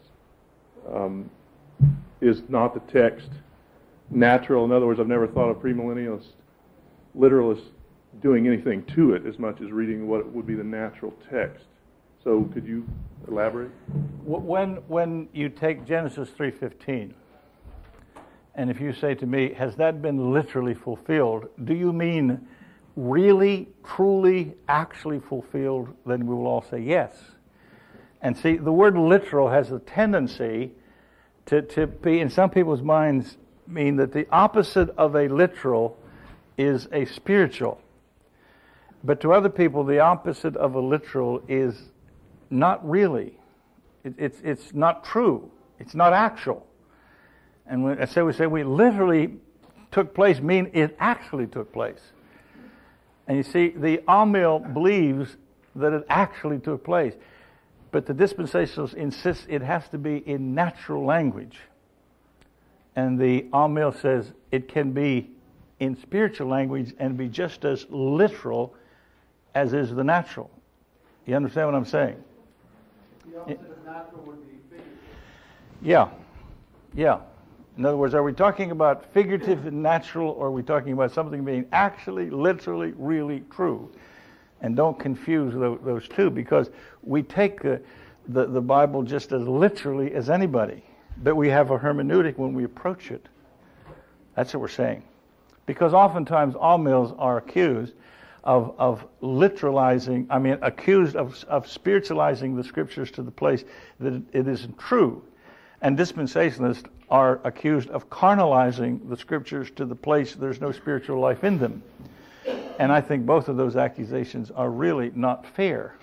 Um, 0.94 1.30
is 2.22 2.44
not 2.50 2.74
the 2.74 2.92
text 2.92 3.30
natural? 4.10 4.66
In 4.66 4.72
other 4.72 4.86
words, 4.86 5.00
I've 5.00 5.08
never 5.08 5.28
thought 5.28 5.50
of 5.50 5.58
premillennialist 5.58 6.28
literalists 7.18 7.68
doing 8.22 8.48
anything 8.48 8.84
to 8.96 9.14
it 9.14 9.26
as 9.26 9.40
much 9.40 9.62
as 9.62 9.72
reading 9.72 10.08
what 10.08 10.32
would 10.32 10.46
be 10.46 10.56
the 10.56 10.64
natural 10.64 11.14
text. 11.30 11.66
So 12.24 12.44
could 12.54 12.66
you 12.66 12.88
elaborate? 13.28 13.72
When, 14.24 14.78
when 14.88 15.28
you 15.34 15.50
take 15.50 15.86
Genesis 15.86 16.30
3.15, 16.38 17.14
and 18.56 18.70
if 18.70 18.80
you 18.80 18.94
say 18.94 19.16
to 19.16 19.26
me, 19.26 19.54
has 19.54 19.76
that 19.76 20.02
been 20.02 20.32
literally 20.32 20.74
fulfilled, 20.74 21.50
do 21.66 21.74
you 21.74 21.92
mean 21.92 22.48
really, 22.96 23.70
truly, 23.84 24.56
actually 24.68 25.20
fulfilled? 25.20 25.96
Then 26.06 26.26
we 26.26 26.36
will 26.36 26.48
all 26.48 26.66
say 26.70 26.80
yes. 26.80 27.14
And 28.22 28.38
see, 28.38 28.58
the 28.58 28.72
word 28.72 28.98
literal 28.98 29.50
has 29.50 29.72
a 29.72 29.80
tendency 29.80 30.72
to, 31.48 31.62
to 31.62 31.88
be, 31.88 32.20
in 32.20 32.30
some 32.30 32.50
people's 32.50 32.82
minds, 32.82 33.38
mean 33.68 33.98
that 33.98 34.14
the 34.14 34.28
opposite 34.32 34.90
of 34.98 35.16
a 35.16 35.28
literal 35.28 35.98
is 36.58 36.88
a 36.92 37.06
spiritual. 37.06 37.82
But 39.04 39.22
to 39.22 39.34
other 39.34 39.50
people, 39.50 39.84
the 39.84 40.00
opposite 40.00 40.56
of 40.56 40.76
a 40.76 40.80
literal 40.80 41.44
is 41.48 41.80
not 42.50 42.88
really. 42.88 43.38
It, 44.04 44.16
it's, 44.18 44.40
it's 44.44 44.74
not 44.74 45.04
true. 45.04 45.52
It's 45.80 45.94
not 45.94 46.14
actual. 46.14 46.66
And 47.68 47.84
when 47.84 48.02
I 48.02 48.06
say 48.06 48.22
we 48.22 48.34
say 48.34 48.48
we 48.48 48.64
literally 48.64 49.36
took 49.92 50.14
place, 50.14 50.40
mean 50.40 50.72
it 50.74 50.96
actually 51.00 51.48
took 51.48 51.72
place. 51.74 52.00
And 53.28 53.38
you 53.38 53.44
see, 53.44 53.70
the 53.70 53.98
amil 54.08 54.74
believes 54.74 55.38
that 55.76 55.94
it 55.94 56.06
actually 56.10 56.60
took 56.60 56.84
place. 56.84 57.14
But 57.92 58.06
the 58.06 58.14
dispensationalists 58.14 58.94
insist 58.94 59.46
it 59.50 59.62
has 59.62 59.88
to 59.90 59.98
be 59.98 60.18
in 60.18 60.54
natural 60.54 61.06
language. 61.06 61.60
And 62.96 63.20
the 63.20 63.44
amil 63.54 64.00
says 64.00 64.32
it 64.52 64.68
can 64.68 64.92
be 64.92 65.32
in 65.80 65.98
spiritual 65.98 66.48
language 66.48 66.94
and 67.00 67.18
be 67.18 67.28
just 67.28 67.66
as 67.66 67.86
literal 67.90 68.74
as 69.54 69.74
is 69.74 69.94
the 69.94 70.04
natural. 70.04 70.50
You 71.26 71.36
understand 71.36 71.68
what 71.68 71.76
I'm 71.76 71.86
saying? 71.86 72.22
The 73.32 73.40
opposite 73.40 73.72
of 73.72 73.86
natural 73.86 74.22
would 74.26 74.48
be 74.48 74.58
figurative. 74.70 75.00
Yeah. 75.82 76.10
Yeah. 76.94 77.20
In 77.78 77.86
other 77.86 77.98
words, 77.98 78.14
are 78.14 78.24
we 78.24 78.32
talking 78.32 78.72
about 78.72 79.12
figurative 79.14 79.66
and 79.66 79.84
natural, 79.84 80.32
or 80.32 80.48
are 80.48 80.52
we 80.52 80.64
talking 80.64 80.94
about 80.94 81.12
something 81.12 81.44
being 81.44 81.66
actually, 81.74 82.30
literally, 82.30 82.94
really 82.98 83.44
true? 83.52 83.92
And 84.62 84.76
don't 84.78 84.98
confuse 84.98 85.54
those, 85.54 85.80
those 85.84 86.08
two 86.08 86.30
because 86.30 86.70
we 87.04 87.22
take 87.22 87.62
the, 87.62 87.82
the, 88.30 88.46
the 88.46 88.62
Bible 88.62 89.04
just 89.04 89.34
as 89.34 89.42
literally 89.42 90.14
as 90.14 90.30
anybody, 90.30 90.84
but 91.22 91.36
we 91.36 91.50
have 91.50 91.72
a 91.72 91.78
hermeneutic 91.78 92.38
when 92.38 92.54
we 92.54 92.64
approach 92.64 93.12
it. 93.12 93.28
That's 94.36 94.54
what 94.54 94.62
we're 94.62 94.68
saying. 94.70 95.04
Because 95.66 95.94
oftentimes 95.94 96.56
amils 96.56 97.14
are 97.18 97.38
accused 97.38 97.94
of, 98.46 98.74
of 98.78 99.06
literalizing, 99.22 100.28
I 100.30 100.40
mean, 100.40 100.60
accused 100.62 101.16
of, 101.16 101.44
of 101.46 101.68
spiritualizing 101.68 102.56
the 102.56 102.64
scriptures 102.64 103.12
to 103.12 103.24
the 103.24 103.32
place 103.32 103.66
that 104.00 104.22
it 104.32 104.48
isn't 104.48 104.78
true. 104.78 105.24
And 105.82 105.98
dispensationalists 105.98 106.86
are 107.10 107.40
accused 107.44 107.90
of 107.90 108.10
carnalizing 108.10 109.08
the 109.10 109.18
scriptures 109.18 109.70
to 109.72 109.86
the 109.86 109.96
place 109.96 110.34
there's 110.34 110.62
no 110.62 110.72
spiritual 110.72 111.20
life 111.20 111.44
in 111.44 111.58
them. 111.60 111.84
And 112.80 112.92
I 112.92 113.02
think 113.02 113.26
both 113.26 113.48
of 113.48 113.58
those 113.58 113.76
accusations 113.76 114.52
are 114.52 114.70
really 114.70 115.12
not 115.16 115.46
fair. 115.46 115.96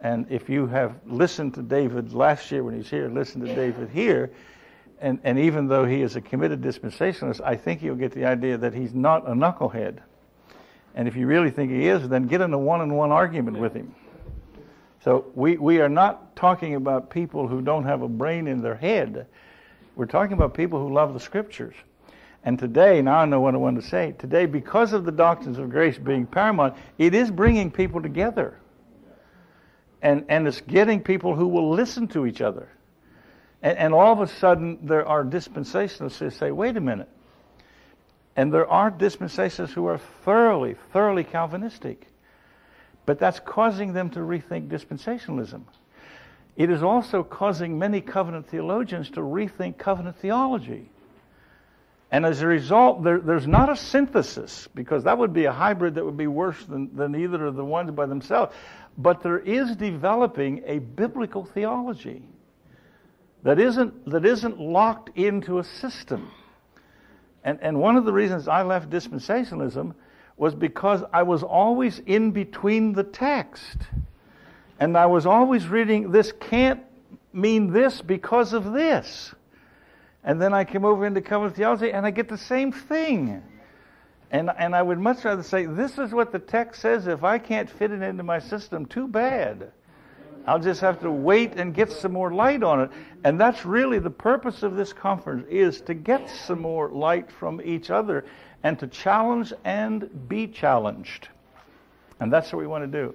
And 0.00 0.26
if 0.30 0.48
you 0.48 0.66
have 0.66 0.94
listened 1.06 1.54
to 1.54 1.62
David 1.62 2.12
last 2.14 2.50
year 2.50 2.64
when 2.64 2.74
he's 2.74 2.88
here, 2.88 3.08
listen 3.08 3.40
to 3.42 3.54
David 3.54 3.90
here, 3.90 4.30
and, 5.00 5.18
and 5.24 5.38
even 5.38 5.66
though 5.66 5.84
he 5.84 6.02
is 6.02 6.16
a 6.16 6.20
committed 6.20 6.60
dispensationalist, 6.60 7.40
I 7.42 7.56
think 7.56 7.82
you'll 7.82 7.96
get 7.96 8.12
the 8.12 8.24
idea 8.24 8.56
that 8.58 8.74
he's 8.74 8.94
not 8.94 9.26
a 9.26 9.32
knucklehead. 9.32 9.98
And 10.94 11.06
if 11.06 11.16
you 11.16 11.26
really 11.26 11.50
think 11.50 11.70
he 11.70 11.86
is, 11.86 12.08
then 12.08 12.26
get 12.26 12.40
in 12.40 12.52
a 12.52 12.58
one 12.58 12.80
on 12.80 12.94
one 12.94 13.10
argument 13.10 13.58
with 13.58 13.74
him. 13.74 13.94
So 15.02 15.26
we, 15.34 15.56
we 15.56 15.80
are 15.80 15.88
not 15.88 16.36
talking 16.36 16.74
about 16.74 17.10
people 17.10 17.48
who 17.48 17.62
don't 17.62 17.84
have 17.84 18.02
a 18.02 18.08
brain 18.08 18.46
in 18.46 18.60
their 18.60 18.74
head. 18.74 19.26
We're 19.96 20.06
talking 20.06 20.34
about 20.34 20.54
people 20.54 20.78
who 20.78 20.92
love 20.92 21.14
the 21.14 21.20
scriptures. 21.20 21.74
And 22.44 22.58
today, 22.58 23.02
now 23.02 23.18
I 23.18 23.24
know 23.24 23.40
what 23.40 23.54
I 23.54 23.58
want 23.58 23.80
to 23.80 23.86
say. 23.86 24.14
Today, 24.18 24.46
because 24.46 24.92
of 24.92 25.04
the 25.04 25.12
doctrines 25.12 25.58
of 25.58 25.70
grace 25.70 25.98
being 25.98 26.26
paramount, 26.26 26.76
it 26.98 27.14
is 27.14 27.30
bringing 27.30 27.70
people 27.70 28.00
together. 28.00 28.58
And, 30.02 30.24
and 30.28 30.46
it's 30.46 30.60
getting 30.62 31.02
people 31.02 31.34
who 31.34 31.46
will 31.48 31.70
listen 31.70 32.08
to 32.08 32.26
each 32.26 32.40
other. 32.40 32.68
And, 33.62 33.76
and 33.76 33.94
all 33.94 34.12
of 34.12 34.20
a 34.20 34.26
sudden, 34.26 34.78
there 34.82 35.06
are 35.06 35.24
dispensationalists 35.24 36.18
who 36.18 36.30
say, 36.30 36.50
wait 36.50 36.76
a 36.76 36.80
minute. 36.80 37.08
And 38.36 38.52
there 38.52 38.66
are 38.66 38.90
dispensationalists 38.90 39.72
who 39.72 39.86
are 39.86 39.98
thoroughly, 39.98 40.76
thoroughly 40.92 41.24
Calvinistic. 41.24 42.06
But 43.10 43.18
that's 43.18 43.40
causing 43.40 43.92
them 43.92 44.10
to 44.10 44.20
rethink 44.20 44.68
dispensationalism. 44.68 45.62
It 46.54 46.70
is 46.70 46.84
also 46.84 47.24
causing 47.24 47.76
many 47.76 48.00
covenant 48.00 48.46
theologians 48.46 49.10
to 49.10 49.20
rethink 49.20 49.78
covenant 49.78 50.18
theology. 50.20 50.88
And 52.12 52.24
as 52.24 52.40
a 52.40 52.46
result, 52.46 53.02
there, 53.02 53.18
there's 53.18 53.48
not 53.48 53.68
a 53.68 53.74
synthesis, 53.74 54.68
because 54.76 55.02
that 55.02 55.18
would 55.18 55.32
be 55.32 55.46
a 55.46 55.52
hybrid 55.52 55.96
that 55.96 56.04
would 56.04 56.16
be 56.16 56.28
worse 56.28 56.64
than, 56.66 56.94
than 56.94 57.16
either 57.16 57.46
of 57.46 57.56
the 57.56 57.64
ones 57.64 57.90
by 57.90 58.06
themselves. 58.06 58.54
But 58.96 59.24
there 59.24 59.40
is 59.40 59.74
developing 59.74 60.62
a 60.64 60.78
biblical 60.78 61.44
theology 61.44 62.22
that 63.42 63.58
isn't, 63.58 64.08
that 64.08 64.24
isn't 64.24 64.60
locked 64.60 65.18
into 65.18 65.58
a 65.58 65.64
system. 65.64 66.30
And, 67.42 67.58
and 67.60 67.80
one 67.80 67.96
of 67.96 68.04
the 68.04 68.12
reasons 68.12 68.46
I 68.46 68.62
left 68.62 68.88
dispensationalism 68.88 69.94
was 70.40 70.54
because 70.54 71.04
I 71.12 71.22
was 71.22 71.42
always 71.42 71.98
in 72.06 72.30
between 72.30 72.94
the 72.94 73.04
text. 73.04 73.76
And 74.80 74.96
I 74.96 75.04
was 75.04 75.26
always 75.26 75.68
reading, 75.68 76.12
this 76.12 76.32
can't 76.32 76.80
mean 77.34 77.70
this 77.74 78.00
because 78.00 78.54
of 78.54 78.72
this. 78.72 79.34
And 80.24 80.40
then 80.40 80.54
I 80.54 80.64
came 80.64 80.86
over 80.86 81.04
into 81.04 81.20
covenant 81.20 81.56
theology 81.56 81.92
and 81.92 82.06
I 82.06 82.10
get 82.10 82.30
the 82.30 82.38
same 82.38 82.72
thing. 82.72 83.42
And, 84.30 84.50
and 84.56 84.74
I 84.74 84.80
would 84.80 84.98
much 84.98 85.26
rather 85.26 85.42
say, 85.42 85.66
this 85.66 85.98
is 85.98 86.12
what 86.12 86.32
the 86.32 86.38
text 86.38 86.80
says. 86.80 87.06
If 87.06 87.22
I 87.22 87.36
can't 87.38 87.68
fit 87.68 87.90
it 87.90 88.00
into 88.00 88.22
my 88.22 88.38
system, 88.38 88.86
too 88.86 89.08
bad. 89.08 89.70
I'll 90.46 90.58
just 90.58 90.80
have 90.80 91.02
to 91.02 91.10
wait 91.10 91.56
and 91.56 91.74
get 91.74 91.92
some 91.92 92.12
more 92.12 92.32
light 92.32 92.62
on 92.62 92.80
it. 92.80 92.90
And 93.24 93.38
that's 93.38 93.66
really 93.66 93.98
the 93.98 94.08
purpose 94.08 94.62
of 94.62 94.74
this 94.74 94.94
conference 94.94 95.46
is 95.50 95.82
to 95.82 95.92
get 95.92 96.30
some 96.30 96.62
more 96.62 96.88
light 96.88 97.30
from 97.30 97.60
each 97.62 97.90
other 97.90 98.24
and 98.62 98.78
to 98.78 98.86
challenge 98.86 99.52
and 99.64 100.28
be 100.28 100.46
challenged. 100.46 101.28
And 102.20 102.32
that's 102.32 102.52
what 102.52 102.60
we 102.60 102.66
want 102.66 102.90
to 102.90 103.00
do. 103.00 103.14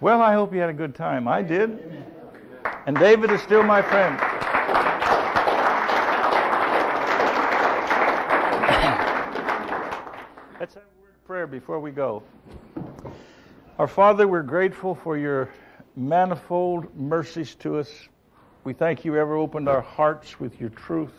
Well, 0.00 0.22
I 0.22 0.34
hope 0.34 0.52
you 0.52 0.60
had 0.60 0.70
a 0.70 0.74
good 0.74 0.94
time. 0.94 1.26
I 1.26 1.42
did. 1.42 2.04
And 2.86 2.96
David 2.96 3.30
is 3.30 3.42
still 3.42 3.62
my 3.62 3.82
friend. 3.82 4.18
Let's 10.60 10.74
have 10.74 10.82
a 10.82 11.02
word 11.02 11.14
of 11.14 11.26
prayer 11.26 11.46
before 11.46 11.80
we 11.80 11.90
go. 11.90 12.22
Our 13.78 13.88
Father, 13.88 14.28
we're 14.28 14.42
grateful 14.42 14.94
for 14.94 15.16
your 15.16 15.50
manifold 15.96 16.94
mercies 16.96 17.54
to 17.56 17.78
us. 17.78 17.90
We 18.64 18.72
thank 18.72 19.04
you 19.04 19.16
ever 19.16 19.36
opened 19.36 19.68
our 19.68 19.80
hearts 19.80 20.38
with 20.38 20.60
your 20.60 20.70
truth. 20.70 21.12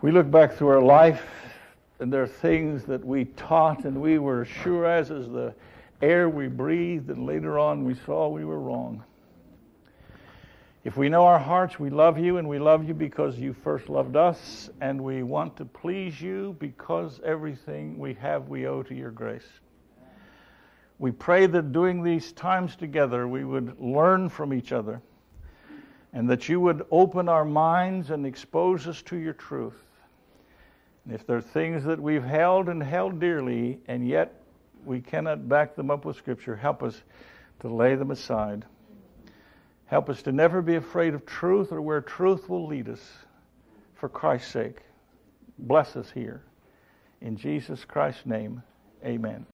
We 0.00 0.12
look 0.12 0.30
back 0.30 0.54
through 0.54 0.68
our 0.68 0.82
life, 0.82 1.22
and 2.00 2.12
there 2.12 2.22
are 2.22 2.26
things 2.26 2.84
that 2.84 3.04
we 3.04 3.26
taught 3.26 3.84
and 3.84 4.00
we 4.00 4.18
were 4.18 4.44
sure 4.44 4.86
as 4.86 5.10
is 5.10 5.28
the 5.28 5.54
air 6.00 6.28
we 6.28 6.48
breathed, 6.48 7.10
and 7.10 7.26
later 7.26 7.58
on 7.58 7.84
we 7.84 7.94
saw 7.94 8.28
we 8.28 8.44
were 8.44 8.58
wrong. 8.58 9.04
If 10.84 10.96
we 10.96 11.08
know 11.08 11.26
our 11.26 11.38
hearts, 11.38 11.78
we 11.78 11.90
love 11.90 12.18
you, 12.18 12.38
and 12.38 12.48
we 12.48 12.58
love 12.58 12.88
you 12.88 12.92
because 12.92 13.38
you 13.38 13.52
first 13.52 13.88
loved 13.88 14.16
us, 14.16 14.68
and 14.80 15.00
we 15.00 15.22
want 15.22 15.56
to 15.58 15.64
please 15.64 16.20
you 16.20 16.56
because 16.58 17.20
everything 17.24 17.96
we 17.98 18.14
have 18.14 18.48
we 18.48 18.66
owe 18.66 18.82
to 18.82 18.94
your 18.94 19.12
grace. 19.12 19.46
We 20.98 21.12
pray 21.12 21.46
that 21.46 21.70
during 21.70 22.02
these 22.02 22.32
times 22.32 22.74
together 22.74 23.28
we 23.28 23.44
would 23.44 23.80
learn 23.80 24.28
from 24.28 24.52
each 24.52 24.72
other, 24.72 25.00
and 26.12 26.28
that 26.28 26.48
you 26.48 26.60
would 26.60 26.84
open 26.90 27.28
our 27.28 27.44
minds 27.44 28.10
and 28.10 28.26
expose 28.26 28.88
us 28.88 29.02
to 29.02 29.16
your 29.16 29.34
truth. 29.34 29.80
If 31.10 31.26
there 31.26 31.36
are 31.36 31.42
things 31.42 31.84
that 31.84 32.00
we've 32.00 32.24
held 32.24 32.68
and 32.68 32.82
held 32.82 33.18
dearly, 33.18 33.80
and 33.88 34.06
yet 34.06 34.40
we 34.84 35.00
cannot 35.00 35.48
back 35.48 35.74
them 35.74 35.90
up 35.90 36.04
with 36.04 36.16
Scripture, 36.16 36.56
help 36.56 36.82
us 36.82 37.00
to 37.60 37.68
lay 37.68 37.94
them 37.94 38.10
aside. 38.10 38.64
Help 39.86 40.08
us 40.08 40.22
to 40.22 40.32
never 40.32 40.62
be 40.62 40.76
afraid 40.76 41.14
of 41.14 41.26
truth 41.26 41.72
or 41.72 41.80
where 41.80 42.00
truth 42.00 42.48
will 42.48 42.66
lead 42.66 42.88
us 42.88 43.00
for 43.94 44.08
Christ's 44.08 44.52
sake. 44.52 44.78
Bless 45.58 45.96
us 45.96 46.10
here. 46.10 46.42
In 47.20 47.36
Jesus 47.36 47.84
Christ's 47.84 48.26
name, 48.26 48.62
amen. 49.04 49.46